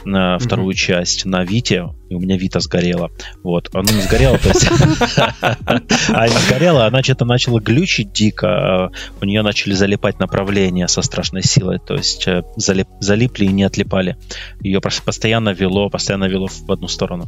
[0.06, 0.78] на вторую mm-hmm.
[0.78, 3.10] часть на Вите, и у меня Вита сгорела.
[3.42, 4.66] Вот, она не сгорела, то есть...
[6.08, 11.02] А не сгорела, она что-то начала глючить дико, а у нее начали залипать направления со
[11.02, 14.16] страшной силой, то есть э, залипли и не отлипали.
[14.60, 17.26] Ее постоянно вело, постоянно вело в одну сторону.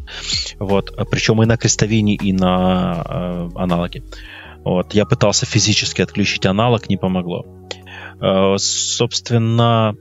[0.59, 4.05] Вот, причем и на крестовине, и на э, аналоге.
[4.65, 7.47] Вот, я пытался физически отключить аналог, не помогло.
[8.21, 9.97] Э, собственно,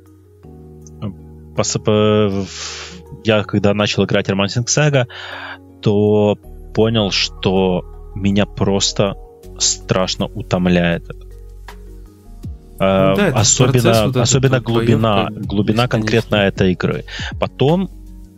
[3.23, 5.07] я когда начал играть Romancing Saga,
[5.81, 6.37] то
[6.73, 7.83] понял, что
[8.15, 9.15] меня просто
[9.59, 11.27] страшно утомляет это.
[12.79, 17.05] Ну, да, особенно вот особенно глубина, глубина конкретно этой игры.
[17.39, 17.89] Потом,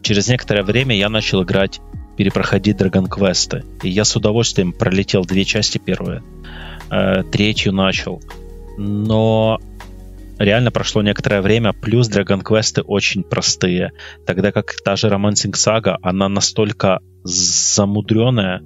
[0.01, 1.81] через некоторое время, я начал играть
[2.15, 3.63] перепроходить Dragon Quest.
[3.83, 6.23] И я с удовольствием пролетел две части первые.
[6.89, 8.21] Э, третью начал.
[8.77, 9.59] Но
[10.39, 13.91] реально прошло некоторое время, плюс Dragon Quest очень простые.
[14.25, 18.61] Тогда как та же Romancing Saga, она настолько замудренная,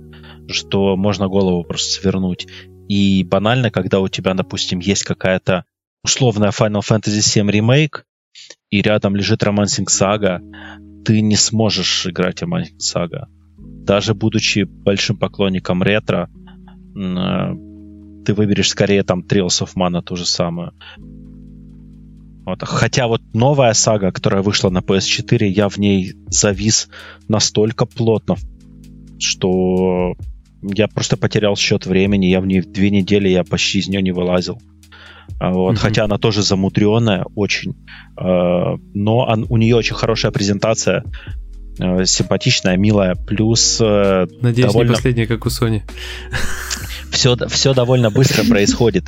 [0.47, 2.47] что можно голову просто свернуть.
[2.87, 5.65] И банально, когда у тебя, допустим, есть какая-то
[6.03, 8.05] условная Final Fantasy VII ремейк,
[8.69, 10.39] и рядом лежит Romancing Saga,
[11.03, 13.25] ты не сможешь играть Romancing Saga
[13.83, 16.29] даже будучи большим поклонником ретро,
[16.95, 17.53] э,
[18.25, 20.73] ты выберешь скорее там Trails of Mana ту же самую.
[22.45, 22.61] Вот.
[22.63, 26.89] Хотя вот новая сага, которая вышла на PS4, я в ней завис
[27.27, 28.35] настолько плотно,
[29.19, 30.15] что
[30.61, 32.25] я просто потерял счет времени.
[32.25, 34.61] Я в ней две недели я почти из нее не вылазил.
[35.39, 35.79] А вот, mm-hmm.
[35.79, 37.75] Хотя она тоже замудренная очень.
[38.17, 41.03] Э, но он, у нее очень хорошая презентация.
[41.79, 43.79] Э, симпатичная, милая, плюс...
[43.81, 44.89] Э, Надеюсь, довольно...
[44.89, 45.81] не последняя, как у Sony.
[47.09, 49.05] Все, все довольно быстро происходит,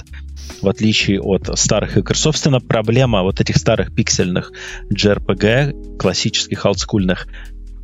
[0.62, 2.18] в отличие от старых игр.
[2.18, 4.52] Собственно, проблема вот этих старых пиксельных
[4.92, 7.28] JRPG, классических, олдскульных,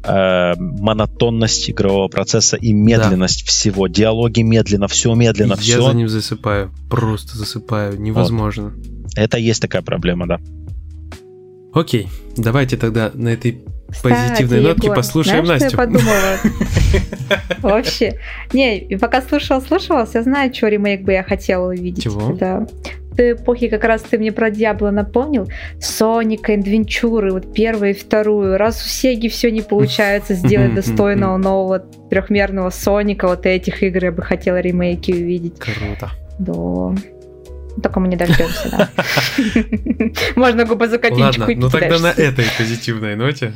[0.03, 3.51] э, монотонность игрового процесса и медленность да.
[3.51, 3.87] всего.
[3.87, 5.77] Диалоги медленно, все медленно, Я все.
[5.77, 8.69] Я за ним засыпаю, просто засыпаю, невозможно.
[8.69, 9.11] Вот.
[9.15, 10.39] Это есть такая проблема, да.
[11.73, 15.77] Окей, давайте тогда на этой кстати, позитивной нотке Егор, послушаем знаешь, Настю.
[15.77, 16.37] Что я подумала?
[17.59, 18.13] Вообще.
[18.53, 22.03] Не, пока слушала, слушала, я знаю, что ремейк бы я хотела увидеть.
[22.03, 22.33] Чего?
[22.33, 22.65] Да.
[23.15, 25.47] Той эпохи как раз ты мне про Диабло напомнил.
[25.79, 28.57] Соника, Адвенчуры, вот первую и вторую.
[28.57, 34.11] Раз у Сеги все не получается сделать достойного нового трехмерного Соника, вот этих игр я
[34.11, 35.59] бы хотела ремейки увидеть.
[35.59, 36.09] Круто.
[36.39, 36.95] Да.
[37.81, 38.89] Только мы не дождемся, да.
[40.35, 43.53] Можно губы закатинчику Ладно, ну тогда на этой позитивной ноте.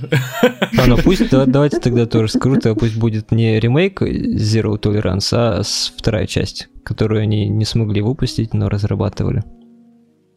[0.78, 5.62] А, ну пусть, давайте тогда тоже скруто, пусть будет не ремейк Zero Tolerance, а
[5.98, 9.44] вторая часть, которую они не смогли выпустить, но разрабатывали.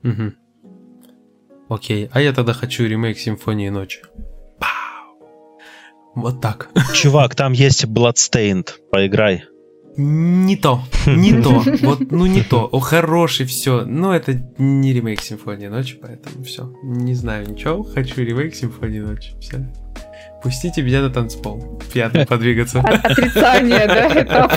[0.02, 0.32] Угу.
[1.68, 4.00] Окей, а я тогда хочу ремейк Симфонии ночи.
[6.14, 6.68] Вот так.
[6.94, 9.44] Чувак, там есть Bloodstained, поиграй.
[10.00, 11.50] Не то, не то,
[11.82, 12.68] вот, ну не то.
[12.70, 13.84] О, хороший, все.
[13.84, 16.72] Но это не ремейк Симфонии ночи, поэтому все.
[16.84, 19.32] Не знаю ничего, хочу ремейк Симфонии ночи.
[19.40, 19.68] Все.
[20.40, 21.80] Пустите меня на танцпол.
[21.92, 22.78] Пьяным подвигаться.
[22.78, 24.52] Отрицание, да, этап.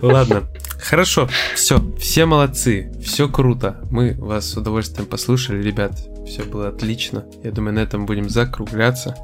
[0.02, 0.44] Ладно.
[0.78, 3.76] Хорошо, все, все молодцы, все круто.
[3.90, 5.92] Мы вас с удовольствием послушали, ребят.
[6.26, 7.26] Все было отлично.
[7.44, 9.16] Я думаю, на этом будем закругляться.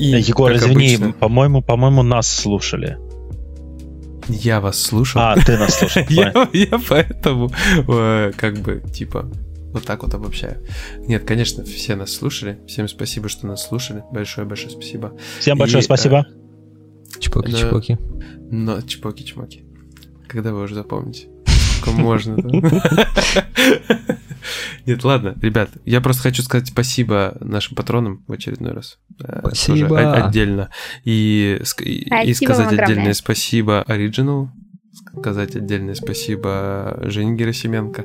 [0.00, 1.12] И, Егор, извини, обычно...
[1.12, 2.98] по-моему, по-моему, нас слушали.
[4.28, 5.20] Я вас слушал.
[5.20, 6.02] А, ты нас слушал.
[6.08, 7.50] я, я поэтому
[7.88, 9.30] э, как бы типа
[9.72, 10.64] вот так вот обобщаю.
[10.98, 12.58] Нет, конечно, все нас слушали.
[12.66, 14.04] Всем спасибо, что нас слушали.
[14.12, 15.18] Большое-большое спасибо.
[15.40, 16.26] Всем большое И, спасибо.
[17.18, 17.98] Чпоки-чпоки.
[18.50, 19.64] Но чпоки-чмоки.
[20.28, 21.28] Когда вы уже запомните?
[21.80, 22.36] Сколько можно?
[24.86, 28.98] Нет, ладно, ребят, я просто хочу сказать спасибо нашим патронам в очередной раз.
[29.22, 30.26] Э, спасибо.
[30.26, 30.70] отдельно.
[31.04, 34.48] И, и сказать отдельное спасибо Original,
[35.20, 38.04] сказать отдельное спасибо Жене Герасименко.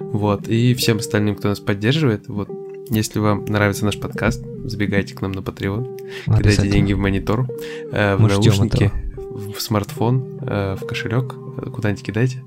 [0.00, 0.48] Вот.
[0.48, 2.28] И всем остальным, кто нас поддерживает.
[2.28, 2.48] Вот.
[2.90, 5.96] Если вам нравится наш подкаст, забегайте к нам на Patreon,
[6.26, 7.48] кидайте деньги в монитор,
[7.92, 11.34] э, в Мы наушники, в смартфон, э, в кошелек
[11.72, 12.42] куда-нибудь кидайте.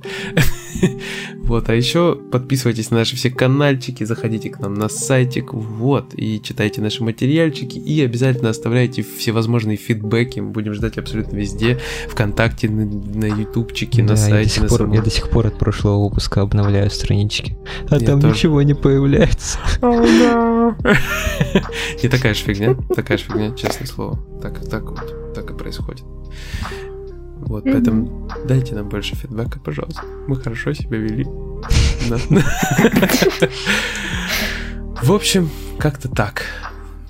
[1.43, 6.41] вот, а еще подписывайтесь на наши все каналчики, заходите к нам на сайтик, вот, и
[6.41, 12.85] читайте наши материальчики, и обязательно оставляйте всевозможные фидбэки, мы будем ждать абсолютно везде, ВКонтакте, на,
[12.85, 14.61] на ютубчике, да, на сайте.
[14.61, 17.57] Я до, пор, я до сих пор от прошлого выпуска обновляю странички,
[17.89, 19.59] а там ничего не появляется.
[22.03, 24.19] Не такая же фигня, такая же фигня, честное слово.
[24.41, 26.03] Так, так вот, так и происходит.
[27.45, 27.71] Вот, mm-hmm.
[27.71, 30.03] поэтому дайте нам больше фидбэка, пожалуйста.
[30.27, 31.25] Мы хорошо себя вели.
[35.01, 36.45] В общем, как-то так.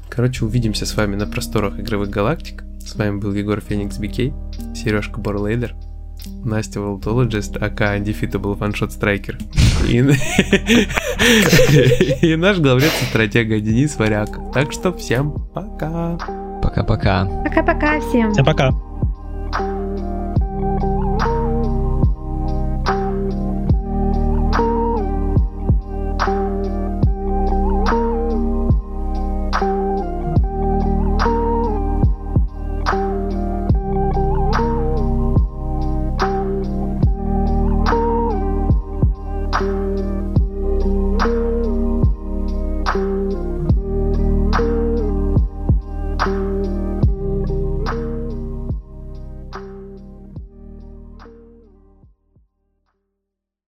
[0.09, 2.63] Короче, увидимся с вами на просторах игровых галактик.
[2.79, 4.33] С вами был Егор Феникс Бикей,
[4.75, 5.75] Сережка Борлейдер,
[6.43, 9.41] Настя Волтологист, АК Undefeatable One-Shot Striker.
[9.87, 9.97] И,
[12.25, 14.53] и наш главред стратега Денис Варяк.
[14.53, 16.17] Так что всем пока.
[16.61, 17.25] Пока-пока.
[17.43, 18.31] Пока-пока всем.
[18.31, 18.71] Всем пока.